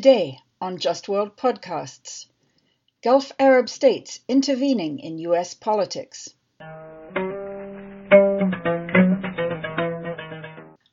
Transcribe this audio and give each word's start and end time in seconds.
Today 0.00 0.38
on 0.60 0.78
Just 0.78 1.08
World 1.08 1.36
Podcasts 1.36 2.26
Gulf 3.02 3.32
Arab 3.36 3.68
states 3.68 4.20
intervening 4.28 5.00
in 5.00 5.18
US 5.18 5.54
politics. 5.54 6.32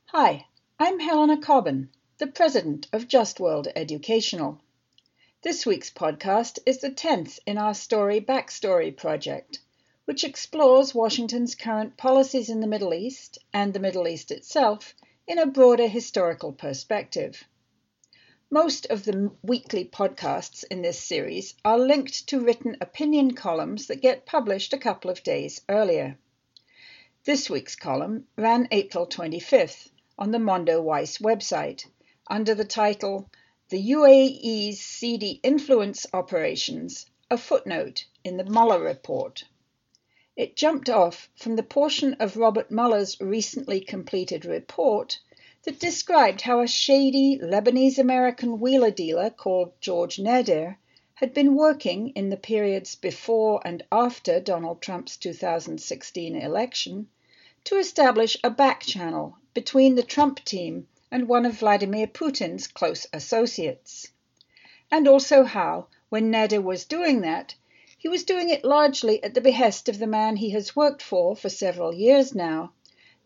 Hi, 0.08 0.48
I'm 0.80 1.00
Helena 1.00 1.38
Cobban, 1.40 1.90
the 2.18 2.26
president 2.26 2.88
of 2.92 3.08
Just 3.08 3.40
World 3.40 3.68
Educational. 3.76 4.60
This 5.44 5.68
week's 5.68 5.92
podcast 5.92 6.58
is 6.66 6.80
the 6.80 6.90
10th 6.90 7.38
in 7.46 7.60
our 7.60 7.76
Story 7.76 8.20
Backstory 8.20 8.98
project, 8.98 9.60
which 10.06 10.24
explores 10.24 10.96
Washington's 10.96 11.54
current 11.54 11.96
policies 11.96 12.50
in 12.50 12.60
the 12.60 12.66
Middle 12.66 12.96
East 12.96 13.38
and 13.54 13.72
the 13.72 13.80
Middle 13.80 14.08
East 14.08 14.32
itself 14.32 14.96
in 15.28 15.38
a 15.38 15.46
broader 15.46 15.88
historical 15.88 16.52
perspective. 16.52 17.46
Most 18.52 18.86
of 18.92 19.06
the 19.06 19.32
weekly 19.42 19.86
podcasts 19.86 20.64
in 20.70 20.84
this 20.84 21.00
series 21.00 21.56
are 21.66 21.80
linked 21.80 22.28
to 22.28 22.40
written 22.40 22.78
opinion 22.80 23.34
columns 23.34 23.88
that 23.88 24.04
get 24.04 24.28
published 24.28 24.72
a 24.72 24.78
couple 24.78 25.10
of 25.10 25.24
days 25.24 25.62
earlier. 25.68 26.20
This 27.24 27.50
week's 27.50 27.76
column 27.76 28.28
ran 28.38 28.68
April 28.70 29.08
25th 29.08 29.90
on 30.20 30.30
the 30.30 30.38
Mondoweiss 30.38 31.18
website 31.18 31.88
under 32.28 32.54
the 32.54 32.66
title 32.66 33.32
The 33.70 33.82
UAE's 33.94 34.80
Seedy 34.80 35.40
Influence 35.42 36.06
Operations, 36.14 37.08
a 37.32 37.40
footnote 37.40 38.06
in 38.24 38.38
the 38.38 38.46
Mueller 38.46 38.80
report. 38.80 39.44
It 40.36 40.56
jumped 40.56 40.88
off 40.88 41.30
from 41.36 41.56
the 41.56 41.64
portion 41.64 42.14
of 42.20 42.38
Robert 42.38 42.70
Mueller's 42.70 43.20
recently 43.20 43.82
completed 43.82 44.46
report 44.46 45.20
that 45.66 45.80
described 45.80 46.42
how 46.42 46.62
a 46.62 46.68
shady 46.68 47.40
Lebanese 47.42 47.98
American 47.98 48.60
wheeler 48.60 48.92
dealer 48.92 49.32
called 49.32 49.74
George 49.82 50.18
Nader 50.18 50.78
had 51.16 51.34
been 51.34 51.56
working 51.56 52.10
in 52.10 52.30
the 52.30 52.38
periods 52.38 52.94
before 52.94 53.60
and 53.66 53.84
after 53.92 54.40
Donald 54.40 54.80
Trump's 54.80 55.18
2016 55.18 56.36
election 56.36 57.08
to 57.64 57.78
establish 57.78 58.38
a 58.44 58.50
back 58.52 58.82
channel 58.82 59.38
between 59.56 59.96
the 59.96 60.04
Trump 60.04 60.46
team 60.46 60.88
and 61.10 61.28
one 61.28 61.48
of 61.48 61.58
Vladimir 61.58 62.06
Putin's 62.06 62.68
close 62.68 63.08
associates. 63.12 64.12
And 64.92 65.08
also 65.08 65.46
how, 65.46 65.88
when 66.10 66.32
Nader 66.32 66.62
was 66.62 66.86
doing 66.86 67.22
that, 67.22 67.56
he 67.98 68.08
was 68.08 68.24
doing 68.24 68.50
it 68.50 68.64
largely 68.64 69.24
at 69.24 69.34
the 69.34 69.42
behest 69.42 69.90
of 69.90 69.98
the 69.98 70.06
man 70.06 70.36
he 70.36 70.52
has 70.52 70.76
worked 70.76 71.02
for 71.02 71.36
for 71.36 71.50
several 71.50 71.92
years 71.92 72.36
now, 72.36 72.72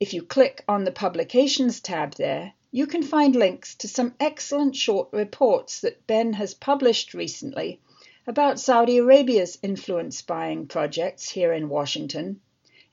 If 0.00 0.14
you 0.14 0.22
click 0.22 0.62
on 0.68 0.84
the 0.84 0.92
Publications 0.92 1.80
tab 1.80 2.14
there, 2.14 2.52
you 2.70 2.86
can 2.86 3.02
find 3.02 3.34
links 3.34 3.74
to 3.74 3.88
some 3.88 4.14
excellent 4.20 4.76
short 4.76 5.08
reports 5.10 5.80
that 5.80 6.06
Ben 6.06 6.34
has 6.34 6.54
published 6.54 7.14
recently 7.14 7.80
about 8.24 8.60
Saudi 8.60 8.98
Arabia's 8.98 9.58
influence 9.60 10.22
buying 10.22 10.68
projects 10.68 11.30
here 11.30 11.52
in 11.52 11.68
Washington, 11.68 12.40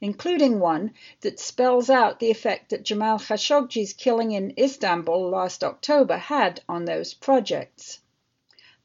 including 0.01 0.59
one 0.59 0.95
that 1.21 1.39
spells 1.39 1.91
out 1.91 2.19
the 2.19 2.31
effect 2.31 2.71
that 2.71 2.81
Jamal 2.81 3.19
Khashoggi's 3.19 3.93
killing 3.93 4.31
in 4.31 4.55
Istanbul 4.57 5.29
last 5.29 5.63
October 5.63 6.17
had 6.17 6.63
on 6.67 6.85
those 6.85 7.13
projects. 7.13 7.99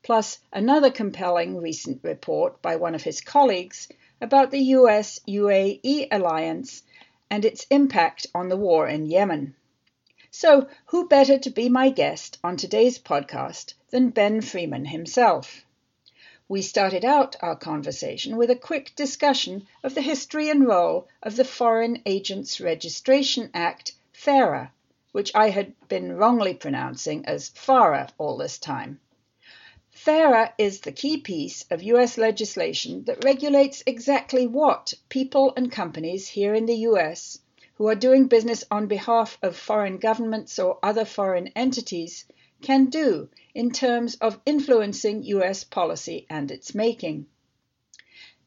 Plus, 0.03 0.41
another 0.53 0.91
compelling 0.91 1.57
recent 1.57 2.05
report 2.05 2.61
by 2.61 2.77
one 2.77 2.95
of 2.95 3.03
his 3.03 3.23
colleagues 3.23 3.89
about 4.21 4.51
the 4.51 4.61
US 4.77 5.21
UAE 5.27 6.09
alliance 6.11 6.83
and 7.31 7.45
its 7.45 7.65
impact 7.71 8.27
on 8.35 8.49
the 8.49 8.57
war 8.57 8.89
in 8.89 9.07
Yemen. 9.07 9.55
So, 10.33 10.69
who 10.87 11.09
better 11.09 11.39
to 11.39 11.51
be 11.51 11.69
my 11.69 11.91
guest 11.91 12.39
on 12.43 12.57
today's 12.57 12.99
podcast 12.99 13.75
than 13.91 14.11
Ben 14.11 14.41
Freeman 14.41 14.87
himself? 14.87 15.65
We 16.49 16.63
started 16.63 17.05
out 17.05 17.37
our 17.41 17.55
conversation 17.55 18.37
with 18.37 18.51
a 18.51 18.57
quick 18.57 18.93
discussion 18.97 19.69
of 19.85 19.95
the 19.95 20.03
history 20.03 20.51
and 20.51 20.67
role 20.67 21.07
of 21.23 21.37
the 21.37 21.45
Foreign 21.45 22.03
Agents 22.07 22.61
Registration 22.61 23.51
Act, 23.55 23.93
FARA, 24.13 24.73
which 25.13 25.31
I 25.35 25.51
had 25.51 25.75
been 25.89 26.17
wrongly 26.17 26.55
pronouncing 26.55 27.25
as 27.27 27.51
FARA 27.51 28.09
all 28.19 28.37
this 28.37 28.59
time. 28.59 28.99
FARA 30.03 30.55
is 30.57 30.81
the 30.81 30.93
key 30.93 31.19
piece 31.19 31.67
of 31.71 31.83
US 31.83 32.17
legislation 32.17 33.05
that 33.05 33.23
regulates 33.23 33.83
exactly 33.85 34.47
what 34.47 34.95
people 35.11 35.53
and 35.59 35.71
companies 35.71 36.27
here 36.27 36.55
in 36.55 36.65
the 36.65 36.89
US 36.89 37.39
who 37.75 37.87
are 37.87 37.95
doing 37.95 38.27
business 38.27 38.65
on 38.71 38.87
behalf 38.87 39.37
of 39.43 39.55
foreign 39.55 39.99
governments 39.99 40.59
or 40.59 40.79
other 40.83 41.05
foreign 41.05 41.49
entities 41.49 42.25
can 42.63 42.87
do 42.87 43.29
in 43.55 43.73
terms 43.73 44.15
of 44.23 44.41
influencing 44.47 45.23
US 45.25 45.65
policy 45.65 46.25
and 46.31 46.51
its 46.51 46.75
making. 46.75 47.27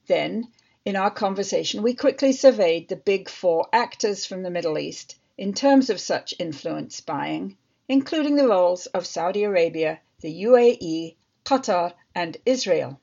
Then, 0.08 0.48
in 0.86 0.96
our 0.96 1.12
conversation, 1.12 1.84
we 1.84 1.94
quickly 1.94 2.32
surveyed 2.32 2.90
the 2.90 2.96
big 2.96 3.30
four 3.30 3.68
actors 3.72 4.26
from 4.26 4.42
the 4.42 4.50
Middle 4.50 4.80
East 4.80 5.18
in 5.38 5.54
terms 5.54 5.92
of 5.92 6.00
such 6.00 6.34
influence 6.40 7.00
buying, 7.00 7.58
including 7.88 8.38
the 8.38 8.48
roles 8.48 8.88
of 8.88 9.06
Saudi 9.06 9.44
Arabia, 9.44 10.02
the 10.22 10.46
UAE, 10.46 11.16
Qatar, 11.46 11.94
and 12.16 12.38
Israel. 12.46 13.00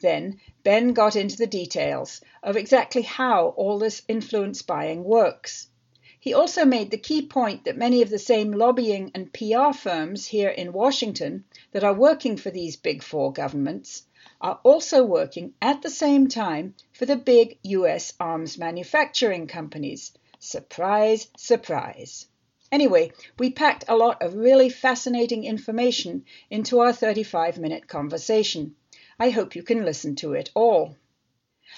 Then 0.00 0.40
Ben 0.64 0.94
got 0.94 1.16
into 1.16 1.36
the 1.36 1.46
details 1.46 2.20
of 2.42 2.56
exactly 2.56 3.02
how 3.02 3.48
all 3.56 3.78
this 3.78 4.02
influence 4.08 4.62
buying 4.62 5.04
works. 5.04 5.68
He 6.18 6.34
also 6.34 6.64
made 6.64 6.90
the 6.90 6.98
key 6.98 7.26
point 7.26 7.64
that 7.64 7.76
many 7.76 8.00
of 8.00 8.08
the 8.08 8.18
same 8.18 8.52
lobbying 8.52 9.10
and 9.14 9.32
PR 9.32 9.72
firms 9.72 10.26
here 10.26 10.50
in 10.50 10.72
Washington 10.72 11.44
that 11.72 11.84
are 11.84 11.92
working 11.92 12.36
for 12.36 12.50
these 12.50 12.76
big 12.76 13.02
four 13.02 13.32
governments 13.32 14.04
are 14.40 14.60
also 14.62 15.04
working 15.04 15.54
at 15.60 15.82
the 15.82 15.90
same 15.90 16.28
time 16.28 16.74
for 16.92 17.06
the 17.06 17.16
big 17.16 17.58
US 17.62 18.12
arms 18.18 18.56
manufacturing 18.56 19.46
companies. 19.46 20.12
Surprise, 20.38 21.28
surprise. 21.36 22.26
Anyway, 22.72 23.12
we 23.38 23.48
packed 23.50 23.84
a 23.86 23.94
lot 23.94 24.20
of 24.22 24.34
really 24.34 24.70
fascinating 24.70 25.44
information 25.44 26.24
into 26.48 26.80
our 26.80 26.90
35 26.90 27.58
minute 27.58 27.86
conversation. 27.86 28.74
I 29.18 29.28
hope 29.28 29.54
you 29.54 29.62
can 29.62 29.84
listen 29.84 30.16
to 30.16 30.32
it 30.32 30.50
all. 30.54 30.96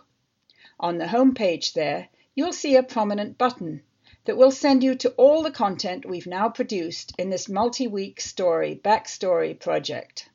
On 0.81 0.97
the 0.97 1.05
homepage 1.05 1.73
there, 1.73 2.09
you'll 2.35 2.51
see 2.51 2.75
a 2.75 2.83
prominent 2.83 3.37
button 3.37 3.83
that 4.29 4.37
will 4.37 4.51
send 4.51 4.83
you 4.83 4.93
to 4.93 5.09
all 5.17 5.41
the 5.41 5.49
content 5.49 6.05
we've 6.05 6.27
now 6.27 6.47
produced 6.47 7.15
in 7.17 7.31
this 7.31 7.49
multi 7.49 7.87
week 7.87 8.21
story 8.21 8.79
backstory 8.83 9.59
project. 9.59 10.29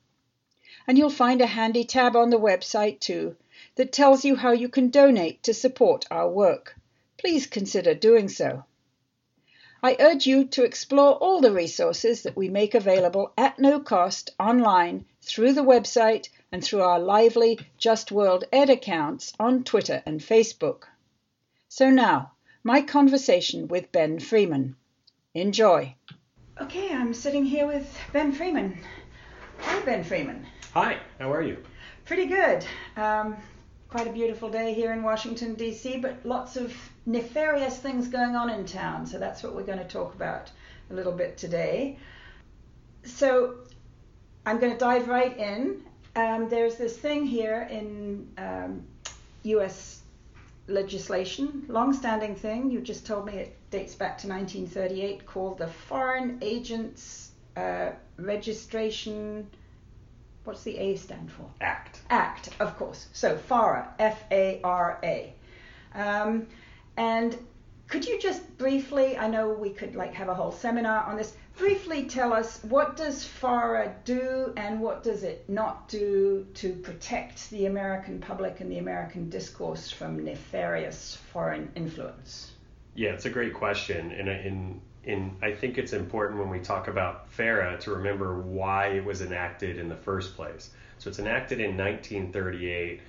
And 0.85 0.97
you'll 0.97 1.09
find 1.09 1.39
a 1.39 1.45
handy 1.45 1.85
tab 1.85 2.13
on 2.17 2.29
the 2.29 2.37
website 2.37 2.99
too 2.99 3.37
that 3.75 3.93
tells 3.93 4.25
you 4.25 4.35
how 4.35 4.51
you 4.51 4.67
can 4.67 4.89
donate 4.89 5.43
to 5.43 5.53
support 5.53 6.03
our 6.11 6.29
work. 6.29 6.75
Please 7.17 7.47
consider 7.47 7.93
doing 7.93 8.27
so. 8.27 8.65
I 9.81 9.95
urge 9.97 10.27
you 10.27 10.43
to 10.43 10.65
explore 10.65 11.13
all 11.13 11.39
the 11.39 11.53
resources 11.53 12.23
that 12.23 12.35
we 12.35 12.49
make 12.49 12.75
available 12.75 13.31
at 13.37 13.59
no 13.59 13.79
cost 13.79 14.31
online 14.37 15.05
through 15.21 15.53
the 15.53 15.63
website 15.63 16.27
and 16.51 16.61
through 16.61 16.81
our 16.81 16.99
lively 16.99 17.59
Just 17.77 18.11
World 18.11 18.43
Ed 18.51 18.69
accounts 18.69 19.31
on 19.39 19.63
Twitter 19.63 20.03
and 20.05 20.19
Facebook. 20.19 20.83
So 21.69 21.89
now, 21.89 22.33
my 22.65 22.81
conversation 22.81 23.67
with 23.67 23.91
Ben 23.91 24.19
Freeman. 24.19 24.75
Enjoy. 25.35 25.95
Okay, 26.59 26.91
I'm 26.91 27.13
sitting 27.13 27.45
here 27.45 27.67
with 27.67 27.95
Ben 28.11 28.31
Freeman. 28.31 28.75
Hi, 29.59 29.81
Ben 29.85 30.03
Freeman. 30.03 30.47
Hi, 30.73 30.97
how 31.19 31.31
are 31.31 31.43
you? 31.43 31.63
Pretty 32.05 32.25
good. 32.25 32.65
Um, 32.97 33.37
quite 33.87 34.07
a 34.07 34.11
beautiful 34.11 34.49
day 34.49 34.73
here 34.73 34.93
in 34.93 35.03
Washington, 35.03 35.53
D.C., 35.53 35.97
but 35.97 36.25
lots 36.25 36.57
of 36.57 36.75
nefarious 37.05 37.77
things 37.77 38.07
going 38.07 38.35
on 38.35 38.49
in 38.49 38.65
town. 38.65 39.05
So 39.05 39.19
that's 39.19 39.43
what 39.43 39.53
we're 39.53 39.61
going 39.61 39.77
to 39.77 39.87
talk 39.87 40.15
about 40.15 40.49
a 40.89 40.95
little 40.95 41.13
bit 41.13 41.37
today. 41.37 41.99
So 43.03 43.57
I'm 44.43 44.59
going 44.59 44.73
to 44.73 44.79
dive 44.79 45.07
right 45.07 45.37
in. 45.37 45.83
Um, 46.15 46.49
there's 46.49 46.77
this 46.77 46.97
thing 46.97 47.27
here 47.27 47.67
in 47.69 48.27
um, 48.39 48.83
U.S. 49.43 50.01
legislation, 50.67 51.65
long-standing 51.67 52.35
thing. 52.35 52.71
You 52.71 52.81
just 52.81 53.05
told 53.05 53.25
me 53.25 53.33
it 53.33 53.57
dates 53.71 53.95
back 53.95 54.17
to 54.19 54.27
1938, 54.27 55.25
called 55.25 55.57
the 55.57 55.67
Foreign 55.67 56.39
Agents 56.41 57.31
uh, 57.55 57.91
Registration 58.17 59.47
What's 60.45 60.61
the 60.61 60.77
A 60.77 60.95
stand 60.95 61.31
for? 61.31 61.49
Act. 61.59 62.01
Act, 62.11 62.49
of 62.59 62.77
course. 62.77 63.07
So 63.13 63.35
FARA, 63.35 63.91
F 63.97 64.23
A 64.31 64.61
R 64.63 64.99
A. 65.03 65.33
Um, 65.95 66.45
and 66.97 67.35
could 67.87 68.05
you 68.05 68.19
just 68.19 68.57
briefly, 68.59 69.17
I 69.17 69.27
know 69.27 69.49
we 69.49 69.71
could 69.71 69.95
like 69.95 70.13
have 70.13 70.29
a 70.29 70.35
whole 70.35 70.51
seminar 70.51 71.03
on 71.03 71.17
this, 71.17 71.35
briefly 71.57 72.05
tell 72.05 72.33
us 72.33 72.59
what 72.63 72.97
does 72.97 73.23
FARA 73.23 73.95
do 74.03 74.53
and 74.57 74.81
what 74.81 75.03
does 75.03 75.23
it 75.23 75.49
not 75.49 75.87
do 75.87 76.45
to 76.55 76.73
protect 76.73 77.49
the 77.49 77.65
American 77.65 78.19
public 78.19 78.59
and 78.59 78.71
the 78.71 78.77
American 78.77 79.29
discourse 79.29 79.89
from 79.89 80.23
nefarious 80.23 81.17
foreign 81.31 81.71
influence? 81.75 82.51
Yeah, 82.95 83.11
it's 83.11 83.25
a 83.25 83.29
great 83.29 83.53
question. 83.53 84.11
And 84.11 84.29
in 84.29 84.81
and 85.07 85.37
I 85.41 85.53
think 85.53 85.77
it's 85.77 85.93
important 85.93 86.39
when 86.39 86.49
we 86.49 86.59
talk 86.59 86.87
about 86.87 87.29
FARA 87.29 87.77
to 87.81 87.91
remember 87.91 88.41
why 88.41 88.87
it 88.87 89.05
was 89.05 89.21
enacted 89.21 89.77
in 89.77 89.87
the 89.87 89.95
first 89.95 90.35
place. 90.35 90.71
So 90.97 91.09
it's 91.09 91.19
enacted 91.19 91.59
in 91.59 91.77
1938, 91.77 93.01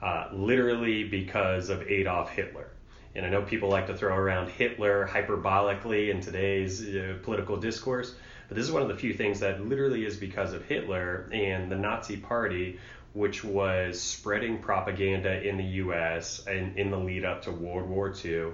uh, 0.00 0.28
literally 0.32 1.04
because 1.04 1.68
of 1.68 1.82
Adolf 1.82 2.30
Hitler. 2.30 2.68
And 3.14 3.26
I 3.26 3.28
know 3.28 3.42
people 3.42 3.68
like 3.68 3.86
to 3.88 3.96
throw 3.96 4.14
around 4.14 4.48
Hitler 4.48 5.08
hyperbolically 5.10 6.10
in 6.10 6.20
today's 6.20 6.82
uh, 6.82 7.18
political 7.22 7.56
discourse, 7.56 8.14
but 8.48 8.56
this 8.56 8.66
is 8.66 8.72
one 8.72 8.82
of 8.82 8.88
the 8.88 8.96
few 8.96 9.14
things 9.14 9.40
that 9.40 9.66
literally 9.66 10.04
is 10.04 10.16
because 10.16 10.52
of 10.54 10.64
Hitler 10.64 11.28
and 11.32 11.70
the 11.70 11.76
Nazi 11.76 12.16
Party, 12.16 12.78
which 13.12 13.44
was 13.44 14.00
spreading 14.00 14.58
propaganda 14.58 15.42
in 15.46 15.58
the 15.58 15.64
U.S. 15.64 16.44
and 16.46 16.78
in 16.78 16.90
the 16.90 16.98
lead 16.98 17.24
up 17.24 17.42
to 17.42 17.52
World 17.52 17.88
War 17.88 18.14
II 18.24 18.52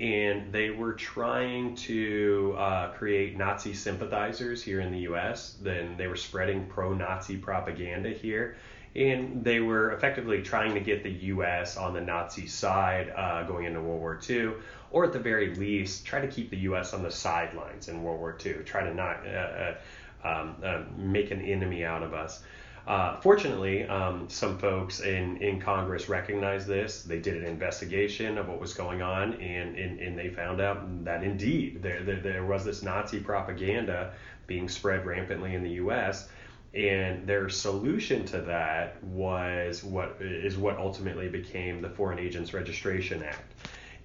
and 0.00 0.50
they 0.50 0.70
were 0.70 0.94
trying 0.94 1.74
to 1.74 2.54
uh, 2.56 2.90
create 2.92 3.36
Nazi 3.36 3.74
sympathizers 3.74 4.62
here 4.62 4.80
in 4.80 4.90
the 4.90 5.00
U.S. 5.00 5.56
Then 5.60 5.96
they 5.98 6.06
were 6.06 6.16
spreading 6.16 6.66
pro-Nazi 6.66 7.36
propaganda 7.36 8.08
here, 8.08 8.56
and 8.96 9.44
they 9.44 9.60
were 9.60 9.92
effectively 9.92 10.42
trying 10.42 10.74
to 10.74 10.80
get 10.80 11.02
the 11.02 11.10
U.S. 11.10 11.76
on 11.76 11.94
the 11.94 12.00
Nazi 12.00 12.46
side 12.46 13.12
uh, 13.16 13.44
going 13.44 13.66
into 13.66 13.80
World 13.80 14.00
War 14.00 14.20
II, 14.28 14.52
or 14.90 15.04
at 15.04 15.12
the 15.12 15.18
very 15.18 15.54
least, 15.54 16.04
try 16.04 16.20
to 16.20 16.28
keep 16.28 16.50
the 16.50 16.58
U.S. 16.58 16.92
on 16.92 17.02
the 17.02 17.10
sidelines 17.10 17.88
in 17.88 18.02
World 18.02 18.18
War 18.18 18.36
II, 18.44 18.54
try 18.64 18.82
to 18.82 18.92
not 18.92 19.26
uh, 19.26 19.30
uh 19.30 19.74
um, 20.22 20.56
uh, 20.62 20.82
make 20.98 21.30
an 21.30 21.40
enemy 21.40 21.84
out 21.84 22.02
of 22.02 22.12
us. 22.12 22.42
Uh, 22.86 23.20
fortunately, 23.20 23.84
um, 23.84 24.28
some 24.28 24.58
folks 24.58 25.00
in, 25.00 25.36
in 25.38 25.60
Congress 25.60 26.08
recognized 26.08 26.66
this. 26.66 27.02
They 27.02 27.20
did 27.20 27.36
an 27.36 27.44
investigation 27.44 28.36
of 28.36 28.48
what 28.48 28.60
was 28.60 28.74
going 28.74 29.00
on, 29.00 29.34
and, 29.34 29.76
and, 29.76 30.00
and 30.00 30.18
they 30.18 30.28
found 30.28 30.60
out 30.60 31.04
that 31.04 31.22
indeed 31.22 31.82
there, 31.82 32.02
there, 32.02 32.20
there 32.20 32.44
was 32.44 32.64
this 32.64 32.82
Nazi 32.82 33.20
propaganda 33.20 34.12
being 34.46 34.68
spread 34.68 35.06
rampantly 35.06 35.54
in 35.54 35.62
the 35.62 35.70
U.S. 35.72 36.28
And 36.72 37.26
their 37.26 37.48
solution 37.48 38.24
to 38.26 38.40
that 38.42 39.02
was 39.02 39.82
what 39.82 40.16
is 40.20 40.56
what 40.56 40.76
ultimately 40.76 41.28
became 41.28 41.82
the 41.82 41.90
Foreign 41.90 42.18
Agents 42.18 42.54
Registration 42.54 43.22
Act. 43.22 43.54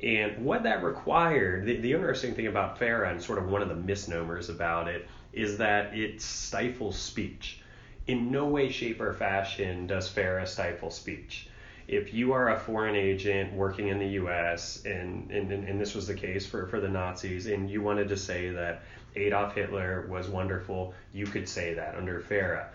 And 0.02 0.44
what 0.44 0.64
that 0.64 0.84
required, 0.84 1.66
the, 1.66 1.78
the 1.78 1.94
interesting 1.94 2.34
thing 2.34 2.48
about 2.48 2.80
FARA 2.80 3.12
and 3.12 3.22
sort 3.22 3.38
of 3.38 3.50
one 3.50 3.62
of 3.62 3.70
the 3.70 3.76
misnomers 3.76 4.50
about 4.50 4.88
it 4.88 5.08
is 5.32 5.58
that 5.58 5.96
it 5.98 6.22
stifles 6.22 6.98
speech 6.98 7.62
in 8.08 8.32
no 8.32 8.46
way, 8.46 8.70
shape, 8.70 9.02
or 9.02 9.14
fashion 9.14 9.88
does 9.88 10.08
FARA 10.10 10.46
stifle 10.46 10.92
speech. 10.92 11.48
If 11.88 12.14
you 12.14 12.34
are 12.34 12.54
a 12.54 12.60
foreign 12.60 12.96
agent 12.96 13.54
working 13.54 13.90
in 13.90 14.00
the 14.00 14.08
U.S., 14.08 14.84
and, 14.86 15.30
and, 15.32 15.52
and 15.52 15.80
this 15.80 15.94
was 15.94 16.08
the 16.08 16.14
case 16.14 16.46
for, 16.46 16.68
for 16.68 16.80
the 16.80 16.88
Nazis, 16.88 17.46
and 17.48 17.70
you 17.70 17.82
wanted 17.82 18.10
to 18.10 18.18
say 18.18 18.50
that 18.50 18.84
Adolf 19.16 19.56
Hitler 19.56 20.08
was 20.10 20.28
wonderful, 20.28 20.94
you 21.14 21.26
could 21.26 21.48
say 21.48 21.74
that 21.74 21.96
under 21.96 22.20
FARA. 22.20 22.70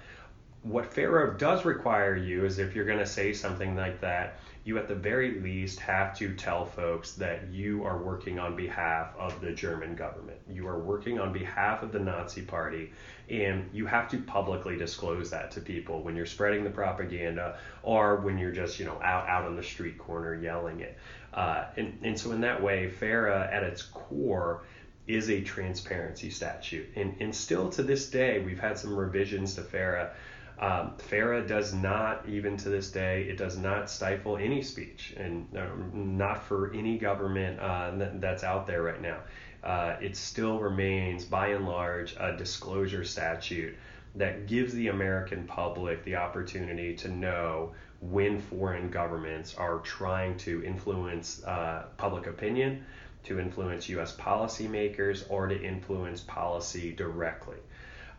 What 0.63 0.93
FARA 0.93 1.39
does 1.39 1.65
require 1.65 2.15
you 2.15 2.45
is 2.45 2.59
if 2.59 2.75
you're 2.75 2.85
going 2.85 2.99
to 2.99 3.07
say 3.07 3.33
something 3.33 3.77
like 3.77 4.01
that, 4.03 4.39
you 4.65 4.77
at 4.77 4.89
the 4.89 4.95
very 4.95 5.41
least 5.41 5.81
have 5.81 6.17
to 6.19 6.35
tell 6.35 6.67
folks 6.67 7.13
that 7.13 7.49
you 7.51 7.83
are 7.85 7.97
working 7.97 8.39
on 8.39 8.57
behalf 8.57 9.09
of 9.19 9.41
the 9.41 9.53
German 9.53 9.97
government. 9.97 10.39
You 10.51 10.69
are 10.69 10.79
working 10.79 11.19
on 11.19 11.33
behalf 11.33 11.83
of 11.83 11.93
the 11.93 11.99
Nazi 11.99 12.43
Party, 12.43 12.93
and 13.31 13.71
you 13.73 13.87
have 13.87 14.11
to 14.11 14.19
publicly 14.19 14.77
disclose 14.77 15.31
that 15.31 15.51
to 15.53 15.63
people 15.63 16.03
when 16.03 16.15
you're 16.15 16.27
spreading 16.27 16.63
the 16.63 16.71
propaganda 16.71 17.57
or 17.83 18.17
when 18.17 18.37
you're 18.37 18.53
just, 18.53 18.79
you 18.79 18.85
know, 18.85 19.01
out, 19.03 19.27
out 19.29 19.47
on 19.47 19.57
the 19.57 19.63
street 19.63 19.97
corner 19.97 20.35
yelling 20.35 20.81
it. 20.81 20.99
Uh, 21.33 21.65
and, 21.79 21.99
and 22.03 22.19
so, 22.19 22.33
in 22.33 22.43
that 22.43 22.63
way, 22.63 22.91
FARA 22.91 23.49
at 23.51 23.63
its 23.63 23.83
core 23.83 24.65
is 25.15 25.31
a 25.31 25.41
transparency 25.41 26.31
statute. 26.31 26.89
And, 26.97 27.17
and 27.21 27.35
still 27.35 27.71
to 27.71 27.83
this 27.83 28.11
day, 28.11 28.41
we've 28.41 28.61
had 28.61 28.79
some 28.79 28.97
revisions 28.97 29.55
to 29.55 29.63
FARA 29.63 30.13
um, 30.61 30.93
FARA 30.99 31.47
does 31.47 31.73
not, 31.73 32.29
even 32.29 32.59
to 32.59 32.69
this 32.69 32.91
day, 32.91 33.23
it 33.23 33.39
does 33.39 33.57
not 33.57 33.89
stifle 33.89 34.37
any 34.37 34.61
speech, 34.61 35.15
and 35.17 35.49
uh, 35.57 35.67
not 35.95 36.45
for 36.45 36.73
any 36.75 36.99
government 36.99 37.59
uh, 37.59 37.93
that's 38.17 38.45
out 38.45 38.67
there 38.67 38.83
right 38.83 39.01
now. 39.01 39.21
Uh, 39.65 39.97
it 40.03 40.17
still 40.17 40.59
remains, 40.59 41.25
by 41.25 41.49
and 41.49 41.67
large, 41.67 42.15
a 42.21 42.37
disclosure 42.37 43.05
statute 43.05 43.75
that 44.15 44.47
gives 44.47 44.75
the 44.75 44.89
American 44.89 45.47
public 45.47 46.05
the 46.05 46.17
opportunity 46.17 46.95
to 46.95 47.09
know 47.09 47.73
when 48.03 48.39
foreign 48.39 48.91
governments 48.91 49.55
are 49.55 49.79
trying 49.79 50.37
to 50.37 50.63
influence 50.63 51.43
uh, 51.45 51.85
public 51.97 52.27
opinion, 52.27 52.85
to 53.25 53.39
influence 53.39 53.89
U.S. 53.91 54.17
policymakers, 54.17 55.25
or 55.29 55.47
to 55.49 55.63
influence 55.63 56.21
policy 56.21 56.93
directly. 56.93 57.59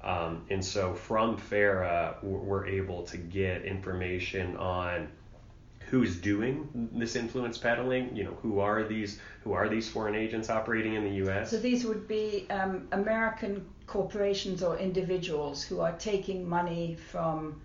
Um, 0.04 0.46
and 0.50 0.64
so 0.64 0.94
from 0.94 1.38
FARA, 1.38 2.18
we're 2.24 2.66
able 2.66 3.04
to 3.04 3.18
get 3.18 3.64
information 3.64 4.58
on 4.58 5.10
who's 5.92 6.16
doing 6.16 6.90
this 6.94 7.16
influence 7.16 7.58
peddling. 7.58 8.16
You 8.16 8.24
know, 8.24 8.38
who 8.42 8.60
are 8.60 8.84
these 8.84 9.20
who 9.44 9.54
are 9.54 9.70
these 9.70 9.90
foreign 9.90 10.16
agents 10.16 10.50
operating 10.50 10.96
in 10.96 11.04
the 11.04 11.16
U.S. 11.26 11.52
So 11.52 11.58
these 11.58 11.86
would 11.86 12.08
be 12.08 12.48
um, 12.50 12.88
American 12.92 13.66
corporations 13.88 14.64
or 14.64 14.78
individuals 14.78 15.64
who 15.64 15.82
are 15.82 15.92
taking 15.94 16.48
money 16.48 16.98
from 17.12 17.62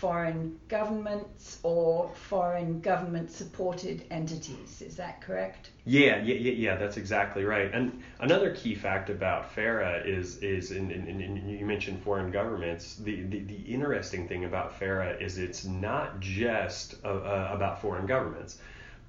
foreign 0.00 0.58
governments 0.68 1.58
or 1.62 2.10
foreign 2.14 2.80
government 2.80 3.30
supported 3.30 4.02
entities. 4.10 4.80
Is 4.80 4.96
that 4.96 5.20
correct? 5.20 5.68
Yeah, 5.84 6.22
yeah, 6.22 6.36
yeah, 6.36 6.52
yeah, 6.52 6.76
that's 6.76 6.96
exactly 6.96 7.44
right. 7.44 7.70
And 7.74 8.02
another 8.18 8.54
key 8.54 8.74
fact 8.74 9.10
about 9.10 9.52
FARA 9.52 10.02
is, 10.06 10.38
is 10.38 10.70
in, 10.70 10.90
in, 10.90 11.06
in, 11.06 11.46
you 11.50 11.66
mentioned 11.66 12.02
foreign 12.02 12.30
governments. 12.30 12.96
The, 12.96 13.24
the, 13.24 13.40
the, 13.40 13.56
interesting 13.66 14.26
thing 14.26 14.46
about 14.46 14.78
FARA 14.78 15.18
is 15.20 15.36
it's 15.36 15.66
not 15.66 16.18
just 16.20 16.94
uh, 17.04 17.08
uh, 17.08 17.50
about 17.52 17.82
foreign 17.82 18.06
governments. 18.06 18.56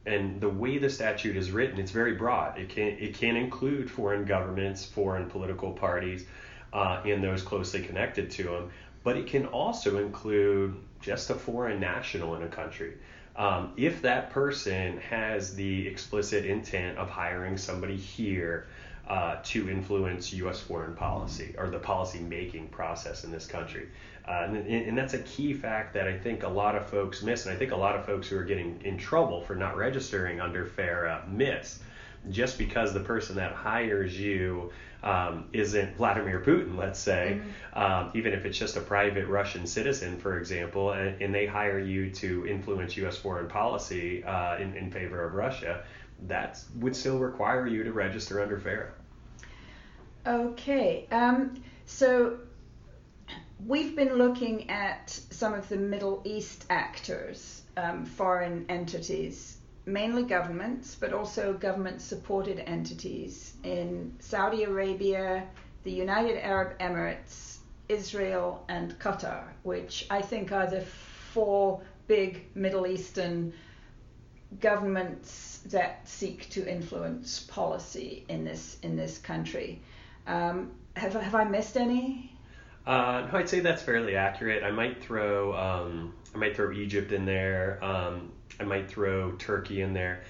And 0.05 0.41
the 0.41 0.49
way 0.49 0.77
the 0.77 0.89
statute 0.89 1.37
is 1.37 1.51
written, 1.51 1.79
it's 1.79 1.91
very 1.91 2.15
broad. 2.15 2.59
It 2.59 2.67
can, 2.67 2.97
it 2.99 3.13
can 3.13 3.37
include 3.37 3.89
foreign 3.89 4.25
governments, 4.25 4.83
foreign 4.83 5.29
political 5.29 5.71
parties, 5.71 6.25
uh, 6.73 7.01
and 7.05 7.23
those 7.23 7.43
closely 7.43 7.81
connected 7.81 8.29
to 8.31 8.43
them 8.43 8.71
but 9.03 9.17
it 9.17 9.27
can 9.27 9.45
also 9.47 9.97
include 9.97 10.75
just 11.01 11.29
a 11.29 11.35
foreign 11.35 11.79
national 11.79 12.35
in 12.35 12.43
a 12.43 12.47
country. 12.47 12.93
Um, 13.35 13.73
if 13.77 14.01
that 14.01 14.29
person 14.31 14.99
has 14.99 15.55
the 15.55 15.87
explicit 15.87 16.45
intent 16.45 16.97
of 16.97 17.09
hiring 17.09 17.57
somebody 17.57 17.95
here 17.95 18.67
uh, 19.07 19.37
to 19.43 19.69
influence 19.69 20.31
U.S. 20.33 20.59
foreign 20.59 20.95
policy 20.95 21.55
or 21.57 21.69
the 21.69 21.79
policy 21.79 22.19
making 22.19 22.67
process 22.69 23.23
in 23.23 23.31
this 23.31 23.45
country. 23.47 23.89
Uh, 24.27 24.45
and, 24.47 24.67
and, 24.67 24.97
that's 24.97 25.15
a 25.15 25.19
key 25.19 25.53
fact 25.53 25.93
that 25.95 26.07
I 26.07 26.17
think 26.17 26.43
a 26.43 26.47
lot 26.47 26.75
of 26.75 26.85
folks 26.85 27.23
miss, 27.23 27.45
and 27.45 27.53
I 27.53 27.57
think 27.57 27.71
a 27.71 27.75
lot 27.75 27.95
of 27.95 28.05
folks 28.05 28.27
who 28.27 28.37
are 28.37 28.43
getting 28.43 28.79
in 28.85 28.97
trouble 28.97 29.41
for 29.41 29.55
not 29.55 29.75
registering 29.75 30.39
under 30.39 30.65
FARA 30.65 31.25
miss. 31.27 31.79
Just 32.29 32.59
because 32.59 32.93
the 32.93 32.99
person 32.99 33.35
that 33.37 33.51
hires 33.51 34.17
you 34.17 34.71
um, 35.03 35.45
isn't 35.53 35.97
Vladimir 35.97 36.41
Putin, 36.45 36.77
let's 36.77 36.99
say, 36.99 37.39
mm-hmm. 37.39 37.79
um, 37.79 38.11
even 38.13 38.33
if 38.33 38.45
it's 38.45 38.57
just 38.57 38.77
a 38.77 38.81
private 38.81 39.27
Russian 39.27 39.65
citizen, 39.65 40.17
for 40.17 40.37
example, 40.37 40.91
and, 40.91 41.21
and 41.21 41.33
they 41.33 41.45
hire 41.45 41.79
you 41.79 42.11
to 42.11 42.47
influence 42.47 42.95
U.S. 42.97 43.17
foreign 43.17 43.47
policy 43.47 44.23
uh, 44.23 44.57
in, 44.57 44.75
in 44.75 44.91
favor 44.91 45.23
of 45.23 45.33
Russia, 45.33 45.83
that 46.27 46.63
would 46.79 46.95
still 46.95 47.17
require 47.17 47.65
you 47.65 47.83
to 47.83 47.91
register 47.91 48.41
under 48.41 48.59
FARA. 48.59 48.91
Okay, 50.27 51.07
um, 51.11 51.63
so 51.85 52.37
we've 53.65 53.95
been 53.95 54.15
looking 54.15 54.69
at 54.69 55.09
some 55.09 55.53
of 55.53 55.67
the 55.67 55.77
Middle 55.77 56.21
East 56.25 56.65
actors, 56.69 57.63
um, 57.75 58.05
foreign 58.05 58.65
entities, 58.69 59.57
mainly 59.85 60.23
governments, 60.23 60.95
but 60.99 61.13
also 61.13 61.53
government 61.53 62.01
supported 62.01 62.59
entities 62.59 63.53
in 63.63 64.15
Saudi 64.19 64.63
Arabia, 64.63 65.47
the 65.83 65.91
United 65.91 66.37
Arab 66.43 66.77
Emirates, 66.79 67.57
Israel, 67.89 68.63
and 68.69 68.97
Qatar, 68.99 69.43
which 69.63 70.05
I 70.09 70.21
think 70.21 70.51
are 70.51 70.67
the 70.67 70.81
four 70.81 71.81
big 72.07 72.45
Middle 72.55 72.87
Eastern 72.87 73.53
governments 74.59 75.61
that 75.67 76.07
seek 76.07 76.49
to 76.49 76.69
influence 76.69 77.39
policy 77.39 78.25
in 78.27 78.43
this 78.43 78.77
in 78.83 78.95
this 78.95 79.17
country. 79.17 79.81
Um, 80.27 80.71
have 80.95 81.13
have 81.13 81.35
I 81.35 81.45
missed 81.45 81.77
any? 81.77 82.35
Uh, 82.85 83.27
no, 83.31 83.37
I'd 83.37 83.49
say 83.49 83.59
that's 83.59 83.81
fairly 83.81 84.15
accurate. 84.15 84.63
I 84.63 84.71
might 84.71 85.01
throw 85.01 85.55
um, 85.55 86.13
I 86.35 86.37
might 86.37 86.55
throw 86.55 86.71
Egypt 86.71 87.11
in 87.11 87.25
there. 87.25 87.83
Um, 87.83 88.31
I 88.59 88.63
might 88.63 88.89
throw 88.89 89.31
Turkey 89.33 89.81
in 89.81 89.93
there. 89.93 90.23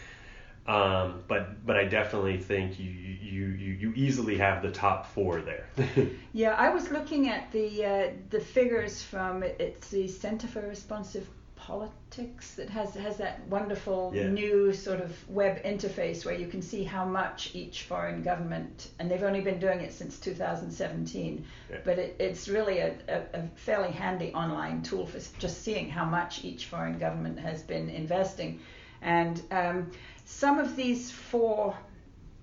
Um, 0.67 1.23
but 1.27 1.65
but 1.65 1.75
I 1.75 1.85
definitely 1.85 2.37
think 2.37 2.79
you 2.79 2.91
you 2.91 3.47
you, 3.47 3.73
you 3.73 3.93
easily 3.95 4.37
have 4.37 4.61
the 4.61 4.71
top 4.71 5.07
four 5.07 5.41
there. 5.41 5.65
yeah, 6.33 6.53
I 6.53 6.69
was 6.69 6.91
looking 6.91 7.29
at 7.29 7.51
the 7.51 7.85
uh, 7.85 8.07
the 8.29 8.39
figures 8.39 9.01
from 9.01 9.43
it's 9.43 9.89
the 9.89 10.07
Center 10.07 10.47
for 10.47 10.61
Responsive 10.61 11.27
politics 11.61 12.55
that 12.55 12.69
has 12.69 12.95
has 12.95 13.17
that 13.17 13.47
wonderful 13.47 14.11
yeah. 14.15 14.27
new 14.27 14.73
sort 14.73 14.99
of 14.99 15.15
web 15.29 15.63
interface 15.63 16.25
where 16.25 16.33
you 16.33 16.47
can 16.47 16.61
see 16.61 16.83
how 16.83 17.05
much 17.05 17.51
each 17.53 17.83
foreign 17.83 18.23
government 18.23 18.89
and 18.97 19.09
they've 19.09 19.21
only 19.21 19.41
been 19.41 19.59
doing 19.59 19.79
it 19.79 19.93
since 19.93 20.19
2017 20.19 21.45
yeah. 21.69 21.77
but 21.85 21.99
it, 21.99 22.15
it's 22.19 22.49
really 22.49 22.79
a, 22.79 22.95
a, 23.07 23.39
a, 23.39 23.47
fairly 23.55 23.91
handy 23.91 24.33
online 24.33 24.81
tool 24.81 25.05
for 25.05 25.19
just 25.39 25.61
seeing 25.61 25.87
how 25.87 26.03
much 26.03 26.43
each 26.43 26.65
foreign 26.65 26.97
government 26.97 27.37
has 27.37 27.61
been 27.61 27.89
investing 27.89 28.59
and 29.03 29.43
um, 29.51 29.91
some 30.25 30.57
of 30.57 30.75
these 30.75 31.11
four 31.11 31.77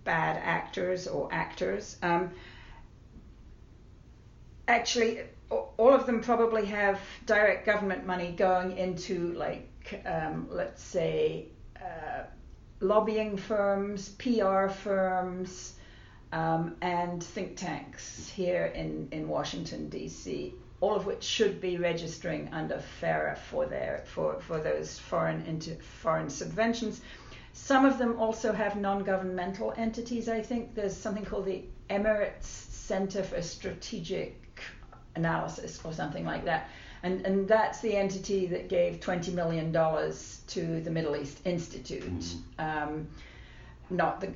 bad 0.04 0.40
actors 0.44 1.08
or 1.08 1.28
actors 1.32 1.96
um, 2.02 2.30
actually 4.68 5.22
all 5.50 5.94
of 5.94 6.06
them 6.06 6.20
probably 6.20 6.66
have 6.66 7.00
direct 7.26 7.64
government 7.64 8.06
money 8.06 8.32
going 8.32 8.76
into 8.76 9.32
like 9.34 9.68
um, 10.04 10.48
let's 10.50 10.82
say 10.82 11.46
uh, 11.80 12.24
lobbying 12.80 13.36
firms, 13.36 14.10
PR 14.10 14.68
firms, 14.68 15.74
um, 16.32 16.76
and 16.82 17.22
think 17.22 17.56
tanks 17.56 18.28
here 18.28 18.66
in, 18.66 19.08
in 19.12 19.28
Washington 19.28 19.88
D.C. 19.88 20.54
All 20.80 20.94
of 20.94 21.06
which 21.06 21.24
should 21.24 21.60
be 21.60 21.76
registering 21.76 22.50
under 22.52 22.78
FARA 22.78 23.36
for 23.36 23.66
their 23.66 24.04
for, 24.06 24.40
for 24.40 24.60
those 24.60 24.98
foreign 24.98 25.60
foreign 26.02 26.28
subventions. 26.28 27.00
Some 27.52 27.84
of 27.84 27.98
them 27.98 28.20
also 28.20 28.52
have 28.52 28.76
non-governmental 28.76 29.74
entities. 29.76 30.28
I 30.28 30.42
think 30.42 30.74
there's 30.74 30.96
something 30.96 31.24
called 31.24 31.46
the 31.46 31.64
Emirates 31.90 32.44
Center 32.44 33.22
for 33.22 33.42
Strategic 33.42 34.47
analysis 35.18 35.80
or 35.84 35.92
something 35.92 36.24
like 36.24 36.44
that. 36.44 36.68
And, 37.02 37.24
and 37.26 37.46
that's 37.46 37.80
the 37.80 37.96
entity 37.96 38.46
that 38.46 38.68
gave 38.68 39.00
$20 39.00 39.32
million 39.32 39.72
to 39.72 40.80
the 40.80 40.90
Middle 40.90 41.16
East 41.16 41.38
Institute. 41.44 42.02
Mm-hmm. 42.02 42.60
Um, 42.60 43.08
not 43.90 44.20
the 44.20 44.32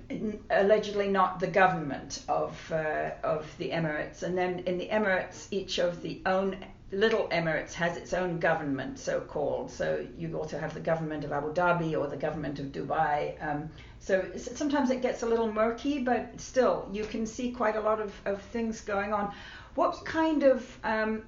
allegedly 0.50 1.08
not 1.08 1.38
the 1.38 1.46
government 1.46 2.22
of 2.26 2.72
uh, 2.72 3.10
of 3.22 3.46
the 3.58 3.68
Emirates, 3.68 4.22
and 4.22 4.36
then 4.36 4.60
in 4.60 4.78
the 4.78 4.88
Emirates, 4.88 5.48
each 5.50 5.78
of 5.78 6.00
the 6.00 6.22
own 6.24 6.56
little 6.92 7.26
Emirates 7.28 7.72
has 7.72 7.96
its 7.96 8.12
own 8.12 8.38
government, 8.38 8.98
so 8.98 9.20
called. 9.20 9.70
So 9.70 10.06
you 10.16 10.36
also 10.36 10.58
have 10.58 10.74
the 10.74 10.80
government 10.80 11.24
of 11.24 11.32
Abu 11.32 11.52
Dhabi 11.52 11.98
or 11.98 12.06
the 12.06 12.16
government 12.16 12.58
of 12.58 12.66
Dubai. 12.66 13.34
Um, 13.44 13.70
so 13.98 14.30
sometimes 14.36 14.90
it 14.90 15.00
gets 15.00 15.22
a 15.22 15.26
little 15.26 15.50
murky, 15.50 16.02
but 16.02 16.38
still 16.38 16.88
you 16.92 17.04
can 17.04 17.26
see 17.26 17.50
quite 17.50 17.76
a 17.76 17.80
lot 17.80 18.00
of, 18.00 18.12
of 18.26 18.42
things 18.42 18.82
going 18.82 19.12
on. 19.12 19.32
What 19.74 20.04
kind 20.04 20.42
of 20.42 20.78
um, 20.84 21.22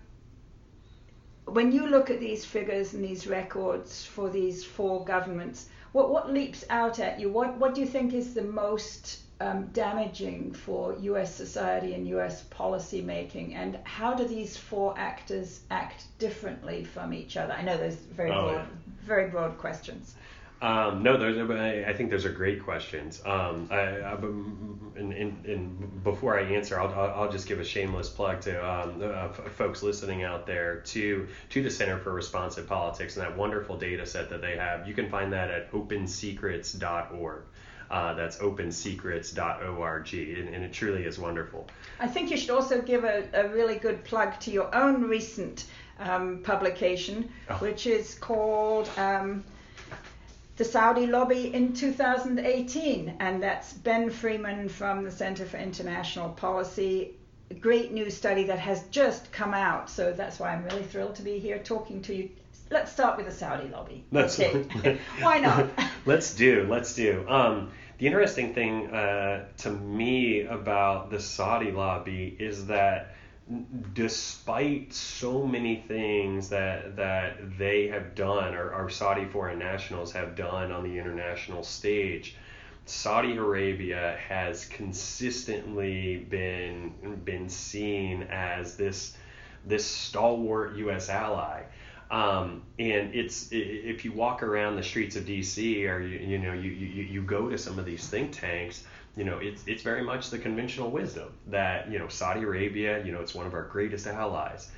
when 1.47 1.73
you 1.73 1.87
look 1.87 2.11
at 2.11 2.21
these 2.21 2.45
figures 2.45 2.95
and 2.95 3.05
these 3.05 3.27
records 3.27 4.05
for 4.05 4.31
these 4.31 4.65
four 4.65 5.05
governments, 5.05 5.69
what 5.93 6.11
what 6.11 6.33
leaps 6.33 6.65
out 6.71 6.99
at 6.99 7.21
you? 7.21 7.31
What 7.31 7.57
what 7.59 7.75
do 7.75 7.81
you 7.81 7.87
think 7.87 8.15
is 8.15 8.35
the 8.35 8.43
most 8.43 9.21
um, 9.41 9.67
damaging 9.73 10.53
for 10.53 10.95
U.S. 11.01 11.35
society 11.35 11.95
and 11.95 12.07
U.S. 12.09 12.43
policy 12.45 13.03
making, 13.03 13.55
and 13.55 13.79
how 13.85 14.15
do 14.15 14.25
these 14.25 14.57
four 14.57 14.95
actors 14.97 15.61
act 15.71 16.05
differently 16.19 16.85
from 16.85 17.13
each 17.13 17.37
other? 17.37 17.53
I 17.53 17.63
know 17.63 17.77
there's 17.77 17.97
very 17.97 18.31
oh, 18.31 18.43
broad, 18.43 18.55
yeah. 18.55 18.67
very 19.05 19.31
broad 19.31 19.59
questions. 19.59 20.15
Um, 20.65 21.03
no, 21.03 21.19
those 21.19 21.51
I 21.51 21.93
think 21.93 22.11
those 22.11 22.25
are 22.25 22.33
great 22.33 22.65
questions. 22.65 23.21
Um, 23.27 23.69
I, 23.71 24.01
I, 24.01 24.15
and, 24.15 25.13
and, 25.13 25.45
and, 25.45 26.03
before 26.03 26.41
I 26.41 26.43
answer, 26.45 26.81
I'll, 26.81 26.91
I'll 27.11 27.31
just 27.31 27.47
give 27.47 27.61
a 27.61 27.65
shameless 27.65 28.09
plug 28.09 28.41
to 28.43 28.67
um, 28.67 29.03
uh, 29.03 29.29
folks 29.51 29.83
listening 29.83 30.23
out 30.23 30.47
there 30.47 30.77
to 30.77 31.29
to 31.51 31.63
the 31.63 31.71
Center 31.71 31.99
for 31.99 32.15
Responsive 32.15 32.67
Politics 32.67 33.15
and 33.19 33.27
that 33.27 33.37
wonderful 33.37 33.77
data 33.77 34.07
set 34.07 34.31
that 34.31 34.41
they 34.41 34.57
have. 34.57 34.89
You 34.89 34.95
can 34.95 35.11
find 35.11 35.31
that 35.35 35.51
at 35.51 35.71
opensecrets.org. 35.73 37.43
Uh, 37.91 38.15
that's 38.15 38.39
opensecrets.org, 38.39 40.15
and, 40.15 40.49
and, 40.55 40.65
it 40.65 40.73
truly 40.73 41.05
is 41.05 41.19
wonderful. 41.19 41.67
I 42.01 42.09
think 42.09 42.31
you 42.31 42.39
should 42.39 42.49
also 42.49 42.81
give 42.81 43.05
a, 43.05 43.29
a 43.35 43.49
really 43.49 43.77
good 43.77 44.03
plug 44.05 44.41
to 44.41 44.51
your 44.51 44.75
own 44.75 45.03
recent 45.05 45.67
um, 45.99 46.41
publication, 46.43 47.29
oh. 47.51 47.57
which 47.57 47.87
is 47.87 48.15
called 48.15 48.89
um, 48.97 49.45
the 50.57 50.65
Saudi 50.65 51.07
lobby 51.07 51.53
in 51.53 51.73
2018, 51.73 53.17
and 53.19 53.43
that's 53.43 53.73
Ben 53.73 54.11
Freeman 54.11 54.69
from 54.69 55.03
the 55.03 55.11
Center 55.11 55.45
for 55.45 55.57
International 55.57 56.29
Policy. 56.31 57.15
A 57.51 57.55
great 57.55 57.93
new 57.93 58.09
study 58.09 58.45
that 58.45 58.59
has 58.61 58.85
just 58.85 59.33
come 59.33 59.53
out, 59.53 59.91
so 59.91 60.13
that's 60.13 60.39
why 60.39 60.55
I'm 60.55 60.65
really 60.65 60.85
thrilled 60.85 61.17
to 61.17 61.23
be 61.23 61.39
here 61.39 61.59
talking 61.59 62.03
to 62.03 62.15
you. 62.15 62.31
Let's 62.71 62.93
start 62.93 63.17
with 63.17 63.27
the 63.27 63.33
Saudi 63.33 63.69
lobby. 63.69 64.05
Let's, 64.13 64.39
okay. 64.39 64.99
why 65.21 65.41
not? 65.41 65.69
let's 66.07 66.35
do. 66.35 66.67
Let's 66.69 66.95
do. 66.95 67.25
Um, 67.29 67.73
the 67.99 68.07
interesting 68.07 68.55
thing 68.55 68.89
uh, 68.89 69.47
to 69.59 69.71
me 69.71 70.43
about 70.43 71.11
the 71.11 71.21
Saudi 71.21 71.73
lobby 71.73 72.35
is 72.39 72.67
that 72.67 73.15
despite 73.93 74.93
so 74.93 75.47
many 75.47 75.85
things 75.87 76.49
that 76.49 76.97
that 76.97 77.59
they 77.59 77.89
have 77.89 78.15
done 78.15 78.55
or 78.55 78.73
our 78.73 78.89
Saudi 78.89 79.27
foreign 79.27 79.59
nationals 79.59 80.13
have 80.13 80.35
done 80.35 80.73
on 80.73 80.83
the 80.83 80.99
international 80.99 81.63
stage, 81.63 82.37
Saudi 82.87 83.37
Arabia 83.37 84.19
has 84.29 84.65
consistently 84.65 86.17
been 86.17 87.21
been 87.25 87.49
seen 87.49 88.23
as 88.25 88.77
this 88.77 89.17
this 89.67 89.85
stalwart 89.85 90.77
U.S. 90.77 91.09
ally. 91.09 91.65
Um, 92.11 92.63
and 92.79 93.15
it's 93.15 93.49
if 93.51 94.05
you 94.05 94.13
walk 94.13 94.43
around 94.43 94.77
the 94.77 94.83
streets 94.83 95.17
of 95.17 95.27
D.C. 95.27 95.87
or 95.87 96.01
you 96.01 96.19
you 96.19 96.39
know 96.39 96.53
you, 96.53 96.71
you 96.71 97.03
you 97.05 97.23
go 97.23 97.51
to 97.51 97.59
some 97.59 97.79
of 97.79 97.85
these 97.85 98.07
think 98.07 98.33
tanks, 98.33 98.85
you 99.17 99.25
know, 99.25 99.39
it's 99.39 99.63
it's 99.67 99.83
very 99.83 100.03
much 100.03 100.31
the 100.31 100.39
conventional 100.39 100.91
wisdom 100.91 101.33
that 101.49 101.91
you 101.91 101.99
know 101.99 102.09
Saudi 102.09 102.43
Arabia, 102.43 103.05
you 103.05 103.13
know, 103.13 103.21
it's 103.21 103.35
one 103.35 103.47
of 103.47 103.55
our 103.55 103.65
greatest 103.65 104.07
allies. 104.07 104.71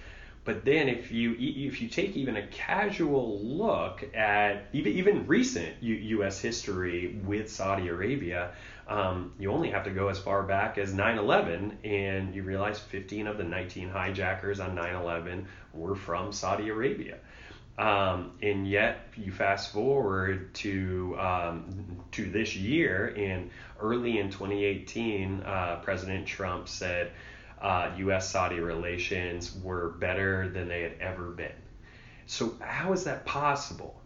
But 0.45 0.65
then 0.65 0.89
if 0.89 1.11
you 1.11 1.35
if 1.39 1.83
you 1.83 1.89
take 1.89 2.17
even 2.17 2.37
a 2.37 2.47
casual 2.47 3.41
look 3.41 4.05
at 4.15 4.67
even 4.73 4.93
even 4.93 5.27
recent 5.27 5.83
U, 5.83 5.95
U.S. 6.19 6.39
history 6.39 7.19
with 7.25 7.51
Saudi 7.51 7.89
Arabia, 7.89 8.53
um, 8.87 9.33
you 9.41 9.51
only 9.51 9.71
have 9.71 9.85
to 9.85 9.91
go 9.91 10.07
as 10.09 10.21
far 10.21 10.45
back 10.45 10.79
as 10.79 10.93
9/11, 10.93 11.73
and 11.85 12.33
you 12.33 12.45
realize 12.45 12.79
15 12.79 13.27
of 13.27 13.39
the 13.39 13.45
19 13.45 13.89
hijackers 13.89 14.61
on 14.61 14.77
9/11 14.77 15.47
were 15.75 15.97
from 15.97 16.33
Saudi 16.33 16.69
Arabia. 16.69 17.19
Um, 17.79 18.33
and 18.43 18.69
yet, 18.69 19.09
you 19.17 19.33
fast 19.33 19.73
forward 19.73 20.55
to 20.55 21.17
um, 21.19 22.01
to 22.13 22.31
this 22.31 22.57
year, 22.57 23.15
and 23.17 23.51
early 23.81 24.19
in 24.19 24.31
2018, 24.31 25.43
uh, 25.43 25.81
President 25.83 26.27
Trump 26.27 26.69
said 26.69 27.13
uh, 27.61 27.91
U.S. 27.99 28.31
Saudi 28.31 28.61
relations 28.61 29.55
were 29.63 29.91
better 29.91 30.49
than 30.49 30.69
they 30.69 30.83
had 30.83 30.95
ever 31.01 31.31
been. 31.31 31.53
So, 32.27 32.55
how 32.61 32.95
is 32.95 33.05
that 33.05 33.27
possible? 33.27 34.01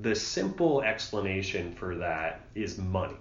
The 0.00 0.16
simple 0.16 0.82
explanation 0.82 1.72
for 1.72 1.96
that 1.96 2.40
is 2.56 2.78
money 2.78 3.16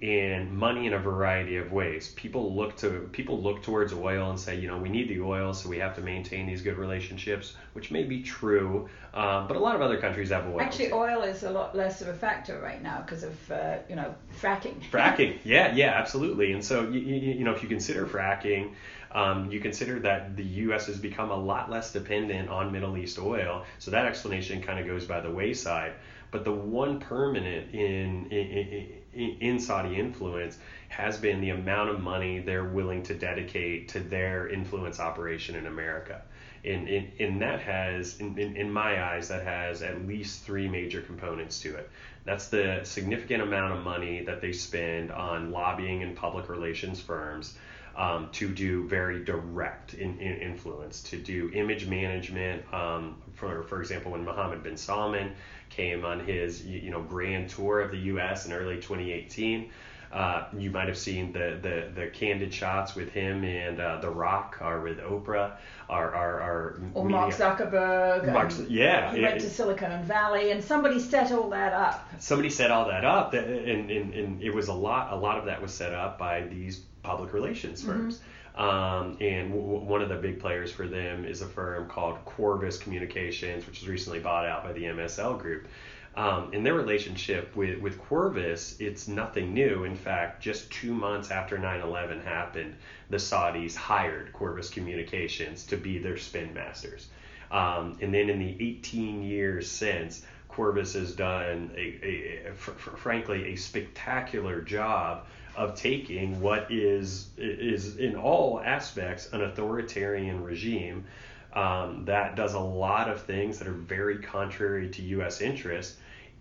and 0.00 0.56
money 0.56 0.86
in 0.86 0.92
a 0.92 0.98
variety 0.98 1.56
of 1.56 1.72
ways. 1.72 2.12
People 2.14 2.54
look 2.54 2.76
to 2.76 3.08
people 3.10 3.42
look 3.42 3.62
towards 3.62 3.92
oil 3.92 4.30
and 4.30 4.38
say, 4.38 4.56
you 4.56 4.68
know, 4.68 4.78
we 4.78 4.88
need 4.88 5.08
the 5.08 5.20
oil, 5.20 5.52
so 5.52 5.68
we 5.68 5.78
have 5.78 5.96
to 5.96 6.00
maintain 6.00 6.46
these 6.46 6.62
good 6.62 6.78
relationships, 6.78 7.56
which 7.72 7.90
may 7.90 8.04
be 8.04 8.22
true, 8.22 8.88
uh, 9.12 9.46
but 9.48 9.56
a 9.56 9.60
lot 9.60 9.74
of 9.74 9.82
other 9.82 10.00
countries 10.00 10.30
have 10.30 10.46
oil. 10.46 10.60
Actually, 10.60 10.92
oil 10.92 11.22
is 11.22 11.42
a 11.42 11.50
lot 11.50 11.76
less 11.76 12.00
of 12.00 12.08
a 12.08 12.14
factor 12.14 12.60
right 12.60 12.80
now 12.80 13.00
because 13.00 13.24
of 13.24 13.50
uh, 13.50 13.78
you 13.88 13.96
know 13.96 14.14
fracking. 14.40 14.80
Fracking, 14.92 15.38
yeah, 15.42 15.74
yeah, 15.74 15.90
absolutely. 15.94 16.52
And 16.52 16.64
so 16.64 16.88
you, 16.88 17.00
you, 17.00 17.32
you 17.38 17.44
know, 17.44 17.52
if 17.52 17.62
you 17.62 17.68
consider 17.68 18.06
fracking. 18.06 18.74
Um, 19.10 19.50
you 19.50 19.58
consider 19.58 19.98
that 20.00 20.36
the 20.36 20.44
U.S. 20.44 20.86
has 20.88 20.98
become 20.98 21.30
a 21.30 21.34
lot 21.34 21.70
less 21.70 21.94
dependent 21.94 22.50
on 22.50 22.70
Middle 22.70 22.98
East 22.98 23.18
oil, 23.18 23.64
so 23.78 23.90
that 23.90 24.04
explanation 24.04 24.60
kind 24.60 24.78
of 24.78 24.86
goes 24.86 25.06
by 25.06 25.20
the 25.20 25.30
wayside. 25.30 25.94
But 26.30 26.44
the 26.44 26.52
one 26.52 27.00
permanent 27.00 27.74
in, 27.74 28.26
in, 28.30 28.46
in, 28.48 28.88
in 29.12 29.58
Saudi 29.58 29.98
influence 29.98 30.58
has 30.88 31.18
been 31.18 31.40
the 31.40 31.50
amount 31.50 31.90
of 31.90 32.00
money 32.00 32.38
they're 32.38 32.64
willing 32.64 33.02
to 33.04 33.14
dedicate 33.14 33.88
to 33.88 34.00
their 34.00 34.48
influence 34.48 35.00
operation 35.00 35.54
in 35.54 35.66
America. 35.66 36.22
And, 36.64 36.88
and, 36.88 37.12
and 37.20 37.42
that 37.42 37.60
has, 37.60 38.18
in, 38.18 38.38
in, 38.38 38.56
in 38.56 38.70
my 38.70 39.02
eyes, 39.02 39.28
that 39.28 39.44
has 39.44 39.82
at 39.82 40.06
least 40.06 40.42
three 40.42 40.68
major 40.68 41.00
components 41.00 41.60
to 41.60 41.76
it. 41.76 41.88
That's 42.24 42.48
the 42.48 42.80
significant 42.82 43.42
amount 43.42 43.74
of 43.74 43.84
money 43.84 44.24
that 44.24 44.40
they 44.40 44.52
spend 44.52 45.12
on 45.12 45.50
lobbying 45.50 46.02
and 46.02 46.16
public 46.16 46.48
relations 46.48 47.00
firms 47.00 47.56
um, 47.96 48.28
to 48.32 48.48
do 48.48 48.86
very 48.86 49.24
direct 49.24 49.94
in, 49.94 50.18
in 50.18 50.36
influence, 50.38 51.02
to 51.04 51.16
do 51.16 51.50
image 51.52 51.86
management. 51.86 52.62
Um, 52.72 53.16
for, 53.34 53.64
for 53.64 53.80
example, 53.80 54.12
when 54.12 54.24
Mohammed 54.24 54.62
bin 54.62 54.76
Salman 54.76 55.32
came 55.70 56.04
on 56.04 56.20
his 56.20 56.64
you 56.64 56.90
know 56.90 57.02
grand 57.02 57.50
tour 57.50 57.80
of 57.80 57.90
the 57.90 57.98
U.S. 57.98 58.46
in 58.46 58.52
early 58.52 58.76
2018. 58.76 59.70
Uh, 60.10 60.46
you 60.56 60.70
might 60.70 60.88
have 60.88 60.96
seen 60.96 61.32
the, 61.32 61.58
the, 61.60 61.90
the 61.94 62.06
candid 62.06 62.52
shots 62.52 62.94
with 62.94 63.12
him 63.12 63.44
and 63.44 63.78
uh, 63.78 64.00
The 64.00 64.08
Rock 64.08 64.56
or 64.62 64.80
with 64.80 64.98
Oprah 65.00 65.52
or, 65.88 66.14
or, 66.14 66.40
or, 66.40 66.82
or 66.94 67.08
Mark 67.08 67.34
Zuckerberg. 67.34 68.32
Mark, 68.32 68.52
yeah. 68.68 69.14
He 69.14 69.20
went 69.20 69.40
to 69.40 69.50
Silicon 69.50 70.02
Valley 70.04 70.50
and 70.50 70.64
somebody 70.64 70.98
set 70.98 71.30
all 71.30 71.50
that 71.50 71.74
up. 71.74 72.08
Somebody 72.20 72.48
set 72.48 72.70
all 72.70 72.86
that 72.88 73.04
up 73.04 73.34
and, 73.34 73.90
and, 73.90 74.14
and 74.14 74.42
it 74.42 74.54
was 74.54 74.68
a 74.68 74.72
lot, 74.72 75.12
a 75.12 75.16
lot 75.16 75.38
of 75.38 75.44
that 75.44 75.60
was 75.60 75.74
set 75.74 75.92
up 75.92 76.18
by 76.18 76.40
these 76.40 76.78
public 77.02 77.34
relations 77.34 77.82
firms. 77.82 78.16
Mm-hmm. 78.16 78.24
Um, 78.58 79.16
and 79.20 79.52
w- 79.52 79.84
one 79.84 80.02
of 80.02 80.08
the 80.08 80.16
big 80.16 80.40
players 80.40 80.72
for 80.72 80.88
them 80.88 81.24
is 81.24 81.42
a 81.42 81.46
firm 81.46 81.88
called 81.88 82.18
Qorvis 82.24 82.80
Communications, 82.80 83.64
which 83.66 83.80
was 83.80 83.88
recently 83.88 84.18
bought 84.18 84.44
out 84.44 84.64
by 84.64 84.72
the 84.72 84.82
MSL 84.82 85.38
Group. 85.38 85.68
Um, 86.16 86.52
in 86.52 86.64
their 86.64 86.74
relationship 86.74 87.54
with, 87.54 87.78
with 87.78 88.00
Qorvis, 88.02 88.80
it's 88.80 89.06
nothing 89.06 89.54
new. 89.54 89.84
In 89.84 89.94
fact, 89.94 90.42
just 90.42 90.68
two 90.72 90.92
months 90.92 91.30
after 91.30 91.56
9 91.56 91.80
11 91.80 92.20
happened, 92.20 92.74
the 93.08 93.18
Saudis 93.18 93.76
hired 93.76 94.32
Qorvis 94.32 94.72
Communications 94.72 95.64
to 95.66 95.76
be 95.76 95.98
their 95.98 96.16
spin 96.16 96.52
masters. 96.52 97.06
Um, 97.52 97.96
and 98.02 98.12
then 98.12 98.28
in 98.28 98.40
the 98.40 98.56
18 98.60 99.22
years 99.22 99.70
since, 99.70 100.22
Qorvis 100.58 100.94
has 100.94 101.14
done, 101.14 101.70
a, 101.76 101.80
a, 102.02 102.50
a 102.50 102.54
fr- 102.54 102.96
frankly, 102.96 103.52
a 103.52 103.56
spectacular 103.56 104.60
job 104.60 105.26
of 105.56 105.76
taking 105.76 106.40
what 106.40 106.70
is 106.70 107.28
is 107.36 107.96
in 107.96 108.16
all 108.16 108.60
aspects 108.60 109.32
an 109.32 109.42
authoritarian 109.42 110.42
regime 110.42 111.04
um, 111.52 112.04
that 112.04 112.36
does 112.36 112.54
a 112.54 112.60
lot 112.60 113.08
of 113.08 113.22
things 113.22 113.58
that 113.58 113.68
are 113.68 113.72
very 113.72 114.18
contrary 114.18 114.90
to 114.90 115.02
U.S. 115.02 115.40
interests. 115.40 115.96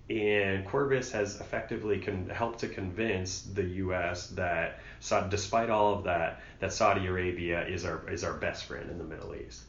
And 0.10 0.66
Qorvis 0.66 1.12
has 1.12 1.40
effectively 1.42 2.00
con- 2.00 2.30
helped 2.30 2.60
to 2.60 2.68
convince 2.68 3.42
the 3.42 3.64
U.S. 3.64 4.28
that, 4.28 4.80
so, 5.00 5.28
despite 5.30 5.70
all 5.70 5.94
of 5.94 6.06
that, 6.06 6.42
that 6.60 6.72
Saudi 6.72 7.08
Arabia 7.08 7.68
is 7.68 7.86
our 7.86 8.10
is 8.10 8.24
our 8.24 8.34
best 8.34 8.66
friend 8.66 8.90
in 8.90 8.98
the 8.98 9.04
Middle 9.04 9.36
East. 9.36 9.64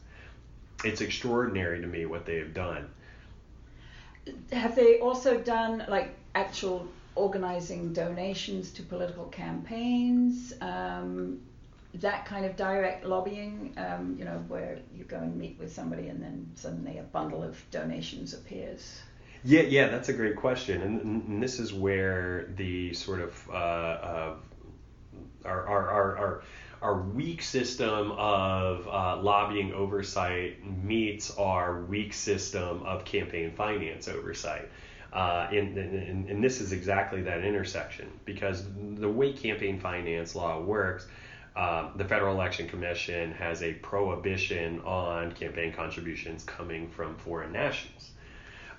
It's 0.83 1.01
extraordinary 1.01 1.81
to 1.81 1.87
me 1.87 2.05
what 2.05 2.25
they 2.25 2.37
have 2.37 2.53
done. 2.53 2.89
Have 4.51 4.75
they 4.75 4.99
also 4.99 5.39
done 5.39 5.85
like 5.87 6.15
actual 6.35 6.87
organizing 7.15 7.93
donations 7.93 8.71
to 8.71 8.83
political 8.83 9.25
campaigns, 9.25 10.53
um, 10.61 11.41
that 11.95 12.25
kind 12.25 12.45
of 12.45 12.55
direct 12.55 13.03
lobbying, 13.05 13.73
um, 13.77 14.15
you 14.17 14.25
know, 14.25 14.43
where 14.47 14.79
you 14.95 15.03
go 15.03 15.17
and 15.17 15.35
meet 15.35 15.57
with 15.59 15.73
somebody 15.73 16.07
and 16.07 16.21
then 16.21 16.49
suddenly 16.55 16.97
a 16.99 17.03
bundle 17.03 17.43
of 17.43 17.61
donations 17.71 18.33
appears. 18.33 19.01
Yeah, 19.43 19.61
yeah, 19.61 19.87
that's 19.87 20.09
a 20.09 20.13
great 20.13 20.35
question, 20.35 20.81
and, 20.81 21.01
and 21.01 21.41
this 21.41 21.59
is 21.59 21.73
where 21.73 22.49
the 22.57 22.93
sort 22.93 23.21
of 23.21 23.49
uh, 23.49 23.53
uh, 23.53 24.35
our, 25.45 25.67
our, 25.67 25.89
our, 25.89 26.17
our 26.17 26.43
our 26.81 27.01
weak 27.01 27.41
system 27.41 28.11
of 28.11 28.87
uh, 28.87 29.21
lobbying 29.21 29.73
oversight 29.73 30.63
meets 30.83 31.31
our 31.37 31.81
weak 31.81 32.13
system 32.13 32.83
of 32.83 33.03
campaign 33.03 33.51
finance 33.51 34.07
oversight. 34.07 34.69
Uh, 35.11 35.47
and, 35.51 35.77
and, 35.77 36.29
and, 36.29 36.43
this 36.43 36.61
is 36.61 36.71
exactly 36.71 37.23
that 37.23 37.43
intersection 37.43 38.07
because 38.25 38.63
the 38.93 39.09
way 39.09 39.33
campaign 39.33 39.79
finance 39.79 40.35
law 40.35 40.61
works, 40.61 41.07
uh, 41.55 41.89
the 41.95 42.05
Federal 42.05 42.35
Election 42.35 42.69
Commission 42.69 43.31
has 43.31 43.63
a 43.63 43.73
prohibition 43.73 44.79
on 44.81 45.31
campaign 45.31 45.73
contributions 45.73 46.43
coming 46.43 46.87
from 46.89 47.15
foreign 47.17 47.51
nationals. 47.51 48.11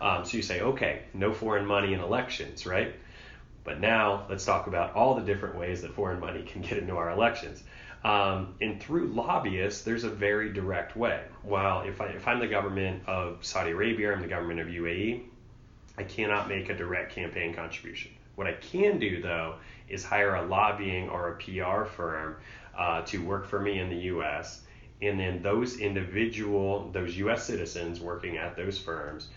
Um, 0.01 0.25
so 0.25 0.37
you 0.37 0.43
say, 0.45 0.61
okay, 0.61 1.03
no 1.13 1.33
foreign 1.33 1.67
money 1.67 1.95
in 1.95 2.01
elections, 2.01 2.65
right? 2.65 2.95
But 3.64 3.81
now 3.81 4.27
let's 4.29 4.44
talk 4.44 4.66
about 4.66 4.94
all 4.94 5.14
the 5.14 5.23
different 5.23 5.57
ways 5.57 5.83
that 5.83 5.92
foreign 5.92 6.20
money 6.20 6.42
can 6.42 6.62
get 6.62 6.79
into 6.79 6.96
our 6.96 7.11
elections. 7.11 7.62
Um, 8.03 8.55
and 8.62 8.83
through 8.83 9.09
lobbyists, 9.09 9.83
there's 9.83 10.05
a 10.05 10.11
very 10.11 10.53
direct 10.53 10.96
way. 10.96 11.23
While 11.42 11.83
if, 11.83 12.01
I, 12.01 12.07
if 12.07 12.27
I'm 12.27 12.40
the 12.40 12.46
government 12.46 13.03
of 13.07 13.44
Saudi 13.44 13.73
Arabia, 13.73 14.12
I'm 14.12 14.23
the 14.23 14.29
government 14.29 14.61
of 14.61 14.68
UAE, 14.68 15.25
I 15.99 16.05
cannot 16.05 16.49
make 16.49 16.70
a 16.70 16.75
direct 16.75 17.12
campaign 17.12 17.53
contribution. 17.53 18.12
What 18.37 18.46
I 18.46 18.55
can 18.55 18.99
do 18.99 19.20
though 19.20 19.57
is 19.88 20.03
hire 20.03 20.37
a 20.37 20.46
lobbying 20.46 21.11
or 21.11 21.33
a 21.33 21.37
PR 21.37 21.85
firm 21.85 22.37
uh, 22.79 23.03
to 23.03 23.18
work 23.18 23.46
for 23.46 23.61
me 23.61 23.81
in 23.81 23.90
the 23.90 23.96
U.S. 23.96 24.62
And 25.03 25.20
then 25.20 25.42
those 25.42 25.79
individual, 25.79 26.90
those 26.92 27.16
U.S. 27.18 27.44
citizens 27.44 28.01
working 28.01 28.38
at 28.38 28.57
those 28.57 28.79
firms, 28.79 29.29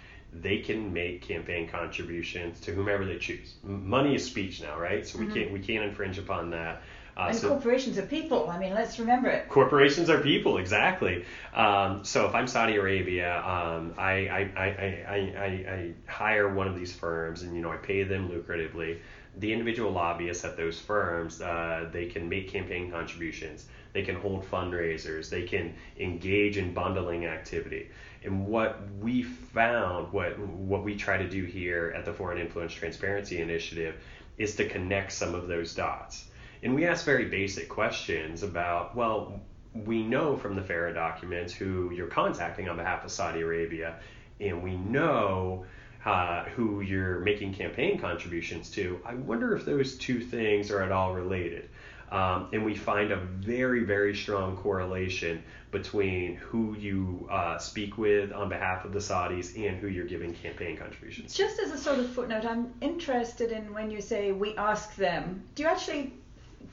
they 0.42 0.60
can 0.60 0.92
make 0.92 1.22
campaign 1.22 1.68
contributions 1.68 2.60
to 2.62 2.72
whomever 2.74 3.06
they 3.06 3.18
choose. 3.18 3.54
Money 3.64 4.16
is 4.16 4.26
speech 4.26 4.62
now, 4.62 4.80
right? 4.80 5.06
So 5.06 5.20
we 5.20 5.26
mm-hmm. 5.26 5.34
can't 5.34 5.52
we 5.52 5.60
can't 5.60 5.84
infringe 5.84 6.18
upon 6.18 6.50
that. 6.52 6.82
Uh, 7.16 7.28
and 7.30 7.38
so 7.38 7.50
corporations 7.50 7.98
are 8.00 8.06
people. 8.06 8.50
I 8.50 8.58
mean, 8.58 8.74
let's 8.74 8.98
remember 8.98 9.30
it. 9.30 9.48
Corporations 9.48 10.10
are 10.10 10.20
people, 10.20 10.58
exactly. 10.58 11.26
Um, 11.54 12.04
so 12.04 12.26
if 12.26 12.34
I'm 12.34 12.48
Saudi 12.48 12.76
Arabia, 12.76 13.38
um, 13.38 13.94
I, 14.00 14.12
I, 14.28 14.52
I, 14.58 14.66
I, 15.08 15.46
I, 15.46 15.94
hire 16.08 16.52
one 16.52 16.68
of 16.68 16.76
these 16.76 16.92
firms, 16.92 17.44
and 17.44 17.56
you 17.56 17.62
know 17.62 17.72
I 17.72 17.78
pay 17.78 18.04
them 18.04 18.30
lucratively. 18.30 18.98
The 19.38 19.54
individual 19.54 19.92
lobbyists 19.92 20.44
at 20.44 20.58
those 20.58 20.80
firms, 20.80 21.40
uh, 21.42 21.90
they 21.92 22.08
can 22.08 22.30
make 22.30 22.50
campaign 22.50 22.92
contributions. 22.92 23.68
They 23.92 24.02
can 24.02 24.16
hold 24.16 24.50
fundraisers. 24.50 25.30
They 25.30 25.44
can 25.44 25.76
engage 26.00 26.58
in 26.58 26.74
bundling 26.74 27.28
activity. 27.28 27.90
And 28.24 28.48
what 28.48 28.80
we 29.00 29.24
found, 29.24 30.12
what 30.14 30.40
what 30.40 30.84
we 30.84 30.96
try 30.96 31.18
to 31.18 31.30
do 31.30 31.44
here 31.44 31.94
at 31.96 32.06
the 32.06 32.14
Foreign 32.14 32.40
Influence 32.40 32.74
Transparency 32.74 33.42
Initiative, 33.42 33.96
is 34.38 34.56
to 34.56 34.68
connect 34.68 35.12
some 35.12 35.36
of 35.36 35.48
those 35.48 35.76
dots. 35.76 36.26
And 36.64 36.74
we 36.74 36.86
ask 36.86 37.06
very 37.06 37.26
basic 37.26 37.68
questions 37.68 38.42
about, 38.42 38.96
well, 38.96 39.42
we 39.74 40.04
know 40.04 40.38
from 40.38 40.56
the 40.56 40.62
FARA 40.62 40.94
documents 40.94 41.54
who 41.54 41.92
you're 41.92 42.08
contacting 42.08 42.70
on 42.70 42.78
behalf 42.78 43.04
of 43.04 43.12
Saudi 43.12 43.42
Arabia, 43.42 43.96
and 44.40 44.64
we 44.64 44.78
know 44.78 45.66
uh, 46.06 46.46
who 46.46 46.82
you're 46.82 47.20
making 47.20 47.54
campaign 47.54 48.00
contributions 48.00 48.70
to. 48.72 49.00
I 49.06 49.16
wonder 49.16 49.56
if 49.56 49.66
those 49.66 49.98
two 49.98 50.20
things 50.20 50.72
are 50.72 50.82
at 50.82 50.92
all 50.92 51.14
related. 51.14 51.70
Um, 52.14 52.50
and 52.54 52.64
we 52.64 52.76
find 52.76 53.12
a 53.12 53.16
very, 53.16 53.84
very 53.84 54.16
strong 54.16 54.56
correlation 54.56 55.44
between 55.72 56.36
who 56.36 56.76
you 56.78 57.28
uh, 57.32 57.58
speak 57.58 57.98
with 57.98 58.32
on 58.32 58.50
behalf 58.50 58.86
of 58.86 58.94
the 58.94 59.00
Saudis 59.00 59.58
and 59.58 59.80
who 59.80 59.88
you're 59.88 60.06
giving 60.06 60.32
campaign 60.36 60.78
contributions. 60.78 61.34
Just 61.34 61.60
as 61.60 61.72
a 61.72 61.78
sort 61.78 61.98
of 61.98 62.08
footnote, 62.12 62.46
I'm 62.46 62.72
interested 62.82 63.52
in 63.52 63.74
when 63.74 63.90
you 63.90 64.00
say 64.00 64.32
we 64.32 64.56
ask 64.58 64.96
them. 64.96 65.42
Do 65.56 65.64
you 65.64 65.70
actually 65.70 66.14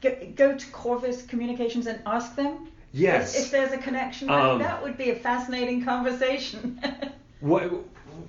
go 0.02 0.58
to 0.58 0.66
Qorvis 0.66 1.26
Communications 1.26 1.86
and 1.86 2.02
ask 2.04 2.36
them? 2.36 2.68
Yes. 2.92 3.34
If, 3.34 3.46
if 3.46 3.50
there's 3.50 3.72
a 3.72 3.78
connection, 3.78 4.28
um, 4.28 4.58
that 4.58 4.82
would 4.82 4.98
be 4.98 5.08
a 5.08 5.16
fascinating 5.16 5.86
conversation. 5.86 6.78
what 7.40 7.72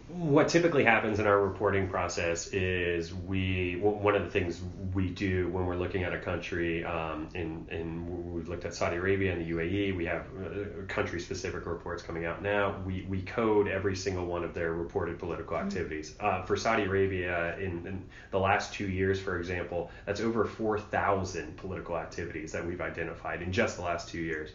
what 0.07 0.47
typically 0.47 0.83
happens 0.83 1.19
in 1.19 1.27
our 1.27 1.39
reporting 1.39 1.87
process 1.87 2.47
is 2.47 3.13
we 3.13 3.77
one 3.81 4.15
of 4.15 4.23
the 4.23 4.29
things 4.29 4.61
we 4.93 5.09
do 5.09 5.47
when 5.49 5.65
we're 5.65 5.75
looking 5.75 6.03
at 6.03 6.13
a 6.13 6.19
country 6.19 6.83
um, 6.83 7.29
in, 7.33 7.65
in 7.71 8.33
we've 8.33 8.47
looked 8.47 8.65
at 8.65 8.73
Saudi 8.73 8.97
Arabia 8.97 9.33
and 9.33 9.45
the 9.45 9.51
UAE 9.51 9.95
we 9.95 10.05
have 10.05 10.25
uh, 10.43 10.85
country 10.87 11.19
specific 11.19 11.65
reports 11.65 12.03
coming 12.03 12.25
out 12.25 12.41
now. 12.41 12.75
We, 12.85 13.05
we 13.09 13.21
code 13.21 13.67
every 13.67 13.95
single 13.95 14.25
one 14.25 14.43
of 14.43 14.53
their 14.53 14.73
reported 14.73 15.19
political 15.19 15.57
mm-hmm. 15.57 15.67
activities. 15.67 16.15
Uh, 16.19 16.43
for 16.43 16.57
Saudi 16.57 16.83
Arabia 16.83 17.57
in, 17.57 17.85
in, 17.87 18.03
the 18.31 18.39
last 18.39 18.73
two 18.73 18.87
years 18.87 19.19
for 19.19 19.37
example 19.37 19.91
that's 20.05 20.21
over 20.21 20.45
4,000 20.45 21.57
political 21.57 21.97
activities 21.97 22.51
that 22.51 22.65
we've 22.65 22.81
identified 22.81 23.41
in 23.41 23.51
just 23.51 23.77
the 23.77 23.83
last 23.83 24.09
two 24.09 24.19
years 24.19 24.51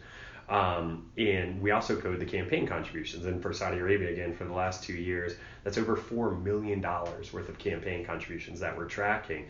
um, 0.49 1.11
and 1.17 1.61
we 1.61 1.71
also 1.71 1.99
code 1.99 2.19
the 2.19 2.25
campaign 2.25 2.67
contributions. 2.67 3.25
And 3.25 3.41
for 3.41 3.51
Saudi 3.51 3.79
Arabia, 3.79 4.09
again, 4.11 4.33
for 4.33 4.45
the 4.45 4.53
last 4.53 4.83
two 4.83 4.93
years, 4.93 5.35
that's 5.63 5.77
over 5.77 5.97
$4 5.97 6.41
million 6.41 6.81
worth 6.81 7.49
of 7.49 7.57
campaign 7.57 8.05
contributions 8.05 8.59
that 8.61 8.77
we're 8.77 8.85
tracking. 8.85 9.47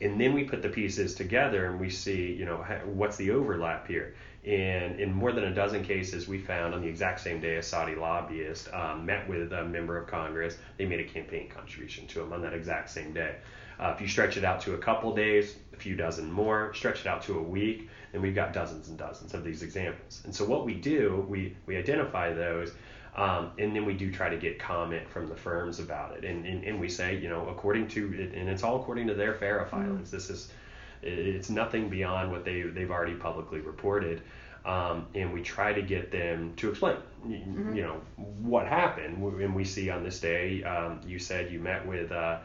And 0.00 0.20
then 0.20 0.32
we 0.32 0.44
put 0.44 0.62
the 0.62 0.68
pieces 0.68 1.14
together 1.14 1.66
and 1.66 1.80
we 1.80 1.90
see, 1.90 2.32
you 2.32 2.44
know, 2.44 2.58
what's 2.84 3.16
the 3.16 3.32
overlap 3.32 3.86
here. 3.88 4.14
And 4.44 5.00
in 5.00 5.12
more 5.12 5.32
than 5.32 5.44
a 5.44 5.54
dozen 5.54 5.84
cases, 5.84 6.28
we 6.28 6.38
found 6.38 6.72
on 6.72 6.80
the 6.80 6.86
exact 6.86 7.20
same 7.20 7.40
day 7.40 7.56
a 7.56 7.62
Saudi 7.62 7.96
lobbyist 7.96 8.72
um, 8.72 9.04
met 9.04 9.28
with 9.28 9.52
a 9.52 9.64
member 9.64 9.98
of 9.98 10.06
Congress. 10.06 10.56
They 10.78 10.86
made 10.86 11.00
a 11.00 11.04
campaign 11.04 11.50
contribution 11.50 12.06
to 12.08 12.22
him 12.22 12.32
on 12.32 12.40
that 12.42 12.54
exact 12.54 12.90
same 12.90 13.12
day. 13.12 13.36
Uh, 13.80 13.92
if 13.94 14.00
you 14.00 14.08
stretch 14.08 14.36
it 14.36 14.44
out 14.44 14.60
to 14.62 14.74
a 14.74 14.78
couple 14.78 15.14
days, 15.14 15.56
a 15.72 15.76
few 15.76 15.96
dozen 15.96 16.30
more, 16.30 16.72
stretch 16.74 17.00
it 17.00 17.06
out 17.06 17.22
to 17.22 17.38
a 17.38 17.42
week, 17.42 17.88
and 18.12 18.22
we've 18.22 18.34
got 18.34 18.52
dozens 18.52 18.88
and 18.88 18.98
dozens 18.98 19.34
of 19.34 19.44
these 19.44 19.62
examples. 19.62 20.22
And 20.24 20.34
so 20.34 20.44
what 20.44 20.64
we 20.64 20.74
do, 20.74 21.26
we, 21.28 21.56
we 21.66 21.76
identify 21.76 22.32
those, 22.32 22.72
um, 23.16 23.50
and 23.58 23.74
then 23.74 23.84
we 23.84 23.94
do 23.94 24.12
try 24.12 24.28
to 24.28 24.36
get 24.36 24.58
comment 24.58 25.08
from 25.08 25.28
the 25.28 25.34
firms 25.34 25.80
about 25.80 26.16
it. 26.16 26.24
And, 26.24 26.46
and, 26.46 26.64
and 26.64 26.80
we 26.80 26.88
say, 26.88 27.18
you 27.18 27.28
know, 27.28 27.48
according 27.48 27.88
to, 27.88 28.30
and 28.34 28.48
it's 28.48 28.62
all 28.62 28.80
according 28.80 29.08
to 29.08 29.14
their 29.14 29.34
FARA 29.34 29.64
mm-hmm. 29.64 29.76
filings. 29.76 30.08
Mm-hmm. 30.08 30.16
This 30.16 30.30
is, 30.30 30.52
it's 31.02 31.50
nothing 31.50 31.88
beyond 31.88 32.30
what 32.30 32.44
they, 32.44 32.62
they've 32.62 32.90
already 32.90 33.14
publicly 33.14 33.60
reported. 33.60 34.22
Um, 34.64 35.06
and 35.14 35.32
we 35.32 35.42
try 35.42 35.72
to 35.72 35.82
get 35.82 36.10
them 36.10 36.52
to 36.56 36.70
explain, 36.70 36.96
mm-hmm. 37.24 37.74
you 37.74 37.82
know, 37.82 38.00
what 38.16 38.66
happened. 38.66 39.22
And 39.22 39.54
we 39.54 39.64
see 39.64 39.88
on 39.88 40.02
this 40.02 40.20
day, 40.20 40.62
um, 40.64 41.00
you 41.06 41.18
said 41.18 41.50
you 41.50 41.58
met 41.58 41.86
with, 41.86 42.12
uh, 42.12 42.38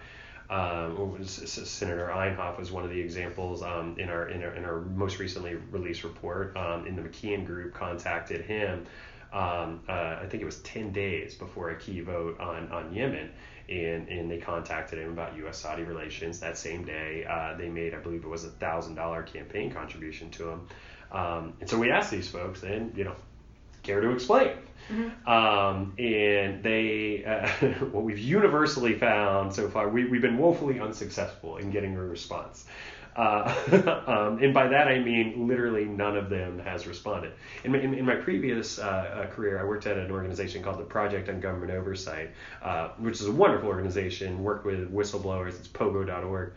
um, 0.50 1.24
Senator 1.26 2.12
Inhofe 2.14 2.60
was 2.60 2.72
one 2.72 2.84
of 2.84 2.90
the 2.90 3.00
examples 3.00 3.64
um, 3.64 3.96
in, 3.98 4.10
our, 4.10 4.30
in, 4.30 4.44
our, 4.44 4.54
in 4.56 4.66
our 4.66 4.82
most 4.82 5.20
recently 5.20 5.56
released 5.72 6.04
report. 6.04 6.56
Um, 6.58 6.86
in 6.86 6.96
the 6.96 7.02
McKeon 7.02 7.46
group, 7.46 7.74
contacted 7.74 8.42
him. 8.42 8.86
Um, 9.32 9.82
uh, 9.90 10.20
I 10.22 10.28
think 10.30 10.44
it 10.44 10.46
was 10.46 10.60
10 10.60 10.92
days 10.92 11.34
before 11.34 11.72
a 11.72 11.76
key 11.76 12.02
vote 12.02 12.40
on, 12.40 12.72
on 12.72 12.94
Yemen, 12.94 13.32
and, 13.68 14.08
and 14.08 14.30
they 14.30 14.38
contacted 14.38 15.00
him 15.00 15.12
about 15.12 15.36
U.S. 15.38 15.58
Saudi 15.58 15.82
relations. 15.84 16.40
That 16.40 16.56
same 16.56 16.86
day, 16.86 17.26
uh, 17.28 17.58
they 17.58 17.68
made, 17.68 17.96
I 17.96 17.98
believe 17.98 18.24
it 18.24 18.30
was 18.30 18.44
a 18.44 18.50
thousand 18.50 18.94
dollar 18.94 19.24
campaign 19.24 19.72
contribution 19.72 20.30
to 20.32 20.50
him. 20.50 20.68
Um, 21.12 21.54
and 21.62 21.70
so 21.70 21.80
we 21.80 21.90
asked 21.90 22.12
these 22.12 22.30
folks, 22.30 22.62
and, 22.62 22.96
you 22.96 23.06
know, 23.06 23.16
care 23.84 24.02
to 24.02 24.12
explain? 24.12 24.52
Mm-hmm. 24.90 25.30
Um, 25.30 25.94
and 25.98 26.64
they, 26.64 27.24
uh, 27.26 27.48
what 27.92 28.04
we've 28.04 28.20
universally 28.20 28.98
found 28.98 29.54
so 29.54 29.70
far, 29.70 29.90
we, 29.90 30.06
we've 30.06 30.22
been 30.22 30.38
woefully 30.38 30.80
unsuccessful 30.80 31.58
in 31.58 31.72
getting 31.72 31.96
a 31.96 32.04
response. 32.04 32.66
Uh, 33.16 34.04
um, 34.08 34.40
and 34.42 34.54
by 34.54 34.68
that 34.68 34.88
I 34.88 34.98
mean 35.00 35.48
literally 35.48 35.86
none 35.86 36.18
of 36.18 36.30
them 36.30 36.60
has 36.60 36.88
responded. 36.88 37.34
In 37.64 37.72
my, 37.72 37.80
in, 37.80 37.94
in 37.94 38.06
my 38.06 38.16
previous 38.16 38.80
uh, 38.80 38.84
uh, 38.84 39.28
career, 39.28 39.60
I 39.60 39.64
worked 39.64 39.86
at 39.86 39.98
an 39.98 40.12
organization 40.12 40.64
called 40.64 40.80
the 40.80 40.84
Project 40.84 41.30
on 41.30 41.40
Government 41.40 41.72
Oversight, 41.72 42.32
uh, 42.64 42.90
which 42.98 43.22
is 43.22 43.28
a 43.28 43.32
wonderful 43.32 43.70
organization. 43.70 44.42
Worked 44.44 44.66
with 44.66 44.92
whistleblowers. 44.92 45.60
It's 45.60 45.68
pogo.org. 45.68 46.54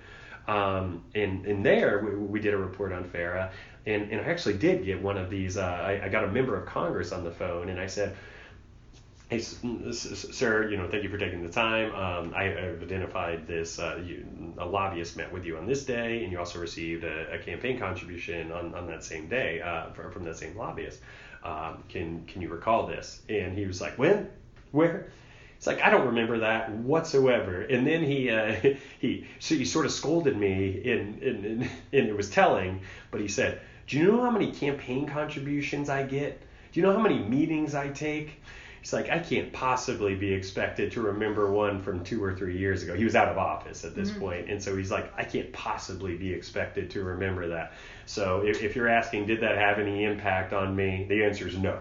Um, 0.49 1.05
and, 1.15 1.45
and 1.45 1.67
there 1.67 2.05
we, 2.05 2.15
we, 2.15 2.41
did 2.41 2.55
a 2.55 2.57
report 2.57 2.93
on 2.93 3.03
FARA, 3.03 3.51
and, 3.87 4.11
and 4.11 4.20
I 4.20 4.25
actually 4.25 4.59
did 4.59 4.85
get 4.85 5.01
one 5.01 5.16
of 5.16 5.31
these. 5.31 5.57
Uh, 5.57 5.62
I, 5.62 6.07
I 6.07 6.09
got 6.09 6.25
a 6.25 6.29
member 6.29 6.57
of 6.57 6.66
Congress 6.66 7.12
on 7.12 7.25
the 7.25 7.31
phone, 7.31 7.68
and 7.68 7.81
I 7.81 7.87
said, 7.87 8.16
Hey, 9.29 9.40
sir, 9.40 10.70
you 10.70 10.77
know, 10.77 10.88
thank 10.88 11.03
you 11.03 11.09
for 11.09 11.18
taking 11.18 11.42
the 11.42 11.53
time. 11.53 11.92
Um, 11.96 12.33
I, 12.33 12.44
have 12.44 12.81
identified 12.81 13.49
this. 13.49 13.81
Uh, 13.81 14.01
you, 14.05 14.25
a 14.59 14.64
lobbyist 14.64 15.16
met 15.16 15.33
with 15.33 15.44
you 15.44 15.57
on 15.57 15.66
this 15.66 15.85
day, 15.85 16.22
and 16.22 16.31
you 16.31 16.38
also 16.38 16.61
received 16.61 17.03
a, 17.03 17.33
a 17.33 17.38
campaign 17.38 17.77
contribution 17.77 18.53
on, 18.53 18.72
on 18.75 18.87
that 18.87 19.03
same 19.03 19.29
day 19.29 19.61
uh, 19.61 19.90
from, 19.90 20.12
from 20.12 20.25
that 20.25 20.37
same 20.37 20.57
lobbyist. 20.57 21.01
Um, 21.42 21.83
can 21.88 22.25
can 22.27 22.40
you 22.40 22.49
recall 22.49 22.87
this? 22.87 23.22
And 23.29 23.57
he 23.59 23.66
was 23.66 23.81
like, 23.81 23.99
when, 23.99 24.31
where? 24.70 25.11
It's 25.57 25.66
like 25.66 25.81
I 25.81 25.90
don't 25.90 26.07
remember 26.07 26.40
that 26.40 26.70
whatsoever. 26.70 27.62
And 27.62 27.87
then 27.87 28.05
he 28.05 28.31
uh, 28.31 28.55
he 29.01 29.27
so 29.40 29.55
he 29.55 29.64
sort 29.64 29.87
of 29.87 29.92
scolded 29.92 30.37
me, 30.37 30.88
and, 30.90 31.22
and 31.22 31.44
and 31.44 31.62
and 31.62 32.09
it 32.09 32.16
was 32.16 32.31
telling. 32.31 32.83
But 33.11 33.20
he 33.20 33.29
said, 33.29 33.61
"Do 33.87 33.99
you 33.99 34.12
know 34.12 34.22
how 34.22 34.31
many 34.31 34.53
campaign 34.53 35.07
contributions 35.07 35.88
I 35.88 36.03
get? 36.03 36.40
Do 36.72 36.81
you 36.81 36.87
know 36.87 36.92
how 36.92 37.03
many 37.03 37.18
meetings 37.18 37.75
I 37.75 37.88
take?" 37.88 38.40
He's 38.87 38.92
like, 38.92 39.11
I 39.11 39.18
can't 39.18 39.53
possibly 39.53 40.14
be 40.14 40.33
expected 40.33 40.92
to 40.92 41.01
remember 41.01 41.51
one 41.51 41.81
from 41.81 42.05
two 42.05 42.22
or 42.22 42.37
three 42.37 42.57
years 42.57 42.85
ago. 42.85 42.94
He 42.94 43.03
was 43.03 43.16
out 43.16 43.27
of 43.27 43.37
office 43.37 43.85
at 43.85 43.96
this 43.96 44.11
mm-hmm. 44.11 44.20
point, 44.20 44.49
and 44.49 44.62
so 44.62 44.77
he's 44.77 44.92
like, 44.92 45.12
I 45.18 45.25
can't 45.25 45.53
possibly 45.53 46.16
be 46.16 46.33
expected 46.33 46.90
to 46.90 47.03
remember 47.03 47.49
that. 47.49 47.72
So 48.05 48.42
if, 48.46 48.62
if 48.62 48.77
you're 48.77 48.87
asking, 48.87 49.27
did 49.27 49.40
that 49.40 49.57
have 49.57 49.81
any 49.81 50.05
impact 50.05 50.53
on 50.53 50.77
me? 50.77 51.05
The 51.09 51.25
answer 51.25 51.49
is 51.49 51.59
no. 51.59 51.81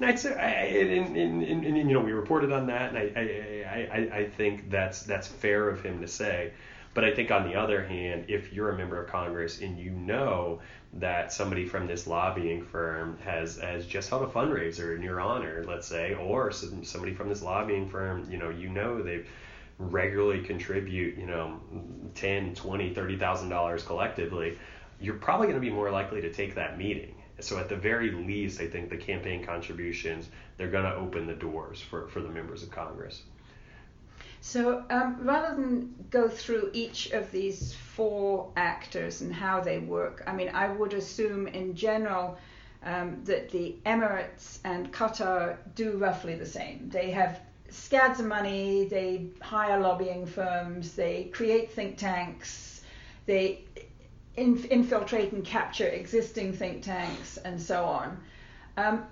And 0.00 0.10
I'd 0.10 0.18
say, 0.18 0.34
I, 0.34 0.48
and, 0.80 1.16
and, 1.16 1.44
and, 1.44 1.64
and, 1.64 1.76
you 1.76 1.94
know, 1.94 2.00
we 2.00 2.10
reported 2.10 2.50
on 2.50 2.66
that, 2.66 2.92
and 2.92 2.98
I, 2.98 3.12
I, 3.14 3.98
I, 4.00 4.18
I 4.18 4.28
think 4.30 4.70
that's 4.70 5.04
that's 5.04 5.28
fair 5.28 5.68
of 5.68 5.84
him 5.84 6.00
to 6.00 6.08
say. 6.08 6.52
But 6.94 7.04
I 7.04 7.14
think 7.14 7.30
on 7.30 7.48
the 7.48 7.54
other 7.54 7.84
hand, 7.84 8.24
if 8.26 8.52
you're 8.52 8.70
a 8.70 8.76
member 8.76 9.00
of 9.00 9.08
Congress 9.08 9.60
and 9.60 9.78
you 9.78 9.92
know 9.92 10.60
that 10.94 11.32
somebody 11.32 11.66
from 11.66 11.86
this 11.86 12.06
lobbying 12.06 12.64
firm 12.64 13.16
has 13.24 13.58
has 13.58 13.86
just 13.86 14.10
held 14.10 14.22
a 14.22 14.26
fundraiser 14.26 14.94
in 14.94 15.02
your 15.02 15.20
honor, 15.20 15.64
let's 15.66 15.86
say, 15.86 16.14
or 16.14 16.52
somebody 16.52 17.14
from 17.14 17.28
this 17.28 17.42
lobbying 17.42 17.88
firm, 17.88 18.30
you 18.30 18.36
know, 18.36 18.50
you 18.50 18.68
know 18.68 19.02
they 19.02 19.24
regularly 19.78 20.42
contribute, 20.42 21.16
you 21.16 21.26
know, 21.26 21.60
10, 22.14 22.54
20, 22.54 22.94
30,000 22.94 23.48
dollars 23.48 23.82
collectively, 23.82 24.58
you're 25.00 25.14
probably 25.14 25.46
going 25.46 25.60
to 25.60 25.66
be 25.66 25.70
more 25.70 25.90
likely 25.90 26.20
to 26.20 26.32
take 26.32 26.54
that 26.54 26.78
meeting. 26.78 27.14
So 27.40 27.58
at 27.58 27.68
the 27.68 27.76
very 27.76 28.10
least, 28.12 28.60
I 28.60 28.68
think 28.68 28.90
the 28.90 28.96
campaign 28.96 29.44
contributions, 29.44 30.28
they're 30.56 30.70
going 30.70 30.84
to 30.84 30.94
open 30.94 31.26
the 31.26 31.34
doors 31.34 31.80
for, 31.80 32.06
for 32.08 32.20
the 32.20 32.28
members 32.28 32.62
of 32.62 32.70
Congress. 32.70 33.22
So 34.40 34.84
um, 34.90 35.18
rather 35.20 35.54
than 35.54 35.94
go 36.10 36.28
through 36.28 36.70
each 36.72 37.10
of 37.12 37.30
these 37.32 37.74
four 37.96 38.50
actors 38.56 39.20
and 39.20 39.34
how 39.34 39.60
they 39.60 39.78
work, 39.78 40.22
I 40.26 40.32
mean, 40.32 40.50
I 40.54 40.68
would 40.68 40.94
assume 40.94 41.46
in 41.46 41.74
general 41.74 42.38
um, 42.84 43.20
that 43.24 43.50
the 43.50 43.76
Emirates 43.86 44.58
and 44.64 44.92
Qatar 44.92 45.56
do 45.74 45.98
roughly 45.98 46.34
the 46.34 46.46
same. 46.46 46.88
They 46.88 47.10
have 47.10 47.40
scads 47.68 48.20
of 48.20 48.26
money, 48.26 48.86
they 48.86 49.26
hire 49.40 49.80
lobbying 49.80 50.26
firms, 50.26 50.94
they 50.94 51.24
create 51.32 51.70
think 51.70 51.96
tanks, 51.96 52.82
they 53.26 53.64
inf- 54.36 54.66
infiltrate 54.66 55.32
and 55.32 55.44
capture 55.44 55.86
existing 55.86 56.52
think 56.52 56.82
tanks, 56.82 57.36
and 57.38 57.60
so 57.60 57.84
on. 57.84 58.20
Um, 58.76 59.04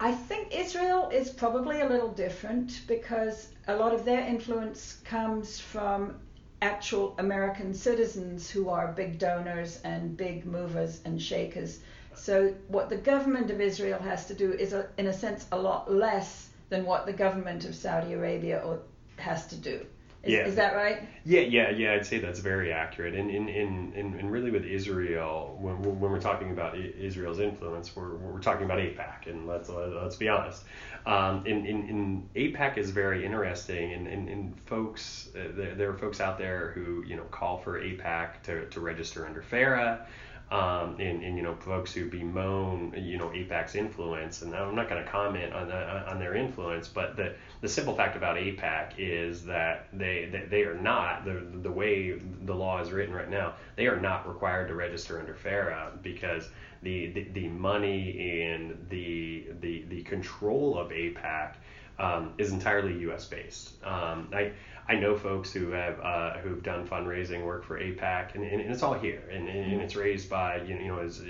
I 0.00 0.12
think 0.12 0.54
Israel 0.54 1.08
is 1.12 1.30
probably 1.30 1.80
a 1.80 1.88
little 1.88 2.12
different 2.12 2.82
because 2.86 3.48
a 3.68 3.76
lot 3.76 3.94
of 3.94 4.04
their 4.04 4.20
influence 4.20 4.98
comes 5.04 5.60
from 5.60 6.16
actual 6.64 7.14
American 7.18 7.74
citizens 7.74 8.48
who 8.48 8.70
are 8.70 8.92
big 8.92 9.18
donors 9.18 9.80
and 9.84 10.16
big 10.16 10.46
movers 10.46 11.02
and 11.04 11.20
shakers. 11.20 11.80
So 12.14 12.54
what 12.68 12.88
the 12.88 12.96
government 12.96 13.50
of 13.50 13.60
Israel 13.60 14.00
has 14.00 14.24
to 14.26 14.34
do 14.34 14.52
is, 14.52 14.72
a, 14.72 14.88
in 14.96 15.08
a 15.08 15.12
sense, 15.12 15.46
a 15.52 15.58
lot 15.58 15.92
less 15.92 16.48
than 16.70 16.86
what 16.86 17.04
the 17.04 17.12
government 17.12 17.66
of 17.66 17.74
Saudi 17.74 18.14
Arabia 18.14 18.62
or, 18.64 18.80
has 19.18 19.46
to 19.48 19.56
do. 19.56 19.84
Is, 20.24 20.32
yeah. 20.32 20.46
is 20.46 20.54
that 20.56 20.74
right? 20.74 21.06
Yeah, 21.24 21.40
yeah, 21.40 21.70
yeah. 21.70 21.92
I'd 21.92 22.06
say 22.06 22.18
that's 22.18 22.40
very 22.40 22.72
accurate. 22.72 23.14
And 23.14 23.30
in 23.30 23.48
in, 23.48 23.92
in, 23.94 24.18
in 24.18 24.30
really 24.30 24.50
with 24.50 24.64
Israel, 24.64 25.56
when, 25.60 25.82
when 25.82 26.10
we're 26.10 26.20
talking 26.20 26.50
about 26.50 26.78
Israel's 26.78 27.40
influence, 27.40 27.94
we're, 27.94 28.14
we're 28.16 28.40
talking 28.40 28.64
about 28.64 28.78
AIPAC, 28.78 29.26
and 29.26 29.46
let's 29.46 29.68
let's 29.68 30.16
be 30.16 30.28
honest. 30.28 30.64
Um, 31.06 31.46
in, 31.46 31.66
in, 31.66 31.88
in 31.88 32.28
AIPAC 32.34 32.78
is 32.78 32.90
very 32.90 33.24
interesting, 33.26 33.92
and, 33.92 34.06
and, 34.06 34.28
and 34.28 34.60
folks, 34.66 35.28
uh, 35.36 35.48
there, 35.54 35.74
there, 35.74 35.90
are 35.90 35.98
folks 35.98 36.18
out 36.20 36.38
there 36.38 36.72
who 36.74 37.04
you 37.06 37.16
know 37.16 37.24
call 37.24 37.58
for 37.58 37.78
AIPAC 37.80 38.42
to, 38.44 38.66
to 38.70 38.80
register 38.80 39.26
under 39.26 39.42
FARA. 39.42 40.06
Um, 40.50 40.96
and, 41.00 41.22
and 41.24 41.36
you 41.36 41.42
know 41.42 41.54
folks 41.54 41.92
who 41.92 42.08
bemoan 42.08 42.94
you 42.96 43.16
know 43.16 43.28
AIPAC's 43.30 43.74
influence, 43.74 44.42
and 44.42 44.54
I'm 44.54 44.74
not 44.74 44.90
going 44.90 45.02
to 45.02 45.10
comment 45.10 45.52
on 45.54 45.68
the, 45.68 46.08
on 46.08 46.18
their 46.18 46.34
influence, 46.34 46.86
but 46.86 47.16
the 47.16 47.34
the 47.62 47.68
simple 47.68 47.94
fact 47.94 48.14
about 48.16 48.36
AIPAC 48.36 48.92
is 48.98 49.44
that 49.46 49.88
they 49.92 50.28
they, 50.30 50.44
they 50.50 50.62
are 50.62 50.74
not 50.78 51.24
the 51.24 51.46
the 51.62 51.70
way 51.70 52.12
the 52.44 52.54
law 52.54 52.80
is 52.80 52.92
written 52.92 53.14
right 53.14 53.30
now, 53.30 53.54
they 53.76 53.86
are 53.86 53.98
not 53.98 54.28
required 54.28 54.68
to 54.68 54.74
register 54.74 55.18
under 55.18 55.34
FARA 55.34 55.92
because 56.02 56.50
the 56.82 57.08
the, 57.08 57.24
the 57.32 57.48
money 57.48 58.42
and 58.42 58.86
the 58.90 59.46
the 59.60 59.84
the 59.88 60.02
control 60.02 60.78
of 60.78 60.90
AIPAC 60.90 61.54
um, 61.98 62.32
is 62.38 62.52
entirely 62.52 62.98
U.S. 63.00 63.24
based. 63.26 63.82
Um, 63.84 64.28
I 64.32 64.52
I 64.86 64.96
know 64.96 65.16
folks 65.16 65.52
who 65.52 65.70
have 65.70 65.98
uh, 66.00 66.38
who've 66.38 66.62
done 66.62 66.86
fundraising 66.86 67.44
work 67.44 67.64
for 67.64 67.78
AIPAC, 67.78 68.34
and, 68.34 68.44
and, 68.44 68.60
it's 68.60 68.82
all 68.82 68.94
here, 68.94 69.22
and, 69.32 69.48
and 69.48 69.80
it's 69.80 69.96
raised 69.96 70.28
by 70.28 70.60
you 70.62 70.86
know 70.86 71.00
is, 71.00 71.22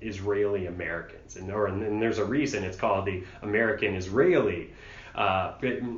Israeli 0.00 0.66
Americans, 0.66 1.36
and 1.36 1.50
or 1.52 1.66
and 1.66 2.02
there's 2.02 2.18
a 2.18 2.24
reason 2.24 2.64
it's 2.64 2.76
called 2.76 3.06
the 3.06 3.24
American 3.42 3.94
Israeli. 3.94 4.72
Uh, 5.12 5.54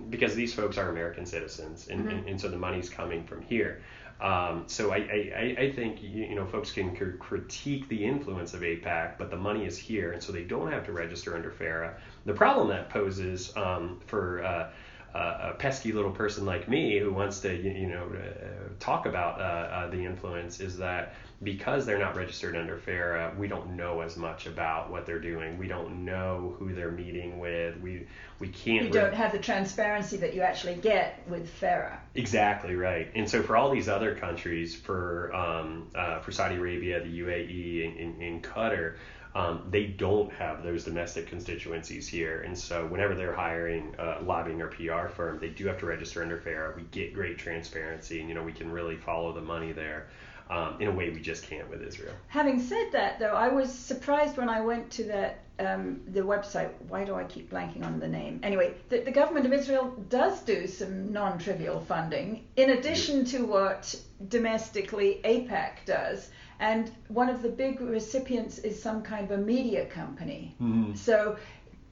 because 0.09 0.35
these 0.35 0.55
folks 0.55 0.79
are 0.79 0.88
American 0.88 1.27
citizens, 1.27 1.88
and, 1.88 2.01
mm-hmm. 2.01 2.09
and, 2.17 2.29
and 2.29 2.41
so 2.41 2.49
the 2.49 2.57
money's 2.57 2.88
coming 2.88 3.23
from 3.25 3.43
here. 3.43 3.83
Um, 4.20 4.64
so 4.66 4.92
I, 4.92 4.96
I, 4.98 5.57
I 5.59 5.72
think 5.72 6.03
you, 6.03 6.27
you 6.27 6.35
know 6.35 6.46
folks 6.46 6.70
can 6.70 6.94
critique 7.18 7.88
the 7.88 8.05
influence 8.05 8.55
of 8.55 8.61
AIPAC, 8.61 9.18
but 9.18 9.31
the 9.31 9.37
money 9.37 9.64
is 9.66 9.77
here, 9.77 10.12
and 10.12 10.22
so 10.22 10.33
they 10.33 10.44
don't 10.44 10.70
have 10.70 10.85
to 10.87 10.92
register 10.92 11.35
under 11.35 11.51
FARA. 11.51 11.96
The 12.25 12.35
problem 12.35 12.68
that 12.68 12.88
poses 12.88 13.57
um, 13.57 14.01
for 14.07 14.44
uh, 14.44 14.70
a 15.14 15.55
pesky 15.59 15.92
little 15.92 16.11
person 16.11 16.46
like 16.46 16.68
me 16.68 16.98
who 16.98 17.12
wants 17.12 17.40
to 17.40 17.55
you 17.55 17.87
know 17.87 18.07
uh, 18.14 18.68
talk 18.81 19.07
about 19.07 19.40
uh, 19.40 19.44
uh, 19.44 19.90
the 19.90 20.05
influence 20.05 20.61
is 20.61 20.79
that 20.79 21.14
because 21.42 21.85
they're 21.85 21.98
not 21.98 22.16
registered 22.16 22.57
under 22.57 22.76
FARA, 22.76 23.35
we 23.37 23.48
don't 23.48 23.76
know 23.76 24.00
as 24.00 24.16
much 24.16 24.46
about 24.46 24.90
what 24.90 25.07
they're 25.07 25.20
doing. 25.20 25.59
We 25.59 25.66
don't 25.66 26.05
know 26.05 26.55
who 26.59 26.72
they're 26.72 26.90
meeting 26.90 27.38
with. 27.38 27.78
We 27.81 28.07
we 28.38 28.48
can't. 28.48 28.87
You 28.87 28.90
don't 28.90 29.11
re- 29.11 29.16
have 29.16 29.33
the 29.33 29.38
transparency 29.38 30.16
that 30.18 30.35
you 30.35 30.42
actually 30.42 30.76
get 30.76 31.22
with 31.28 31.48
FARA. 31.48 32.00
Exactly 32.14 32.74
right. 32.74 33.11
And 33.14 33.28
so 33.28 33.42
for 33.42 33.57
all 33.57 33.70
these 33.70 33.88
other 33.88 34.14
countries, 34.14 34.74
for 34.74 35.35
um, 35.35 35.88
uh, 35.94 36.20
for 36.20 36.33
Saudi 36.33 36.57
Arabia, 36.57 37.02
the 37.02 37.20
UAE, 37.20 37.88
and, 37.88 37.98
and, 37.98 38.22
and 38.22 38.42
Qatar, 38.42 38.96
um, 39.35 39.66
they 39.70 39.87
don't 39.87 40.31
have 40.33 40.62
those 40.62 40.85
domestic 40.85 41.26
constituencies 41.26 42.07
here. 42.07 42.42
And 42.42 42.57
so 42.57 42.87
whenever 42.87 43.14
they're 43.14 43.35
hiring 43.35 43.94
a 43.98 44.22
lobbying 44.22 44.61
or 44.61 44.68
PR 44.68 45.09
firm, 45.09 45.38
they 45.38 45.48
do 45.48 45.66
have 45.66 45.78
to 45.78 45.87
register 45.87 46.22
under 46.22 46.38
FARA. 46.38 46.74
We 46.76 46.83
get 46.83 47.14
great 47.14 47.38
transparency, 47.38 48.20
and 48.20 48.28
you 48.28 48.35
know 48.35 48.42
we 48.42 48.52
can 48.52 48.70
really 48.70 48.96
follow 48.96 49.33
the 49.33 49.40
money 49.40 49.72
there. 49.72 50.09
Um, 50.53 50.77
in 50.81 50.88
a 50.88 50.91
way 50.91 51.09
we 51.09 51.21
just 51.21 51.49
can't 51.49 51.69
with 51.71 51.83
Israel. 51.83 52.12
Having 52.29 52.61
said 52.61 52.88
that, 52.93 53.19
though, 53.19 53.37
I 53.47 53.49
was 53.49 53.73
surprised 53.73 54.37
when 54.37 54.51
I 54.51 54.61
went 54.61 54.91
to 54.99 55.05
that 55.05 55.45
um, 55.59 56.03
the 56.09 56.21
website. 56.21 56.71
Why 56.88 57.05
do 57.05 57.15
I 57.15 57.25
keep 57.25 57.51
blanking 57.51 57.85
on 57.85 57.99
the 57.99 58.09
name? 58.09 58.38
Anyway, 58.43 58.75
the, 58.91 58.99
the 59.01 59.11
government 59.11 59.47
of 59.47 59.53
Israel 59.55 59.87
does 60.11 60.43
do 60.43 60.67
some 60.67 61.11
non-trivial 61.11 61.81
funding 61.81 62.45
in 62.57 62.69
addition 62.71 63.25
to 63.27 63.47
what 63.47 63.95
domestically 64.29 65.21
AIPAC 65.25 65.87
does. 65.87 66.29
And 66.61 66.91
one 67.09 67.31
of 67.31 67.41
the 67.41 67.49
big 67.49 67.81
recipients 67.81 68.59
is 68.59 68.75
some 68.81 69.03
kind 69.03 69.25
of 69.25 69.31
a 69.38 69.43
media 69.43 69.87
company. 69.87 70.55
Mm-hmm. 70.61 70.95
So 70.95 71.38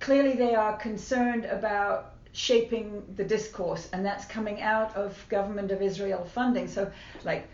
clearly 0.00 0.34
they 0.34 0.54
are 0.54 0.76
concerned 0.76 1.46
about 1.46 2.14
shaping 2.32 3.02
the 3.16 3.24
discourse, 3.24 3.88
and 3.92 4.04
that's 4.04 4.26
coming 4.26 4.60
out 4.60 4.94
of 4.94 5.24
government 5.30 5.70
of 5.72 5.80
Israel 5.82 6.24
funding. 6.24 6.68
So, 6.68 6.90
like, 7.24 7.48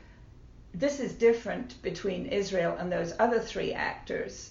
this 0.75 1.01
is 1.01 1.13
different 1.15 1.81
between 1.83 2.27
Israel 2.27 2.77
and 2.79 2.91
those 2.91 3.15
other 3.19 3.41
three 3.41 3.73
actors. 3.73 4.51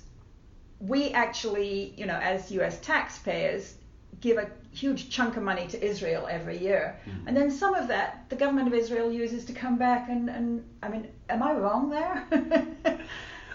We 0.80 1.12
actually, 1.12 1.93
you 1.97 2.06
know, 2.06 2.17
as 2.17 2.51
U.S. 2.51 2.80
taxpayers, 2.82 3.75
give 4.21 4.38
a 4.38 4.49
huge 4.71 5.10
chunk 5.10 5.38
of 5.38 5.43
money 5.43 5.67
to 5.67 5.84
Israel 5.84 6.28
every 6.30 6.58
year. 6.58 6.99
Mm-hmm. 7.08 7.28
And 7.28 7.38
then 7.38 7.51
some 7.51 7.75
of 7.75 7.88
that 7.88 8.25
the 8.30 8.36
government 8.36 8.67
of 8.67 8.73
Israel 8.73 9.12
uses 9.12 9.45
to 9.45 9.54
come 9.54 9.78
back 9.78 10.10
and, 10.10 10.30
and 10.30 10.63
I 10.82 10.89
mean, 10.89 11.08
am 11.30 11.43
I 11.43 11.54
wrong 11.54 11.89
there? 11.89 12.28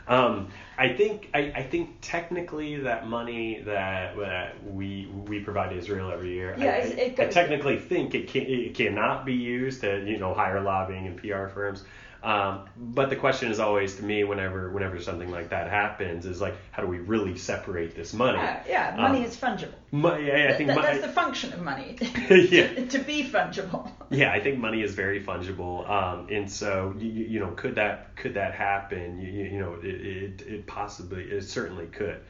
um, 0.09 0.49
I 0.79 0.95
think 0.95 1.29
I, 1.35 1.53
I 1.55 1.63
think 1.63 1.99
technically 2.01 2.77
that 2.77 3.07
money 3.07 3.61
that, 3.67 4.17
that 4.17 4.65
we 4.65 5.11
we 5.27 5.41
provide 5.41 5.71
to 5.71 5.77
Israel 5.77 6.11
every 6.11 6.33
year, 6.33 6.55
yeah, 6.59 6.71
I, 6.71 6.77
it 6.79 7.21
I, 7.21 7.25
I 7.25 7.27
technically 7.29 7.79
think 7.79 8.15
it 8.15 8.29
can 8.29 8.43
it 8.47 8.75
cannot 8.75 9.27
be 9.27 9.35
used 9.35 9.83
to 9.83 10.03
you 10.07 10.19
know 10.19 10.33
hire 10.33 10.61
lobbying 10.61 11.07
and 11.07 11.17
PR 11.19 11.49
firms. 11.49 11.85
Um, 12.23 12.69
but 12.77 13.09
the 13.09 13.17
question 13.17 13.51
is 13.51 13.61
always 13.61 13.97
to 13.97 14.03
me 14.03 14.25
whenever 14.25 14.71
whenever 14.71 15.01
something 15.01 15.31
like 15.31 15.51
that 15.51 15.71
happens 15.71 16.27
is 16.27 16.41
like 16.41 16.55
how 16.71 16.83
do 16.83 16.89
we 16.89 16.99
really 16.99 17.39
separate 17.39 17.95
this 17.95 18.13
money? 18.13 18.39
Uh, 18.39 18.57
yeah, 18.69 18.95
money 18.97 19.21
um, 19.21 19.25
is 19.25 19.37
fungible. 19.37 19.75
Money, 19.91 20.27
yeah, 20.27 20.51
I 20.51 20.57
think 20.57 20.71
Th- 20.71 20.83
that's 20.83 21.01
the 21.01 21.09
function 21.09 21.53
of 21.53 21.63
money. 21.63 21.97
yeah. 22.31 22.75
to, 22.75 22.87
to, 22.87 22.99
be 22.99 23.25
fungible. 23.25 23.91
Yeah, 24.11 24.33
I 24.33 24.41
think 24.41 24.59
money 24.59 24.83
is 24.83 24.95
very 24.95 25.23
fungible, 25.23 25.89
um, 25.89 26.27
and 26.31 26.51
so 26.51 26.95
you, 26.99 27.09
you, 27.09 27.41
know 27.41 27.53
could 27.53 27.77
that 27.77 28.17
could 28.17 28.35
that 28.35 28.55
happen? 28.55 29.21
You, 29.21 29.45
you 29.45 29.59
know 29.61 29.75
it, 29.81 29.87
it, 29.87 30.43
it 30.43 30.67
possibly 30.67 31.23
it 31.23 31.45
certainly 31.45 31.87
could. 31.87 32.21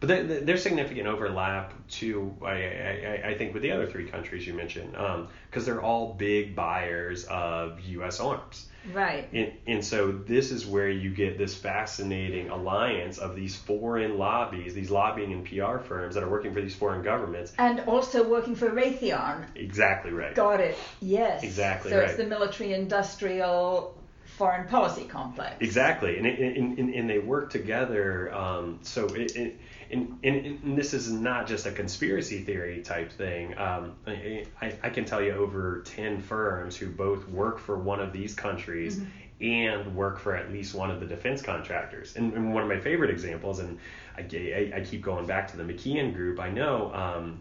But 0.00 0.46
there's 0.46 0.62
significant 0.62 1.06
overlap 1.06 1.74
too, 1.88 2.34
I, 2.42 2.52
I, 2.52 3.22
I, 3.26 3.34
think, 3.34 3.52
with 3.52 3.62
the 3.62 3.72
other 3.72 3.86
three 3.86 4.06
countries 4.06 4.46
you 4.46 4.54
mentioned, 4.54 4.92
because 4.92 5.18
um, 5.18 5.64
they're 5.64 5.82
all 5.82 6.14
big 6.14 6.56
buyers 6.56 7.24
of 7.24 7.80
U.S. 7.80 8.18
arms. 8.18 8.66
Right. 8.92 9.28
And, 9.32 9.52
and 9.66 9.84
so 9.84 10.10
this 10.10 10.50
is 10.50 10.66
where 10.66 10.88
you 10.88 11.10
get 11.10 11.36
this 11.36 11.54
fascinating 11.54 12.48
alliance 12.48 13.18
of 13.18 13.36
these 13.36 13.56
foreign 13.56 14.16
lobbies, 14.16 14.74
these 14.74 14.90
lobbying 14.90 15.32
and 15.32 15.44
PR 15.44 15.78
firms 15.78 16.14
that 16.14 16.24
are 16.24 16.30
working 16.30 16.54
for 16.54 16.60
these 16.60 16.74
foreign 16.74 17.02
governments. 17.02 17.52
And 17.58 17.80
also 17.80 18.26
working 18.26 18.54
for 18.54 18.70
Raytheon. 18.70 19.44
Exactly 19.54 20.12
right. 20.12 20.34
Got 20.34 20.60
it. 20.60 20.78
Yes. 21.00 21.42
Exactly 21.42 21.90
so 21.90 21.98
right. 21.98 22.08
it's 22.08 22.16
the 22.16 22.24
military 22.24 22.72
industrial 22.72 23.96
foreign 24.36 24.66
policy 24.66 25.04
complex. 25.04 25.56
Exactly. 25.60 26.16
And, 26.16 26.26
and, 26.26 26.78
and, 26.78 26.94
and 26.94 27.10
they 27.10 27.18
work 27.18 27.50
together. 27.50 28.34
Um, 28.34 28.78
so 28.82 29.06
it, 29.08 29.36
it 29.36 29.60
and, 29.90 30.18
and, 30.22 30.46
and, 30.46 30.78
this 30.78 30.94
is 30.94 31.10
not 31.10 31.46
just 31.46 31.66
a 31.66 31.72
conspiracy 31.72 32.42
theory 32.42 32.82
type 32.82 33.10
thing. 33.12 33.56
Um, 33.58 33.94
I, 34.06 34.46
I, 34.82 34.90
can 34.90 35.04
tell 35.04 35.22
you 35.22 35.32
over 35.32 35.82
10 35.84 36.20
firms 36.20 36.76
who 36.76 36.88
both 36.88 37.28
work 37.28 37.58
for 37.58 37.78
one 37.78 38.00
of 38.00 38.12
these 38.12 38.34
countries 38.34 38.96
mm-hmm. 38.96 39.44
and 39.44 39.94
work 39.96 40.18
for 40.18 40.36
at 40.36 40.52
least 40.52 40.74
one 40.74 40.90
of 40.90 41.00
the 41.00 41.06
defense 41.06 41.42
contractors. 41.42 42.16
And, 42.16 42.32
and 42.34 42.54
one 42.54 42.62
of 42.62 42.68
my 42.68 42.78
favorite 42.78 43.10
examples, 43.10 43.58
and 43.58 43.78
I, 44.16 44.20
I, 44.20 44.72
I, 44.76 44.80
keep 44.80 45.02
going 45.02 45.26
back 45.26 45.50
to 45.50 45.56
the 45.56 45.64
McKeon 45.64 46.14
Group, 46.14 46.40
I 46.40 46.50
know. 46.50 46.92
Um, 46.94 47.40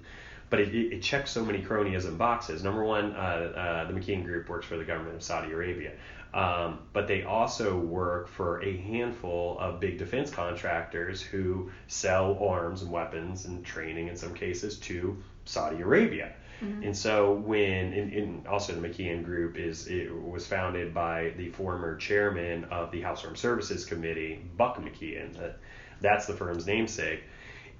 but 0.49 0.59
it, 0.59 0.73
it, 0.73 1.01
checks 1.01 1.31
so 1.31 1.45
many 1.45 1.61
cronyism 1.61 2.17
boxes. 2.17 2.63
Number 2.63 2.83
one, 2.83 3.13
uh, 3.13 3.17
uh, 3.17 3.91
the 3.91 3.93
McKeon 3.93 4.25
Group 4.25 4.49
works 4.49 4.65
for 4.65 4.77
the 4.77 4.83
government 4.83 5.15
of 5.15 5.23
Saudi 5.23 5.51
Arabia. 5.51 5.91
Um, 6.33 6.79
but 6.93 7.07
they 7.07 7.23
also 7.23 7.77
work 7.77 8.27
for 8.27 8.61
a 8.61 8.77
handful 8.77 9.57
of 9.59 9.79
big 9.79 9.97
defense 9.97 10.29
contractors 10.29 11.21
who 11.21 11.71
sell 11.87 12.37
arms 12.39 12.83
and 12.83 12.91
weapons 12.91 13.45
and 13.45 13.65
training 13.65 14.09
in 14.09 14.15
some 14.15 14.35
cases 14.35 14.77
to 14.81 15.17
Saudi 15.45 15.81
Arabia. 15.81 16.33
Mm-hmm. 16.61 16.83
And 16.83 16.97
so 16.97 17.33
when 17.33 17.93
and, 17.93 18.47
also 18.47 18.73
the 18.73 18.87
McKeon 18.87 19.23
Group 19.23 19.57
is 19.57 19.87
it 19.87 20.13
was 20.13 20.45
founded 20.45 20.93
by 20.93 21.33
the 21.37 21.49
former 21.49 21.95
chairman 21.95 22.65
of 22.65 22.91
the 22.91 23.01
House 23.01 23.23
Armed 23.23 23.37
Services 23.37 23.85
Committee, 23.85 24.45
Buck 24.57 24.77
McKeon. 24.77 25.37
That, 25.37 25.57
that's 26.01 26.25
the 26.27 26.33
firm's 26.33 26.67
namesake. 26.67 27.23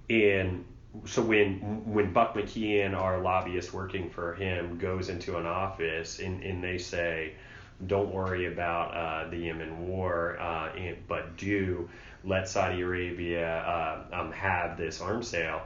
And 0.09 0.65
so 1.05 1.21
when 1.21 1.83
when 1.85 2.13
Buck 2.13 2.33
McKeon, 2.33 2.95
our 2.95 3.21
lobbyist 3.21 3.73
working 3.73 4.09
for 4.09 4.33
him, 4.33 4.79
goes 4.79 5.09
into 5.09 5.37
an 5.37 5.45
office 5.45 6.19
and, 6.19 6.41
and 6.41 6.63
they 6.63 6.77
say, 6.77 7.33
don't 7.87 8.13
worry 8.13 8.45
about 8.45 8.93
uh, 8.93 9.29
the 9.29 9.37
Yemen 9.37 9.87
war, 9.87 10.37
uh, 10.39 10.73
and, 10.75 10.97
but 11.07 11.37
do 11.37 11.89
let 12.23 12.49
Saudi 12.49 12.81
Arabia 12.81 13.59
uh, 13.59 14.21
um, 14.21 14.31
have 14.31 14.77
this 14.77 15.01
arms 15.01 15.27
sale 15.27 15.61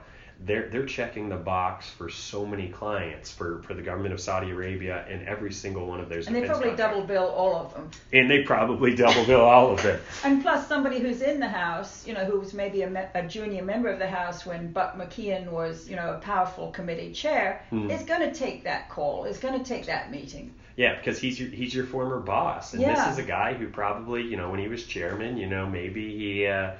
they're 0.45 0.67
they're 0.69 0.85
checking 0.85 1.29
the 1.29 1.37
box 1.37 1.89
for 1.89 2.09
so 2.09 2.45
many 2.45 2.67
clients 2.67 3.31
for, 3.31 3.61
for 3.63 3.73
the 3.73 3.81
government 3.81 4.13
of 4.13 4.19
Saudi 4.19 4.51
Arabia 4.51 5.05
and 5.07 5.25
every 5.27 5.51
single 5.53 5.87
one 5.87 5.99
of 5.99 6.09
those. 6.09 6.27
And 6.27 6.35
they 6.35 6.45
probably 6.45 6.69
contracts. 6.69 6.95
double 6.95 7.07
bill 7.07 7.29
all 7.29 7.55
of 7.55 7.73
them. 7.73 7.89
And 8.11 8.29
they 8.29 8.43
probably 8.43 8.95
double 8.95 9.25
bill 9.25 9.41
all 9.41 9.71
of 9.71 9.81
them. 9.81 9.99
And 10.23 10.41
plus, 10.41 10.67
somebody 10.67 10.99
who's 10.99 11.21
in 11.21 11.39
the 11.39 11.47
House, 11.47 12.05
you 12.07 12.13
know, 12.13 12.25
who 12.25 12.39
was 12.39 12.53
maybe 12.53 12.81
a, 12.81 12.89
me- 12.89 13.07
a 13.13 13.23
junior 13.23 13.63
member 13.63 13.89
of 13.89 13.99
the 13.99 14.07
House 14.07 14.45
when 14.45 14.71
Buck 14.71 14.95
McKeon 14.95 15.49
was, 15.49 15.87
you 15.89 15.95
know, 15.95 16.13
a 16.13 16.17
powerful 16.19 16.71
committee 16.71 17.11
chair, 17.11 17.61
mm. 17.71 17.91
is 17.91 18.03
going 18.03 18.21
to 18.21 18.33
take 18.33 18.63
that 18.63 18.89
call, 18.89 19.25
is 19.25 19.37
going 19.37 19.57
to 19.57 19.65
take 19.65 19.85
that 19.85 20.11
meeting. 20.11 20.53
Yeah, 20.75 20.95
because 20.95 21.19
he's 21.19 21.39
your 21.39 21.49
he's 21.49 21.73
your 21.73 21.85
former 21.85 22.19
boss, 22.19 22.73
and 22.73 22.81
yeah. 22.81 22.95
this 22.95 23.13
is 23.13 23.23
a 23.23 23.27
guy 23.27 23.53
who 23.53 23.67
probably, 23.67 24.23
you 24.23 24.37
know, 24.37 24.49
when 24.49 24.59
he 24.59 24.67
was 24.67 24.83
chairman, 24.85 25.37
you 25.37 25.47
know, 25.47 25.67
maybe 25.67 26.17
he. 26.17 26.47
Uh, 26.47 26.71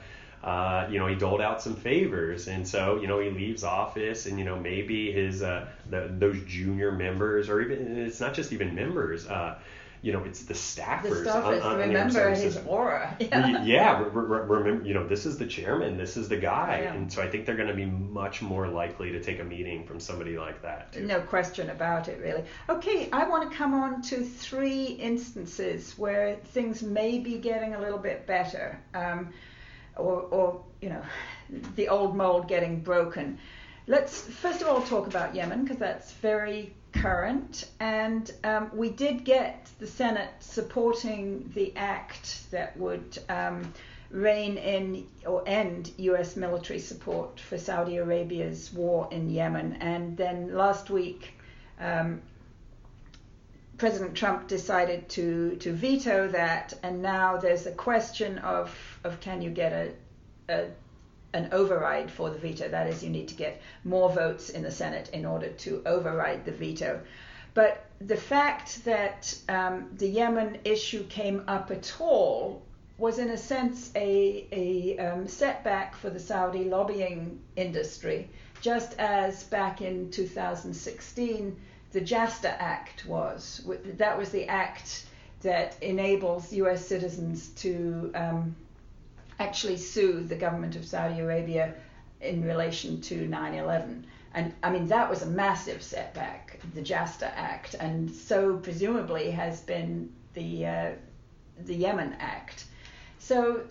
uh, 0.43 0.89
you 0.91 0.99
know, 0.99 1.07
he 1.07 1.15
doled 1.15 1.39
out 1.39 1.61
some 1.61 1.73
favors, 1.73 2.49
and 2.49 2.67
so 2.67 2.99
you 2.99 3.07
know 3.07 3.17
he 3.17 3.29
leaves 3.29 3.63
office, 3.63 4.25
and 4.25 4.37
you 4.37 4.43
know 4.43 4.59
maybe 4.59 5.09
his 5.09 5.41
uh, 5.41 5.65
the, 5.89 6.09
those 6.19 6.37
junior 6.45 6.91
members, 6.91 7.47
or 7.47 7.61
even 7.61 7.97
it's 7.97 8.19
not 8.19 8.33
just 8.33 8.51
even 8.51 8.75
members. 8.75 9.25
Uh, 9.25 9.55
you 10.03 10.11
know, 10.11 10.21
it's 10.25 10.43
the 10.43 10.53
staffers. 10.53 11.23
The 11.23 11.29
staffers, 11.29 11.63
on, 11.63 11.71
on 11.71 11.77
remember 11.77 12.29
his 12.35 12.57
aura. 12.67 13.15
Yeah, 13.21 13.63
yeah 13.63 14.03
re- 14.03 14.09
re- 14.09 14.41
remember, 14.41 14.85
you 14.85 14.93
know, 14.93 15.07
this 15.07 15.25
is 15.25 15.37
the 15.37 15.47
chairman, 15.47 15.97
this 15.97 16.17
is 16.17 16.27
the 16.27 16.35
guy. 16.35 16.81
Yeah. 16.83 16.93
And 16.93 17.11
so 17.11 17.21
I 17.21 17.29
think 17.29 17.45
they're 17.45 17.55
going 17.55 17.69
to 17.69 17.73
be 17.73 17.85
much 17.85 18.41
more 18.41 18.67
likely 18.67 19.13
to 19.13 19.23
take 19.23 19.39
a 19.39 19.45
meeting 19.45 19.87
from 19.87 20.01
somebody 20.01 20.37
like 20.37 20.61
that. 20.61 20.91
Too. 20.91 21.05
No 21.05 21.21
question 21.21 21.69
about 21.69 22.09
it, 22.09 22.19
really. 22.19 22.43
Okay, 22.67 23.09
I 23.13 23.29
want 23.29 23.49
to 23.49 23.57
come 23.57 23.73
on 23.73 24.01
to 24.03 24.25
three 24.25 24.87
instances 24.87 25.97
where 25.97 26.35
things 26.35 26.83
may 26.83 27.19
be 27.19 27.37
getting 27.37 27.73
a 27.75 27.79
little 27.79 27.97
bit 27.97 28.27
better. 28.27 28.77
Um, 28.93 29.29
or, 29.95 30.21
or, 30.21 30.65
you 30.81 30.89
know, 30.89 31.01
the 31.77 31.87
old 31.87 32.13
mold 32.13 32.49
getting 32.49 32.81
broken. 32.81 33.39
Let's 33.87 34.21
first 34.21 34.61
of 34.61 34.67
all 34.67 34.81
talk 34.81 35.07
about 35.07 35.33
Yemen 35.33 35.63
because 35.63 35.77
that's 35.77 36.11
very 36.13 36.73
current, 36.93 37.69
and 37.79 38.31
um, 38.43 38.69
we 38.73 38.89
did 38.89 39.23
get 39.25 39.69
the 39.79 39.87
Senate 39.87 40.29
supporting 40.39 41.51
the 41.53 41.75
act 41.75 42.49
that 42.51 42.77
would 42.77 43.17
um, 43.29 43.73
rein 44.09 44.57
in 44.57 45.07
or 45.25 45.43
end 45.47 45.91
U.S. 45.97 46.35
military 46.35 46.79
support 46.79 47.39
for 47.39 47.57
Saudi 47.57 47.97
Arabia's 47.97 48.71
war 48.71 49.09
in 49.11 49.29
Yemen. 49.29 49.73
And 49.81 50.15
then 50.15 50.53
last 50.53 50.89
week, 50.89 51.33
um, 51.79 52.21
President 53.77 54.15
Trump 54.15 54.47
decided 54.47 55.09
to, 55.09 55.55
to 55.57 55.73
veto 55.73 56.27
that, 56.27 56.73
and 56.83 57.01
now 57.01 57.37
there's 57.37 57.65
a 57.65 57.71
question 57.71 58.37
of, 58.37 58.73
of 59.03 59.19
can 59.19 59.41
you 59.41 59.49
get 59.49 59.73
a, 59.73 59.91
a 60.47 60.67
an 61.33 61.49
override 61.51 62.11
for 62.11 62.29
the 62.29 62.37
veto. 62.37 62.69
That 62.69 62.87
is, 62.87 63.03
you 63.03 63.09
need 63.09 63.27
to 63.29 63.35
get 63.35 63.61
more 63.83 64.11
votes 64.11 64.49
in 64.49 64.63
the 64.63 64.71
Senate 64.71 65.09
in 65.13 65.25
order 65.25 65.49
to 65.49 65.81
override 65.85 66.45
the 66.45 66.51
veto. 66.51 67.01
But 67.53 67.85
the 67.99 68.17
fact 68.17 68.83
that 68.85 69.35
um, 69.49 69.89
the 69.97 70.07
Yemen 70.07 70.57
issue 70.63 71.05
came 71.07 71.43
up 71.47 71.71
at 71.71 71.93
all 71.99 72.61
was, 72.97 73.19
in 73.19 73.29
a 73.29 73.37
sense, 73.37 73.91
a, 73.95 74.47
a 74.51 74.97
um, 74.97 75.27
setback 75.27 75.95
for 75.95 76.09
the 76.09 76.19
Saudi 76.19 76.65
lobbying 76.65 77.39
industry, 77.55 78.29
just 78.61 78.97
as 78.99 79.43
back 79.43 79.81
in 79.81 80.09
2016 80.11 81.55
the 81.93 82.01
JASTA 82.01 82.49
Act 82.59 83.05
was. 83.05 83.61
That 83.97 84.17
was 84.17 84.29
the 84.29 84.47
act 84.47 85.05
that 85.41 85.77
enables 85.81 86.51
US 86.53 86.85
citizens 86.85 87.49
to 87.49 88.11
um, 88.15 88.55
actually 89.39 89.77
sue 89.77 90.21
the 90.21 90.35
government 90.35 90.75
of 90.75 90.85
Saudi 90.85 91.19
Arabia 91.19 91.73
in 92.21 92.43
relation 92.43 93.01
to 93.01 93.27
9 93.27 93.53
11. 93.53 94.05
And 94.33 94.53
I 94.63 94.71
mean, 94.71 94.87
that 94.87 95.09
was 95.09 95.21
a 95.21 95.27
massive 95.27 95.83
setback, 95.83 96.59
the 96.73 96.81
JASTA 96.81 97.31
Act, 97.35 97.75
and 97.75 98.09
so 98.09 98.57
presumably 98.57 99.29
has 99.31 99.61
been 99.61 100.11
the, 100.33 100.65
uh, 100.65 100.91
the 101.65 101.75
Yemen 101.75 102.15
Act. 102.19 102.65
So 103.19 103.61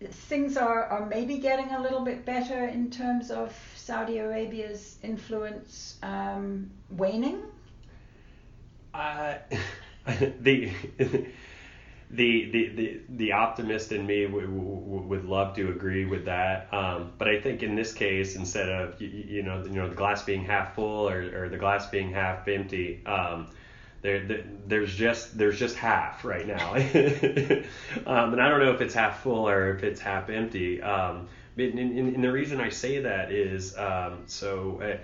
things 0.00 0.56
are, 0.56 0.84
are 0.84 1.06
maybe 1.06 1.38
getting 1.38 1.70
a 1.70 1.80
little 1.80 2.00
bit 2.00 2.24
better 2.24 2.66
in 2.66 2.90
terms 2.90 3.30
of 3.30 3.54
Saudi 3.76 4.18
Arabia's 4.18 4.96
influence 5.02 5.96
um, 6.02 6.70
waning? 6.90 7.42
Uh, 8.92 9.34
the 10.40 10.72
the, 12.10 12.50
the, 12.50 12.68
the, 12.68 13.00
the 13.10 13.32
optimist 13.32 13.92
in 13.92 14.06
me 14.06 14.24
w- 14.24 14.46
w- 14.46 15.06
would 15.08 15.24
love 15.24 15.54
to 15.56 15.70
agree 15.70 16.06
with 16.06 16.24
that. 16.24 16.72
Um, 16.72 17.12
but 17.18 17.28
I 17.28 17.40
think 17.40 17.62
in 17.62 17.74
this 17.74 17.92
case, 17.92 18.34
instead 18.34 18.68
of 18.68 19.00
you, 19.00 19.08
you 19.08 19.42
know 19.42 19.62
you 19.64 19.74
know 19.74 19.88
the 19.88 19.94
glass 19.94 20.22
being 20.22 20.44
half 20.44 20.74
full 20.74 21.08
or, 21.08 21.44
or 21.44 21.48
the 21.50 21.58
glass 21.58 21.86
being 21.86 22.10
half 22.12 22.48
empty, 22.48 23.02
um, 23.04 23.48
there, 24.00 24.26
there, 24.26 24.44
there's 24.66 24.94
just 24.94 25.36
there's 25.36 25.58
just 25.58 25.76
half 25.76 26.24
right 26.24 26.46
now, 26.46 26.74
um, 28.06 28.32
and 28.32 28.40
I 28.40 28.48
don't 28.48 28.60
know 28.60 28.72
if 28.72 28.80
it's 28.80 28.94
half 28.94 29.20
full 29.20 29.46
or 29.46 29.74
if 29.74 29.82
it's 29.84 30.00
half 30.00 30.30
empty. 30.30 30.80
Um, 30.80 31.28
and, 31.58 32.22
the 32.22 32.32
reason 32.32 32.60
I 32.60 32.70
say 32.70 33.00
that 33.00 33.32
is 33.32 33.76
um, 33.76 34.22
so. 34.26 34.80
Uh, 34.82 34.96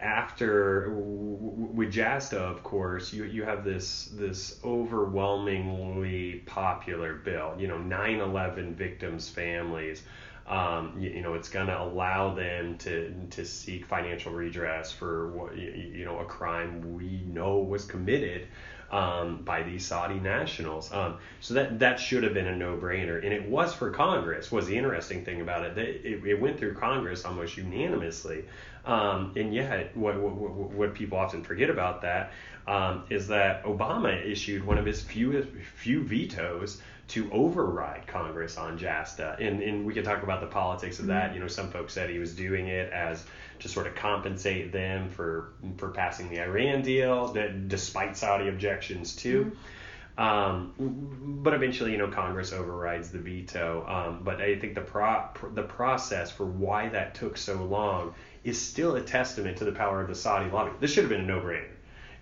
after 0.00 0.90
with 0.90 1.92
Jasta, 1.92 2.38
of 2.38 2.62
course, 2.62 3.12
you 3.12 3.24
you 3.24 3.44
have 3.44 3.64
this 3.64 4.06
this 4.14 4.60
overwhelmingly 4.64 6.42
popular 6.46 7.14
bill. 7.14 7.54
You 7.58 7.68
know, 7.68 7.78
9/11 7.78 8.74
victims' 8.74 9.28
families. 9.28 10.02
Um, 10.46 10.94
you, 10.98 11.10
you, 11.10 11.22
know, 11.22 11.34
it's 11.34 11.50
going 11.50 11.66
to 11.66 11.78
allow 11.78 12.34
them 12.34 12.78
to 12.78 13.12
to 13.30 13.44
seek 13.44 13.84
financial 13.86 14.32
redress 14.32 14.92
for 14.92 15.28
what 15.32 15.56
you 15.56 16.04
know 16.04 16.20
a 16.20 16.24
crime 16.24 16.94
we 16.94 17.22
know 17.26 17.58
was 17.58 17.84
committed 17.84 18.46
um, 18.90 19.42
by 19.44 19.62
these 19.62 19.84
Saudi 19.84 20.18
nationals. 20.18 20.92
Um, 20.92 21.18
so 21.40 21.54
that 21.54 21.78
that 21.78 22.00
should 22.00 22.22
have 22.22 22.34
been 22.34 22.46
a 22.46 22.56
no-brainer, 22.56 23.22
and 23.22 23.32
it 23.32 23.48
was 23.48 23.74
for 23.74 23.90
Congress. 23.90 24.50
Was 24.50 24.66
the 24.66 24.76
interesting 24.76 25.24
thing 25.24 25.40
about 25.40 25.64
it? 25.64 25.78
It, 25.78 26.04
it, 26.04 26.26
it 26.26 26.40
went 26.40 26.58
through 26.58 26.74
Congress 26.74 27.24
almost 27.24 27.56
unanimously. 27.56 28.44
Um, 28.84 29.34
and 29.36 29.52
yet, 29.52 29.94
what, 29.94 30.18
what, 30.18 30.32
what, 30.70 30.94
people 30.94 31.18
often 31.18 31.44
forget 31.44 31.68
about 31.68 32.00
that 32.02 32.32
um, 32.66 33.04
is 33.10 33.28
that 33.28 33.64
Obama 33.64 34.24
issued 34.24 34.64
one 34.64 34.78
of 34.78 34.86
his 34.86 35.02
few 35.02 35.46
few 35.76 36.02
vetoes 36.04 36.80
to 37.08 37.30
override 37.32 38.06
Congress 38.06 38.56
on 38.56 38.78
JASTA. 38.78 39.40
And, 39.40 39.62
and 39.62 39.84
we 39.84 39.94
can 39.94 40.04
talk 40.04 40.22
about 40.22 40.40
the 40.40 40.46
politics 40.46 40.98
of 40.98 41.06
that. 41.06 41.26
Mm-hmm. 41.26 41.34
You 41.34 41.40
know, 41.40 41.48
some 41.48 41.70
folks 41.70 41.94
said 41.94 42.10
he 42.10 42.18
was 42.18 42.34
doing 42.34 42.68
it 42.68 42.92
as 42.92 43.24
to 43.60 43.68
sort 43.68 43.86
of 43.86 43.94
compensate 43.94 44.72
them 44.72 45.10
for 45.10 45.52
for 45.76 45.90
passing 45.90 46.28
the 46.30 46.42
Iran 46.42 46.82
deal, 46.82 47.28
that 47.32 47.68
despite 47.68 48.16
Saudi 48.16 48.48
objections 48.48 49.14
too. 49.14 49.44
Mm-hmm. 49.44 49.56
Um, 50.18 50.72
but 51.42 51.54
eventually, 51.54 51.92
you 51.92 51.98
know, 51.98 52.08
Congress 52.08 52.52
overrides 52.52 53.10
the 53.10 53.18
veto. 53.18 53.86
Um, 53.86 54.24
but 54.24 54.40
I 54.40 54.58
think 54.58 54.74
the 54.74 54.80
pro- 54.80 55.28
the 55.54 55.62
process 55.62 56.30
for 56.30 56.44
why 56.44 56.88
that 56.88 57.14
took 57.14 57.36
so 57.36 57.62
long 57.62 58.14
is 58.42 58.60
still 58.60 58.96
a 58.96 59.00
testament 59.00 59.58
to 59.58 59.64
the 59.64 59.72
power 59.72 60.00
of 60.00 60.08
the 60.08 60.14
Saudi 60.14 60.50
lobby. 60.50 60.72
This 60.80 60.92
should 60.92 61.04
have 61.04 61.10
been 61.10 61.20
a 61.20 61.26
no-brainer. 61.26 61.70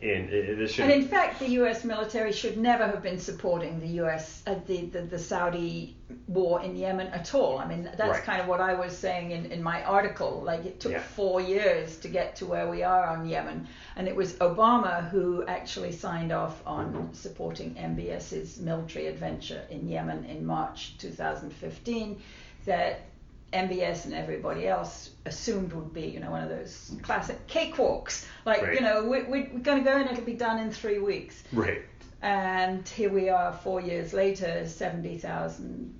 And, 0.02 0.28
it, 0.28 0.78
and 0.78 0.92
in 0.92 1.08
fact, 1.08 1.38
the 1.38 1.48
U.S. 1.52 1.82
military 1.82 2.30
should 2.30 2.58
never 2.58 2.86
have 2.86 3.02
been 3.02 3.18
supporting 3.18 3.80
the 3.80 3.88
U.S. 4.02 4.42
Uh, 4.46 4.56
the, 4.66 4.86
the, 4.86 5.02
the 5.02 5.18
Saudi 5.18 5.96
war 6.28 6.62
in 6.62 6.76
Yemen 6.76 7.06
at 7.08 7.34
all. 7.34 7.58
I 7.58 7.66
mean, 7.66 7.84
that's 7.84 8.00
right. 8.00 8.22
kind 8.22 8.42
of 8.42 8.46
what 8.46 8.60
I 8.60 8.74
was 8.74 8.96
saying 8.96 9.30
in, 9.30 9.46
in 9.46 9.62
my 9.62 9.82
article. 9.84 10.42
Like 10.44 10.66
it 10.66 10.80
took 10.80 10.92
yeah. 10.92 11.00
four 11.00 11.40
years 11.40 11.96
to 11.98 12.08
get 12.08 12.36
to 12.36 12.46
where 12.46 12.68
we 12.68 12.82
are 12.82 13.06
on 13.06 13.26
Yemen, 13.26 13.66
and 13.96 14.06
it 14.06 14.14
was 14.14 14.34
Obama 14.34 15.08
who 15.08 15.46
actually 15.46 15.92
signed 15.92 16.30
off 16.30 16.60
on 16.66 16.92
mm-hmm. 16.92 17.14
supporting 17.14 17.74
MBS's 17.74 18.58
military 18.60 19.06
adventure 19.06 19.62
in 19.70 19.88
Yemen 19.88 20.26
in 20.26 20.44
March 20.44 20.98
2015. 20.98 22.20
That 22.66 23.00
MBS 23.52 24.04
and 24.04 24.14
everybody 24.14 24.66
else 24.66 25.10
assumed 25.24 25.72
would 25.72 25.92
be, 25.94 26.06
you 26.06 26.20
know, 26.20 26.30
one 26.30 26.42
of 26.42 26.48
those 26.48 26.92
classic 27.02 27.46
cakewalks. 27.46 28.24
Like, 28.44 28.62
right. 28.62 28.74
you 28.74 28.80
know, 28.80 29.04
we, 29.04 29.22
we, 29.22 29.50
we're 29.52 29.60
going 29.60 29.78
to 29.78 29.84
go 29.84 29.96
and 29.96 30.10
it'll 30.10 30.24
be 30.24 30.34
done 30.34 30.58
in 30.58 30.70
three 30.70 30.98
weeks. 30.98 31.42
Right. 31.52 31.82
And 32.22 32.86
here 32.88 33.10
we 33.10 33.28
are, 33.28 33.52
four 33.52 33.80
years 33.80 34.12
later, 34.12 34.66
70,000 34.66 35.94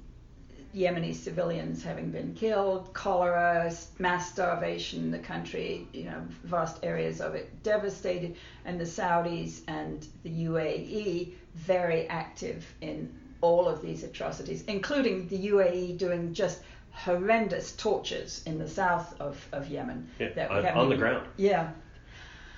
Yemeni 0.74 1.14
civilians 1.14 1.82
having 1.82 2.10
been 2.10 2.34
killed, 2.34 2.92
cholera, 2.92 3.72
mass 3.98 4.30
starvation, 4.30 5.04
in 5.04 5.10
the 5.10 5.18
country, 5.18 5.86
you 5.92 6.04
know, 6.04 6.22
vast 6.44 6.78
areas 6.82 7.20
of 7.20 7.34
it 7.34 7.62
devastated, 7.62 8.36
and 8.64 8.78
the 8.78 8.84
Saudis 8.84 9.60
and 9.68 10.06
the 10.22 10.44
UAE 10.44 11.32
very 11.54 12.06
active 12.08 12.66
in 12.82 13.10
all 13.40 13.68
of 13.68 13.80
these 13.80 14.02
atrocities, 14.02 14.64
including 14.64 15.28
the 15.28 15.48
UAE 15.48 15.96
doing 15.96 16.34
just 16.34 16.60
horrendous 16.96 17.72
tortures 17.72 18.42
in 18.46 18.58
the 18.58 18.68
south 18.68 19.20
of, 19.20 19.46
of 19.52 19.68
Yemen. 19.68 20.08
Yeah, 20.18 20.30
that 20.30 20.50
on, 20.50 20.66
on 20.66 20.88
the 20.88 20.96
ground. 20.96 21.28
Yeah. 21.36 21.70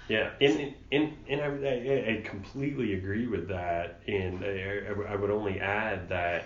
Yeah, 0.09 0.31
and 0.41 0.75
and, 0.91 1.17
and 1.29 1.41
I, 1.43 1.47
I, 1.47 2.17
I 2.17 2.23
completely 2.25 2.95
agree 2.95 3.27
with 3.27 3.49
that. 3.49 4.01
And 4.07 4.43
I, 4.43 5.13
I 5.13 5.17
would 5.17 5.31
only 5.31 5.61
add 5.61 6.09
that 6.09 6.45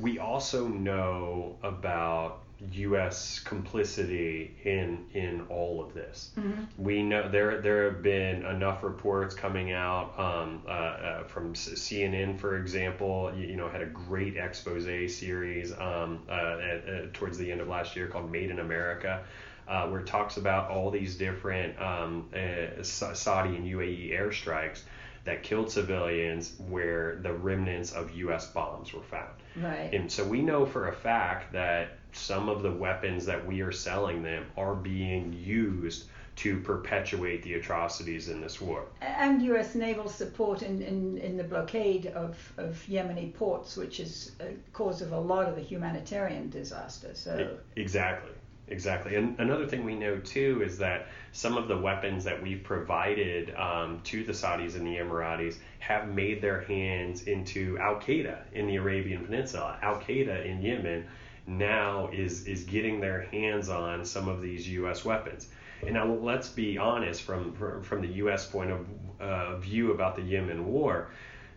we 0.00 0.18
also 0.18 0.68
know 0.68 1.56
about 1.62 2.44
U.S. 2.72 3.38
complicity 3.40 4.56
in 4.64 5.06
in 5.14 5.42
all 5.48 5.82
of 5.84 5.94
this. 5.94 6.30
Mm-hmm. 6.36 6.82
We 6.82 7.02
know 7.02 7.28
there 7.28 7.60
there 7.60 7.90
have 7.90 8.02
been 8.02 8.44
enough 8.44 8.82
reports 8.82 9.34
coming 9.34 9.72
out 9.72 10.18
um, 10.18 10.62
uh, 10.66 10.70
uh, 10.70 11.24
from 11.24 11.54
CNN, 11.54 12.38
for 12.38 12.56
example. 12.58 13.32
You, 13.36 13.48
you, 13.48 13.56
know, 13.56 13.68
had 13.68 13.82
a 13.82 13.86
great 13.86 14.36
expose 14.36 14.84
series 15.14 15.72
um, 15.72 16.20
uh, 16.28 16.32
at, 16.32 16.88
at, 16.88 17.14
towards 17.14 17.38
the 17.38 17.50
end 17.50 17.60
of 17.60 17.68
last 17.68 17.94
year 17.94 18.08
called 18.08 18.30
"Made 18.30 18.50
in 18.50 18.58
America." 18.58 19.24
Uh, 19.68 19.86
where 19.88 20.00
it 20.00 20.06
talks 20.06 20.38
about 20.38 20.70
all 20.70 20.90
these 20.90 21.16
different 21.16 21.78
um, 21.78 22.26
uh, 22.32 22.82
Saudi 22.82 23.54
and 23.54 23.66
UAE 23.66 24.18
airstrikes 24.18 24.80
that 25.24 25.42
killed 25.42 25.70
civilians 25.70 26.54
where 26.70 27.16
the 27.16 27.34
remnants 27.34 27.92
of 27.92 28.10
U.S. 28.16 28.46
bombs 28.46 28.94
were 28.94 29.02
found. 29.02 29.28
Right. 29.56 29.92
And 29.92 30.10
so 30.10 30.24
we 30.24 30.40
know 30.40 30.64
for 30.64 30.88
a 30.88 30.92
fact 30.94 31.52
that 31.52 31.97
some 32.12 32.48
of 32.48 32.62
the 32.62 32.72
weapons 32.72 33.26
that 33.26 33.46
we 33.46 33.60
are 33.60 33.72
selling 33.72 34.22
them 34.22 34.46
are 34.56 34.74
being 34.74 35.32
used 35.32 36.06
to 36.38 36.60
perpetuate 36.60 37.42
the 37.42 37.54
atrocities 37.54 38.28
in 38.28 38.40
this 38.40 38.60
war. 38.60 38.84
And 39.00 39.42
U.S. 39.42 39.74
naval 39.74 40.08
support 40.08 40.62
in, 40.62 40.80
in, 40.82 41.18
in 41.18 41.36
the 41.36 41.42
blockade 41.42 42.06
of, 42.06 42.36
of 42.56 42.80
Yemeni 42.88 43.34
ports, 43.34 43.76
which 43.76 43.98
is 43.98 44.32
a 44.38 44.54
cause 44.72 45.02
of 45.02 45.10
a 45.10 45.18
lot 45.18 45.48
of 45.48 45.56
the 45.56 45.62
humanitarian 45.62 46.48
disaster. 46.48 47.10
So 47.14 47.58
exactly, 47.74 48.30
exactly. 48.68 49.16
And 49.16 49.36
another 49.40 49.66
thing 49.66 49.84
we 49.84 49.96
know 49.96 50.18
too 50.20 50.62
is 50.64 50.78
that 50.78 51.08
some 51.32 51.56
of 51.56 51.66
the 51.66 51.76
weapons 51.76 52.22
that 52.22 52.40
we've 52.40 52.62
provided 52.62 53.52
um, 53.56 54.00
to 54.04 54.22
the 54.22 54.32
Saudis 54.32 54.76
and 54.76 54.86
the 54.86 54.96
Emiratis 54.98 55.56
have 55.80 56.06
made 56.06 56.40
their 56.40 56.60
hands 56.60 57.24
into 57.24 57.76
Al 57.78 57.96
Qaeda 57.96 58.38
in 58.52 58.68
the 58.68 58.76
Arabian 58.76 59.24
Peninsula. 59.24 59.76
Al 59.82 59.96
Qaeda 59.96 60.46
in 60.46 60.62
Yemen 60.62 61.04
now 61.48 62.08
is 62.12 62.46
is 62.46 62.64
getting 62.64 63.00
their 63.00 63.22
hands 63.22 63.68
on 63.68 64.04
some 64.04 64.28
of 64.28 64.42
these 64.42 64.68
U.S. 64.68 65.04
weapons. 65.04 65.48
And 65.82 65.94
now 65.94 66.06
let's 66.06 66.48
be 66.48 66.78
honest 66.78 67.22
from 67.22 67.82
from 67.82 68.02
the 68.02 68.08
U.S. 68.08 68.46
point 68.46 68.70
of 68.70 68.86
uh, 69.20 69.56
view 69.56 69.92
about 69.92 70.16
the 70.16 70.22
Yemen 70.22 70.66
war. 70.66 71.10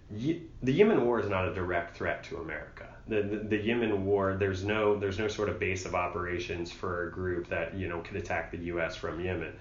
the 0.09 0.41
Yemen 0.63 1.05
war 1.05 1.19
is 1.19 1.29
not 1.29 1.47
a 1.47 1.53
direct 1.53 1.95
threat 1.95 2.23
to 2.25 2.37
America. 2.37 2.87
The, 3.07 3.23
the, 3.23 3.37
the 3.37 3.57
Yemen 3.57 4.05
war, 4.05 4.35
there's 4.39 4.63
no 4.63 4.97
there's 4.97 5.19
no 5.19 5.27
sort 5.27 5.49
of 5.49 5.59
base 5.59 5.85
of 5.85 5.95
operations 5.95 6.71
for 6.71 7.07
a 7.07 7.11
group 7.11 7.47
that 7.49 7.75
you 7.75 7.87
know 7.87 7.99
can 8.01 8.17
attack 8.17 8.51
the 8.51 8.57
U.S. 8.57 8.95
from 8.95 9.19
Yemen. 9.19 9.53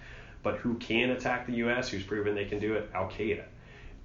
But 0.43 0.57
who 0.57 0.76
can 0.76 1.11
attack 1.11 1.47
the 1.47 1.55
U.S. 1.55 1.89
Who's 1.89 2.05
proven 2.05 2.35
they 2.35 2.47
can 2.47 2.59
do 2.59 2.74
it? 2.74 2.91
Al 2.95 3.09
Qaeda. 3.09 3.45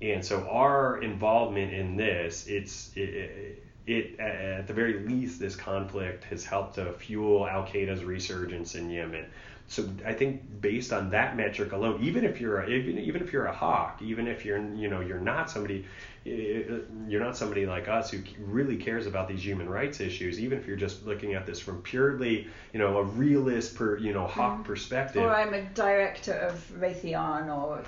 And 0.02 0.26
so 0.26 0.48
our 0.50 1.02
involvement 1.02 1.74
in 1.74 1.96
this, 1.96 2.48
it's 2.48 2.92
it, 2.96 3.10
it, 3.10 3.65
at 3.88 4.68
the 4.68 4.74
very 4.74 5.00
least, 5.00 5.40
this 5.40 5.56
conflict 5.56 6.24
has 6.26 6.44
helped 6.44 6.76
to 6.76 6.94
fuel 6.94 7.48
Al 7.48 7.64
Qaeda's 7.64 8.04
resurgence 8.04 8.76
in 8.76 8.90
Yemen. 8.90 9.26
So 9.68 9.90
I 10.06 10.14
think 10.14 10.62
based 10.62 10.94
on 10.94 11.10
that 11.10 11.36
metric 11.36 11.72
alone, 11.72 12.00
even 12.04 12.24
if 12.24 12.40
you're 12.40 12.62
a, 12.62 12.70
even 12.70 13.00
even 13.00 13.22
if 13.22 13.34
you're 13.34 13.48
a 13.48 13.54
hawk, 13.54 14.00
even 14.02 14.28
if 14.28 14.46
you're 14.46 14.60
you 14.76 14.90
know 14.90 15.02
you're 15.02 15.20
not 15.20 15.50
somebody 15.50 15.86
you're 16.24 17.22
not 17.22 17.36
somebody 17.36 17.66
like 17.66 17.88
us 17.88 18.12
who 18.12 18.20
really 18.40 18.78
cares 18.78 19.08
about 19.08 19.28
these 19.28 19.44
human 19.44 19.68
rights 19.68 20.00
issues, 20.00 20.40
even 20.40 20.60
if 20.60 20.68
you're 20.68 20.76
just 20.76 21.06
looking 21.06 21.34
at 21.34 21.46
this 21.48 21.60
from 21.60 21.82
purely 21.82 22.48
you 22.74 22.80
know 22.80 22.98
a 22.98 23.04
realist 23.04 23.76
per 23.76 23.98
you 23.98 24.14
know 24.14 24.28
hawk 24.28 24.60
mm. 24.60 24.64
perspective. 24.64 25.24
Or 25.24 25.34
I'm 25.34 25.54
a 25.56 25.64
director 25.64 26.34
of 26.34 26.72
Raytheon 26.80 27.56
or 27.56 27.84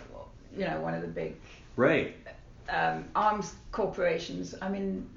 you 0.55 0.65
know 0.65 0.81
one 0.81 0.95
of 0.95 1.01
the 1.01 1.07
big 1.07 1.35
right 1.75 2.15
um, 2.69 3.05
arms 3.15 3.53
corporations. 3.71 4.55
I 4.61 4.69
mean, 4.69 5.07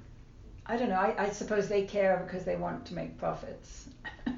I 0.65 0.77
don't 0.77 0.89
know. 0.89 0.95
I, 0.95 1.15
I 1.17 1.29
suppose 1.29 1.67
they 1.67 1.83
care 1.83 2.23
because 2.25 2.45
they 2.45 2.55
want 2.55 2.85
to 2.87 2.93
make 2.93 3.17
profits. 3.17 3.89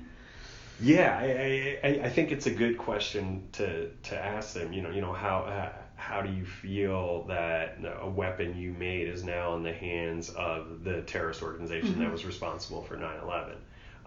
Yeah, 0.83 1.17
I, 1.17 1.79
I, 1.83 1.87
I 2.05 2.09
think 2.09 2.31
it's 2.31 2.47
a 2.47 2.51
good 2.51 2.77
question 2.77 3.47
to, 3.53 3.89
to 3.89 4.17
ask 4.17 4.53
them. 4.53 4.73
You 4.73 4.81
know, 4.81 4.89
you 4.89 5.01
know 5.01 5.13
how 5.13 5.39
uh, 5.39 5.71
how 5.95 6.21
do 6.21 6.31
you 6.31 6.45
feel 6.45 7.23
that 7.27 7.77
a 8.01 8.09
weapon 8.09 8.57
you 8.57 8.73
made 8.73 9.07
is 9.07 9.23
now 9.23 9.55
in 9.55 9.63
the 9.63 9.71
hands 9.71 10.29
of 10.31 10.83
the 10.83 11.01
terrorist 11.03 11.41
organization 11.41 11.91
mm-hmm. 11.91 12.01
that 12.01 12.11
was 12.11 12.25
responsible 12.25 12.81
for 12.81 12.97
9/11? 12.97 13.55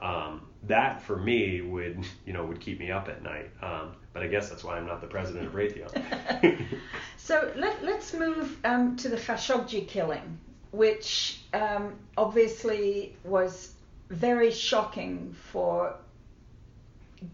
Um, 0.04 0.42
that 0.64 1.00
for 1.00 1.16
me 1.16 1.62
would 1.62 2.04
you 2.26 2.34
know 2.34 2.44
would 2.44 2.60
keep 2.60 2.78
me 2.78 2.90
up 2.90 3.08
at 3.08 3.22
night. 3.22 3.50
Um, 3.62 3.94
but 4.12 4.22
I 4.22 4.26
guess 4.26 4.50
that's 4.50 4.64
why 4.64 4.76
I'm 4.76 4.86
not 4.86 5.00
the 5.00 5.06
president 5.06 5.46
of 5.46 5.52
Raytheon. 5.54 6.66
so 7.16 7.52
let, 7.56 7.82
let's 7.84 8.12
move 8.12 8.56
um, 8.64 8.96
to 8.96 9.08
the 9.08 9.16
Khashoggi 9.16 9.86
killing, 9.86 10.38
which 10.72 11.40
um, 11.56 11.94
obviously 12.16 13.16
was 13.24 13.72
very 14.10 14.50
shocking 14.50 15.34
for 15.50 15.96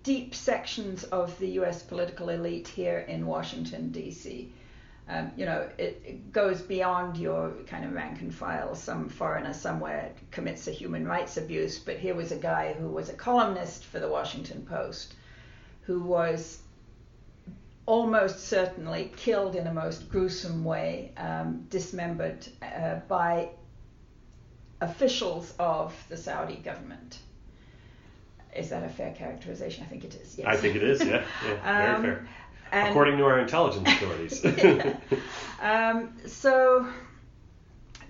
deep 0.02 0.34
sections 0.34 1.04
of 1.04 1.36
the 1.38 1.50
US 1.60 1.82
political 1.82 2.28
elite 2.28 2.68
here 2.68 3.00
in 3.00 3.26
Washington, 3.26 3.90
D.C. 3.90 4.52
Um, 5.08 5.32
you 5.36 5.44
know, 5.44 5.68
it, 5.76 6.00
it, 6.04 6.32
goes 6.32 6.62
beyond 6.62 7.16
your 7.16 7.50
kind 7.66 7.84
of 7.84 7.92
rank 7.92 8.20
and 8.20 8.32
file. 8.32 8.74
Some 8.74 9.08
foreigner 9.08 9.52
somewhere 9.52 10.12
commits 10.30 10.68
a 10.68 10.70
human 10.70 11.06
rights 11.06 11.36
abuse, 11.36 11.78
but 11.78 11.98
here 11.98 12.14
was 12.14 12.30
a 12.30 12.36
guy 12.36 12.72
who 12.72 12.88
was 12.88 13.08
a 13.08 13.14
columnist 13.14 13.84
for 13.84 13.98
the 13.98 14.08
Washington 14.08 14.64
Post 14.64 15.14
who 15.82 16.00
was 16.00 16.60
almost 17.86 18.46
certainly 18.46 19.12
killed 19.16 19.56
in 19.56 19.66
a 19.66 19.74
most 19.74 20.08
gruesome 20.08 20.64
way, 20.64 21.12
um, 21.16 21.66
dismembered 21.68 22.46
uh, 22.62 22.96
by 23.08 23.50
officials 24.82 25.54
of 25.58 25.94
the 26.08 26.16
Saudi 26.16 26.56
government. 26.56 27.18
Is 28.54 28.68
that 28.70 28.84
a 28.84 28.88
fair 28.88 29.12
characterization? 29.12 29.84
I 29.84 29.86
think 29.86 30.04
it 30.04 30.14
is. 30.14 30.36
Yes. 30.38 30.46
I 30.46 30.56
think 30.56 30.76
it 30.76 30.82
is. 30.82 31.02
Yeah, 31.02 31.24
yeah 31.46 31.98
very 31.98 32.16
um, 32.16 32.26
fair. 32.70 32.90
According 32.90 33.18
to 33.18 33.24
our 33.24 33.38
intelligence 33.38 33.88
authorities. 33.92 34.44
um, 35.62 36.12
so 36.26 36.86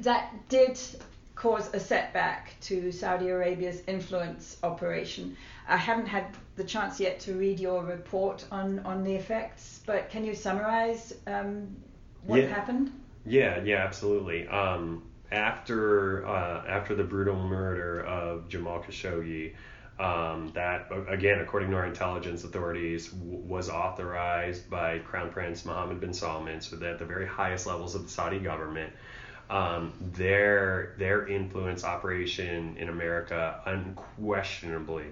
that 0.00 0.32
did 0.48 0.80
cause 1.34 1.72
a 1.74 1.80
setback 1.80 2.54
to 2.60 2.90
Saudi 2.90 3.28
Arabia's 3.28 3.82
influence 3.86 4.56
operation. 4.62 5.36
I 5.68 5.76
haven't 5.76 6.06
had 6.06 6.26
the 6.56 6.64
chance 6.64 7.00
yet 7.00 7.20
to 7.20 7.34
read 7.34 7.60
your 7.60 7.84
report 7.84 8.44
on, 8.50 8.80
on 8.80 9.04
the 9.04 9.14
effects, 9.14 9.80
but 9.84 10.10
can 10.10 10.24
you 10.24 10.34
summarize 10.34 11.12
um, 11.26 11.76
what 12.24 12.40
yeah. 12.40 12.48
happened? 12.48 12.92
Yeah, 13.26 13.62
yeah, 13.62 13.84
absolutely. 13.84 14.48
Um, 14.48 15.02
after 15.32 16.26
uh, 16.26 16.64
after 16.68 16.94
the 16.94 17.04
brutal 17.04 17.36
murder 17.36 18.00
of 18.02 18.48
Jamal 18.48 18.80
Khashoggi, 18.80 19.54
um, 19.98 20.50
that, 20.54 20.88
again, 21.08 21.40
according 21.40 21.70
to 21.70 21.76
our 21.76 21.86
intelligence 21.86 22.44
authorities, 22.44 23.08
w- 23.08 23.38
was 23.38 23.68
authorized 23.68 24.68
by 24.70 24.98
Crown 24.98 25.30
Prince 25.30 25.64
Mohammed 25.64 26.00
bin 26.00 26.12
Salman, 26.12 26.60
so 26.60 26.76
that 26.76 26.90
at 26.90 26.98
the 26.98 27.04
very 27.04 27.26
highest 27.26 27.66
levels 27.66 27.94
of 27.94 28.02
the 28.04 28.08
Saudi 28.08 28.38
government, 28.38 28.92
um, 29.50 29.92
their 30.00 30.94
their 30.98 31.26
influence 31.26 31.84
operation 31.84 32.76
in 32.78 32.88
America 32.88 33.60
unquestionably 33.66 35.06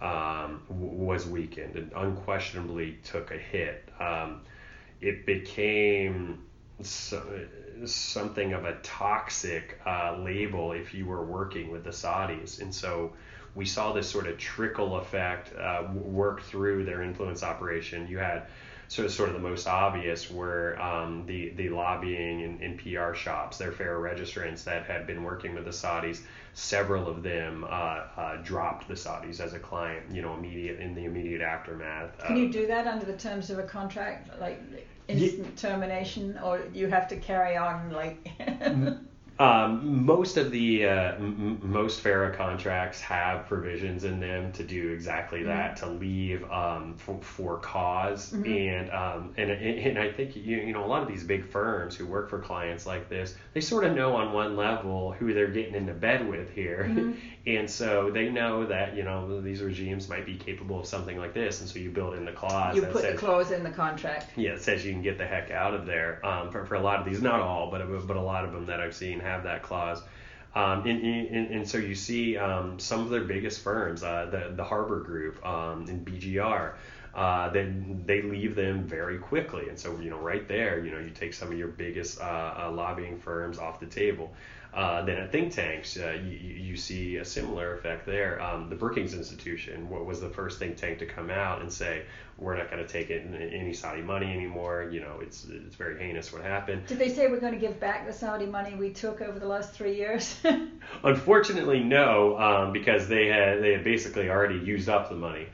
um, 0.00 0.62
w- 0.68 0.92
was 0.92 1.26
weakened 1.26 1.76
and 1.76 1.92
unquestionably 1.96 2.98
took 3.04 3.30
a 3.30 3.38
hit. 3.38 3.88
Um, 4.00 4.40
it 5.00 5.26
became 5.26 6.38
so, 6.82 7.22
something 7.84 8.52
of 8.52 8.64
a 8.64 8.76
toxic 8.82 9.80
uh, 9.86 10.16
label 10.18 10.72
if 10.72 10.94
you 10.94 11.06
were 11.06 11.24
working 11.24 11.70
with 11.70 11.84
the 11.84 11.90
Saudis, 11.90 12.60
and 12.60 12.74
so 12.74 13.12
we 13.54 13.64
saw 13.64 13.92
this 13.92 14.08
sort 14.08 14.26
of 14.26 14.38
trickle 14.38 14.96
effect 14.96 15.54
uh, 15.56 15.84
work 15.94 16.42
through 16.42 16.84
their 16.84 17.02
influence 17.02 17.42
operation. 17.42 18.06
You 18.06 18.18
had 18.18 18.46
sort 18.88 19.06
of 19.06 19.12
sort 19.12 19.30
of 19.30 19.34
the 19.34 19.40
most 19.40 19.66
obvious 19.66 20.30
were 20.30 20.80
um, 20.80 21.24
the 21.26 21.50
the 21.50 21.70
lobbying 21.70 22.42
and, 22.44 22.60
and, 22.60 22.78
PR 22.78 23.14
shops, 23.14 23.58
their 23.58 23.72
FARA 23.72 23.98
registrants 23.98 24.62
that 24.64 24.84
had 24.84 25.06
been 25.06 25.24
working 25.24 25.54
with 25.54 25.64
the 25.64 25.70
Saudis. 25.70 26.20
Several 26.54 27.08
of 27.08 27.22
them 27.22 27.64
uh, 27.64 27.66
uh, 27.68 28.36
dropped 28.42 28.88
the 28.88 28.94
Saudis 28.94 29.40
as 29.40 29.54
a 29.54 29.58
client, 29.58 30.10
you 30.12 30.22
know, 30.22 30.34
immediate 30.34 30.78
in 30.78 30.94
the 30.94 31.04
immediate 31.04 31.42
aftermath. 31.42 32.16
Can 32.18 32.36
you 32.36 32.50
do 32.50 32.66
that 32.66 32.86
under 32.86 33.04
the 33.04 33.16
terms 33.16 33.50
of 33.50 33.58
a 33.58 33.64
contract, 33.64 34.30
like 34.40 34.60
instant 35.08 35.56
termination, 35.58 36.38
or 36.38 36.62
you 36.72 36.88
have 36.88 37.08
to 37.08 37.16
carry 37.16 37.56
on 37.56 37.90
like? 37.90 38.30
Mm-hmm. 38.66 39.05
Um, 39.38 40.06
most 40.06 40.38
of 40.38 40.50
the 40.50 40.86
uh, 40.86 41.14
m- 41.16 41.60
most 41.62 42.00
FARA 42.00 42.34
contracts 42.34 43.00
have 43.02 43.46
provisions 43.46 44.04
in 44.04 44.18
them 44.18 44.50
to 44.52 44.62
do 44.62 44.92
exactly 44.92 45.40
mm-hmm. 45.40 45.48
that, 45.48 45.76
to 45.78 45.86
leave 45.86 46.50
um, 46.50 46.94
for, 46.96 47.20
for 47.20 47.58
cause, 47.58 48.32
mm-hmm. 48.32 48.50
and 48.50 48.90
um, 48.90 49.34
and 49.36 49.50
and 49.50 49.98
I 49.98 50.10
think 50.10 50.36
you 50.36 50.56
you 50.56 50.72
know 50.72 50.84
a 50.84 50.86
lot 50.86 51.02
of 51.02 51.08
these 51.08 51.22
big 51.22 51.44
firms 51.44 51.94
who 51.94 52.06
work 52.06 52.30
for 52.30 52.38
clients 52.38 52.86
like 52.86 53.10
this, 53.10 53.34
they 53.52 53.60
sort 53.60 53.84
of 53.84 53.94
know 53.94 54.16
on 54.16 54.32
one 54.32 54.56
level 54.56 55.12
who 55.12 55.34
they're 55.34 55.48
getting 55.48 55.74
into 55.74 55.92
bed 55.92 56.26
with 56.26 56.50
here, 56.54 56.86
mm-hmm. 56.88 57.12
and 57.46 57.68
so 57.68 58.10
they 58.10 58.30
know 58.30 58.64
that 58.64 58.96
you 58.96 59.02
know 59.02 59.42
these 59.42 59.60
regimes 59.60 60.08
might 60.08 60.24
be 60.24 60.36
capable 60.36 60.80
of 60.80 60.86
something 60.86 61.18
like 61.18 61.34
this, 61.34 61.60
and 61.60 61.68
so 61.68 61.78
you 61.78 61.90
build 61.90 62.14
in 62.14 62.24
the 62.24 62.32
clause. 62.32 62.74
You 62.74 62.82
put 62.82 63.02
says, 63.02 63.12
the 63.12 63.18
clause 63.18 63.50
in 63.50 63.62
the 63.62 63.70
contract. 63.70 64.30
Yeah, 64.34 64.52
it 64.52 64.62
says 64.62 64.82
you 64.86 64.92
can 64.92 65.02
get 65.02 65.18
the 65.18 65.26
heck 65.26 65.50
out 65.50 65.74
of 65.74 65.84
there. 65.84 66.24
Um, 66.24 66.50
for 66.50 66.64
for 66.64 66.76
a 66.76 66.80
lot 66.80 67.00
of 67.00 67.04
these, 67.04 67.20
not 67.20 67.40
all, 67.40 67.70
but 67.70 67.86
but 68.06 68.16
a 68.16 68.22
lot 68.22 68.46
of 68.46 68.52
them 68.52 68.64
that 68.64 68.80
I've 68.80 68.94
seen 68.94 69.20
have 69.26 69.44
that 69.44 69.62
clause. 69.62 70.02
Um, 70.54 70.86
and, 70.86 71.04
and, 71.04 71.50
and, 71.50 71.68
so 71.68 71.76
you 71.76 71.94
see 71.94 72.38
um, 72.38 72.78
some 72.78 73.00
of 73.02 73.10
their 73.10 73.24
biggest 73.24 73.60
firms, 73.60 74.02
uh, 74.02 74.28
the, 74.30 74.54
the 74.56 74.64
Harbor 74.64 75.00
Group 75.00 75.44
um, 75.44 75.86
and 75.86 76.02
BGR, 76.06 76.72
uh, 77.14 77.50
then 77.50 78.02
they 78.06 78.22
leave 78.22 78.54
them 78.54 78.84
very 78.84 79.18
quickly. 79.18 79.68
And 79.68 79.78
so, 79.78 79.98
you 80.00 80.08
know, 80.08 80.18
right 80.18 80.48
there, 80.48 80.82
you 80.82 80.90
know, 80.90 80.98
you 80.98 81.10
take 81.10 81.34
some 81.34 81.52
of 81.52 81.58
your 81.58 81.68
biggest 81.68 82.20
uh, 82.20 82.54
uh, 82.58 82.72
lobbying 82.72 83.18
firms 83.18 83.58
off 83.58 83.80
the 83.80 83.86
table. 83.86 84.32
Uh, 84.76 85.02
then 85.06 85.16
at 85.16 85.32
think 85.32 85.54
tanks, 85.54 85.96
uh, 85.96 86.18
you, 86.22 86.36
you, 86.36 86.76
see 86.76 87.16
a 87.16 87.24
similar 87.24 87.78
effect 87.78 88.04
there. 88.04 88.42
Um, 88.42 88.68
the 88.68 88.76
Brookings 88.76 89.14
Institution 89.14 89.88
what 89.88 90.04
was 90.04 90.20
the 90.20 90.28
first 90.28 90.58
think 90.58 90.76
tank 90.76 90.98
to 90.98 91.06
come 91.06 91.30
out 91.30 91.62
and 91.62 91.72
say 91.72 92.02
we're 92.36 92.58
not 92.58 92.70
going 92.70 92.86
to 92.86 92.88
take 92.88 93.08
in 93.08 93.34
any 93.34 93.72
Saudi 93.72 94.02
money 94.02 94.30
anymore. 94.30 94.86
You 94.92 95.00
know, 95.00 95.20
it's 95.22 95.46
it's 95.48 95.76
very 95.76 95.98
heinous 95.98 96.30
what 96.30 96.42
happened. 96.42 96.84
Did 96.86 96.98
they 96.98 97.08
say 97.08 97.28
we're 97.28 97.40
going 97.40 97.54
to 97.54 97.58
give 97.58 97.80
back 97.80 98.06
the 98.06 98.12
Saudi 98.12 98.44
money 98.44 98.74
we 98.74 98.90
took 98.90 99.22
over 99.22 99.38
the 99.38 99.48
last 99.48 99.72
three 99.72 99.96
years? 99.96 100.38
Unfortunately, 101.02 101.82
no, 101.82 102.38
um, 102.38 102.74
because 102.74 103.08
they 103.08 103.28
had 103.28 103.62
they 103.62 103.72
had 103.72 103.82
basically 103.82 104.28
already 104.28 104.58
used 104.58 104.90
up 104.90 105.08
the 105.08 105.16
money. 105.16 105.46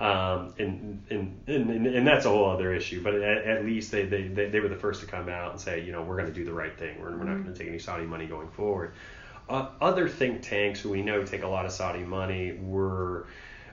Um, 0.00 0.54
and, 0.58 1.04
and, 1.10 1.42
and, 1.46 1.86
and, 1.86 2.06
that's 2.06 2.24
a 2.24 2.30
whole 2.30 2.48
other 2.48 2.72
issue. 2.72 3.02
But 3.02 3.16
at, 3.16 3.44
at 3.44 3.64
least 3.66 3.90
they, 3.90 4.06
they, 4.06 4.28
they, 4.28 4.58
were 4.58 4.68
the 4.68 4.76
first 4.76 5.02
to 5.02 5.06
come 5.06 5.28
out 5.28 5.50
and 5.50 5.60
say, 5.60 5.84
you 5.84 5.92
know, 5.92 6.00
we're 6.00 6.16
going 6.16 6.28
to 6.28 6.32
do 6.32 6.42
the 6.42 6.54
right 6.54 6.74
thing. 6.74 6.98
We're, 6.98 7.10
we're 7.10 7.24
not 7.24 7.34
mm-hmm. 7.34 7.42
going 7.42 7.54
to 7.54 7.58
take 7.58 7.68
any 7.68 7.78
Saudi 7.78 8.06
money 8.06 8.26
going 8.26 8.48
forward. 8.48 8.94
Uh, 9.46 9.68
other 9.78 10.08
think 10.08 10.40
tanks 10.40 10.80
who 10.80 10.88
we 10.88 11.02
know 11.02 11.22
take 11.22 11.42
a 11.42 11.46
lot 11.46 11.66
of 11.66 11.72
Saudi 11.72 12.02
money 12.02 12.58
were 12.62 13.26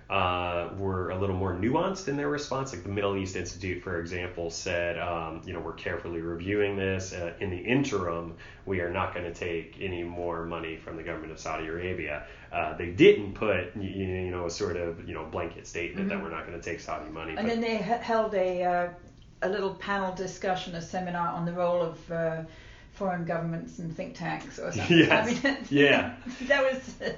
uh, 0.10 0.70
were 0.78 1.10
a 1.10 1.20
little 1.20 1.36
more 1.36 1.54
nuanced 1.54 2.08
in 2.08 2.16
their 2.16 2.30
response. 2.30 2.72
Like 2.72 2.84
the 2.84 2.90
Middle 2.90 3.18
East 3.18 3.36
Institute, 3.36 3.84
for 3.84 4.00
example, 4.00 4.50
said, 4.50 4.98
um, 4.98 5.42
you 5.46 5.54
know, 5.54 5.60
we're 5.60 5.74
carefully 5.74 6.22
reviewing 6.22 6.78
this. 6.78 7.12
Uh, 7.12 7.34
in 7.40 7.50
the 7.50 7.58
interim, 7.58 8.36
we 8.66 8.80
are 8.80 8.90
not 8.90 9.14
going 9.14 9.26
to 9.26 9.34
take 9.34 9.78
any 9.82 10.04
more 10.04 10.46
money 10.46 10.78
from 10.78 10.96
the 10.96 11.04
government 11.04 11.34
of 11.34 11.40
Saudi 11.40 11.68
Arabia. 11.68 12.24
Uh, 12.54 12.78
they 12.78 12.92
didn't 12.92 13.34
put, 13.34 13.76
you, 13.76 13.90
you, 13.90 14.32
know, 14.32 14.46
a 14.46 14.50
sort 14.50 14.78
of, 14.78 15.08
you 15.08 15.14
know, 15.14 15.26
blanket 15.26 15.68
statement 15.68 16.08
mm-hmm. 16.08 16.18
that 16.18 16.24
we're 16.24 16.36
not 16.36 16.48
going 16.48 16.60
to 16.60 16.64
take 16.64 16.80
Saudi 16.80 17.10
money. 17.10 17.36
And 17.38 17.50
then 17.50 17.60
they 17.60 17.76
held 17.76 18.34
a 18.34 18.64
uh, 18.64 18.90
a 19.42 19.50
little 19.50 19.74
panel 19.76 20.14
discussion, 20.16 20.76
a 20.76 20.82
seminar 20.82 21.28
on 21.28 21.46
the 21.46 21.54
role 21.54 21.82
of 21.82 22.12
uh, 22.12 22.44
foreign 22.94 23.26
governments 23.26 23.80
and 23.80 23.96
think 23.96 24.16
tanks 24.16 24.58
or 24.60 24.72
something. 24.72 24.98
Yes. 25.08 25.44
I 25.44 25.50
mean, 25.50 25.58
yeah. 25.70 26.16
that 26.44 26.64
was 26.64 26.96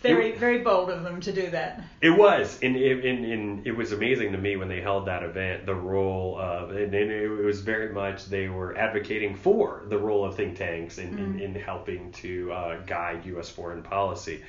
very, 0.00 0.30
it, 0.30 0.38
very 0.38 0.58
bold 0.58 0.90
of 0.90 1.02
them 1.02 1.20
to 1.20 1.32
do 1.32 1.50
that. 1.50 1.82
It 2.00 2.10
was, 2.10 2.58
and, 2.62 2.76
and, 2.76 3.24
and 3.24 3.66
it 3.66 3.76
was 3.76 3.92
amazing 3.92 4.32
to 4.32 4.38
me 4.38 4.56
when 4.56 4.68
they 4.68 4.80
held 4.80 5.06
that 5.06 5.22
event. 5.22 5.66
The 5.66 5.74
role 5.74 6.38
of, 6.38 6.70
and, 6.70 6.94
and 6.94 7.10
it 7.10 7.28
was 7.28 7.60
very 7.60 7.92
much 7.92 8.26
they 8.26 8.48
were 8.48 8.76
advocating 8.76 9.34
for 9.34 9.82
the 9.88 9.98
role 9.98 10.24
of 10.24 10.36
think 10.36 10.56
tanks 10.56 10.98
in, 10.98 11.16
mm. 11.16 11.18
in, 11.18 11.40
in, 11.40 11.54
helping 11.54 12.12
to 12.12 12.52
uh, 12.52 12.80
guide 12.82 13.26
U.S. 13.26 13.48
foreign 13.48 13.82
policy. 13.82 14.42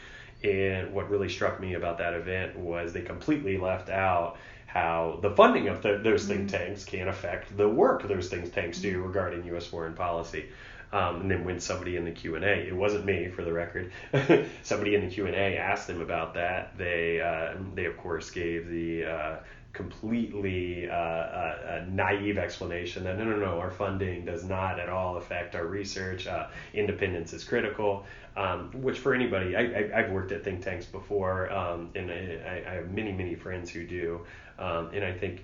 And 0.43 0.93
what 0.93 1.09
really 1.09 1.29
struck 1.29 1.59
me 1.59 1.73
about 1.73 1.97
that 1.97 2.13
event 2.13 2.57
was 2.57 2.93
they 2.93 3.01
completely 3.01 3.57
left 3.57 3.89
out 3.89 4.37
how 4.67 5.17
the 5.23 5.31
funding 5.31 5.67
of 5.67 5.81
the, 5.81 5.99
those 6.03 6.27
think 6.27 6.47
mm. 6.47 6.51
tanks 6.51 6.85
can 6.85 7.07
affect 7.07 7.57
the 7.57 7.67
work 7.67 8.07
those 8.07 8.29
think 8.29 8.53
tanks 8.53 8.79
do 8.79 9.01
regarding 9.01 9.43
U.S. 9.47 9.65
foreign 9.65 9.95
policy. 9.95 10.45
Um, 10.91 11.21
and 11.21 11.31
then 11.31 11.45
when 11.45 11.59
somebody 11.59 11.97
in 11.97 12.05
the 12.05 12.11
Q 12.11 12.35
and 12.35 12.43
A, 12.43 12.67
it 12.67 12.75
wasn't 12.75 13.05
me 13.05 13.29
for 13.29 13.43
the 13.43 13.53
record, 13.53 13.91
somebody 14.63 14.95
in 14.95 15.07
the 15.07 15.13
Q 15.13 15.27
and 15.27 15.35
A 15.35 15.57
asked 15.57 15.87
them 15.87 16.01
about 16.01 16.33
that. 16.33 16.77
They 16.77 17.21
uh, 17.21 17.57
they 17.75 17.85
of 17.85 17.95
course 17.97 18.31
gave 18.31 18.67
the 18.67 19.05
uh, 19.05 19.35
completely 19.73 20.89
uh, 20.89 20.93
uh, 20.93 21.85
naive 21.89 22.37
explanation 22.37 23.03
that 23.03 23.17
no 23.17 23.23
no 23.23 23.35
no 23.35 23.59
our 23.59 23.69
funding 23.69 24.25
does 24.25 24.43
not 24.43 24.79
at 24.79 24.89
all 24.89 25.17
affect 25.17 25.55
our 25.55 25.67
research. 25.67 26.27
Uh, 26.27 26.47
independence 26.73 27.33
is 27.33 27.43
critical. 27.43 28.05
Um, 28.37 28.71
which 28.81 28.99
for 28.99 29.13
anybody, 29.13 29.57
I, 29.57 30.01
have 30.01 30.11
worked 30.11 30.31
at 30.31 30.45
think 30.45 30.63
tanks 30.63 30.85
before, 30.85 31.51
um, 31.51 31.89
and 31.95 32.09
I, 32.09 32.63
I, 32.69 32.73
have 32.75 32.89
many, 32.89 33.11
many 33.11 33.35
friends 33.35 33.69
who 33.69 33.85
do. 33.85 34.21
Um, 34.57 34.91
and 34.93 35.03
I 35.03 35.11
think 35.11 35.41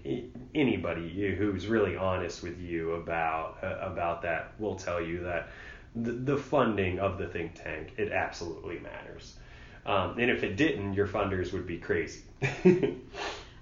anybody 0.53 1.35
who's 1.35 1.67
really 1.67 1.97
honest 1.97 2.43
with 2.43 2.59
you 2.59 2.93
about 2.93 3.57
uh, 3.63 3.79
about 3.81 4.21
that 4.21 4.53
will 4.59 4.75
tell 4.75 5.01
you 5.01 5.23
that 5.23 5.49
the, 5.95 6.11
the, 6.11 6.37
funding 6.37 6.99
of 6.99 7.17
the 7.17 7.27
think 7.27 7.55
tank 7.55 7.93
it 7.97 8.11
absolutely 8.11 8.79
matters. 8.79 9.37
Um, 9.85 10.17
and 10.19 10.29
if 10.29 10.43
it 10.43 10.55
didn't, 10.55 10.93
your 10.93 11.07
funders 11.07 11.53
would 11.53 11.65
be 11.65 11.77
crazy. 11.77 12.23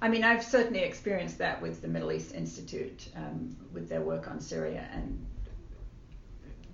I 0.03 0.09
mean, 0.09 0.25
I've 0.25 0.43
certainly 0.43 0.81
experienced 0.81 1.37
that 1.37 1.61
with 1.61 1.81
the 1.81 1.87
Middle 1.87 2.11
East 2.11 2.35
Institute 2.35 3.07
um, 3.15 3.55
with 3.71 3.87
their 3.87 4.01
work 4.01 4.29
on 4.29 4.41
Syria 4.41 4.85
and 4.91 5.25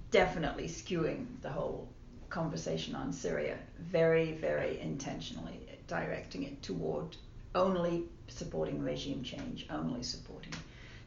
definitely 0.10 0.68
skewing 0.68 1.28
the 1.44 1.50
whole 1.50 1.88
conversation 2.32 2.96
on 2.96 3.14
Syria 3.14 3.60
very, 3.78 4.32
very 4.32 4.80
intentionally, 4.80 5.60
directing 5.86 6.42
it 6.42 6.64
toward 6.64 7.16
only 7.54 8.06
supporting 8.30 8.82
regime 8.82 9.22
change, 9.22 9.68
only 9.70 10.02
supporting 10.02 10.54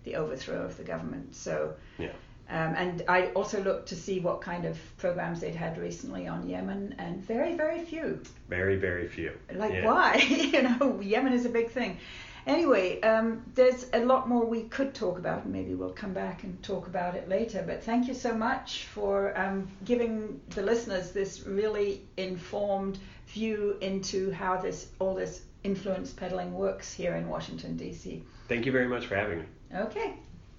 the 0.05 0.14
overthrow 0.14 0.62
of 0.62 0.77
the 0.77 0.85
government. 0.85 1.35
So, 1.35 1.75
yeah. 1.99 2.12
Um, 2.49 2.74
and 2.76 3.05
I 3.09 3.26
also 3.28 3.62
looked 3.62 3.88
to 3.88 3.97
see 3.97 4.20
what 4.20 4.40
kind 4.40 4.64
of 4.64 4.78
programs 4.99 5.40
they'd 5.40 5.55
had 5.55 5.78
recently 5.78 6.28
on 6.28 6.49
Yemen, 6.49 6.95
and 6.99 7.22
very, 7.24 7.55
very 7.55 7.80
few. 7.80 8.20
Very, 8.49 8.76
very 8.76 9.09
few. 9.09 9.32
Like, 9.55 9.72
yeah. 9.72 9.86
why? 9.86 10.16
you 10.28 10.62
know, 10.62 11.01
Yemen 11.01 11.32
is 11.32 11.47
a 11.47 11.51
big 11.51 11.70
thing. 11.70 11.99
Anyway, 12.47 13.01
um, 13.03 13.45
there's 13.55 13.86
a 13.93 14.05
lot 14.05 14.28
more 14.28 14.45
we 14.45 14.64
could 14.64 14.95
talk 14.95 15.18
about, 15.18 15.45
and 15.45 15.53
maybe 15.53 15.74
we'll 15.74 15.90
come 15.90 16.12
back 16.12 16.43
and 16.43 16.61
talk 16.62 16.88
about 16.88 17.14
it 17.14 17.28
later. 17.28 17.62
But 17.64 17.84
thank 17.84 18.09
you 18.09 18.14
so 18.14 18.34
much 18.34 18.86
for 18.86 19.38
um, 19.38 19.68
giving 19.84 20.40
the 20.51 20.62
listeners 20.62 21.12
this 21.12 21.47
really 21.47 22.03
informed 22.16 22.99
view 23.28 23.76
into 23.80 24.32
how 24.32 24.57
this 24.57 24.88
all 24.99 25.14
this 25.14 25.43
influence 25.62 26.12
peddling 26.12 26.53
works 26.53 26.93
here 26.93 27.14
in 27.14 27.28
Washington, 27.28 27.76
D.C. 27.76 28.24
Thank 28.49 28.66
you 28.66 28.72
very 28.72 28.88
much 28.88 29.07
for 29.07 29.14
having 29.14 29.38
me. 29.38 29.45
Okay. 29.74 30.14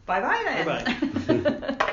Bye 0.05 0.21
bye 0.21 0.43
then. 0.45 0.65
Bye 0.65 1.75
bye. 1.77 1.85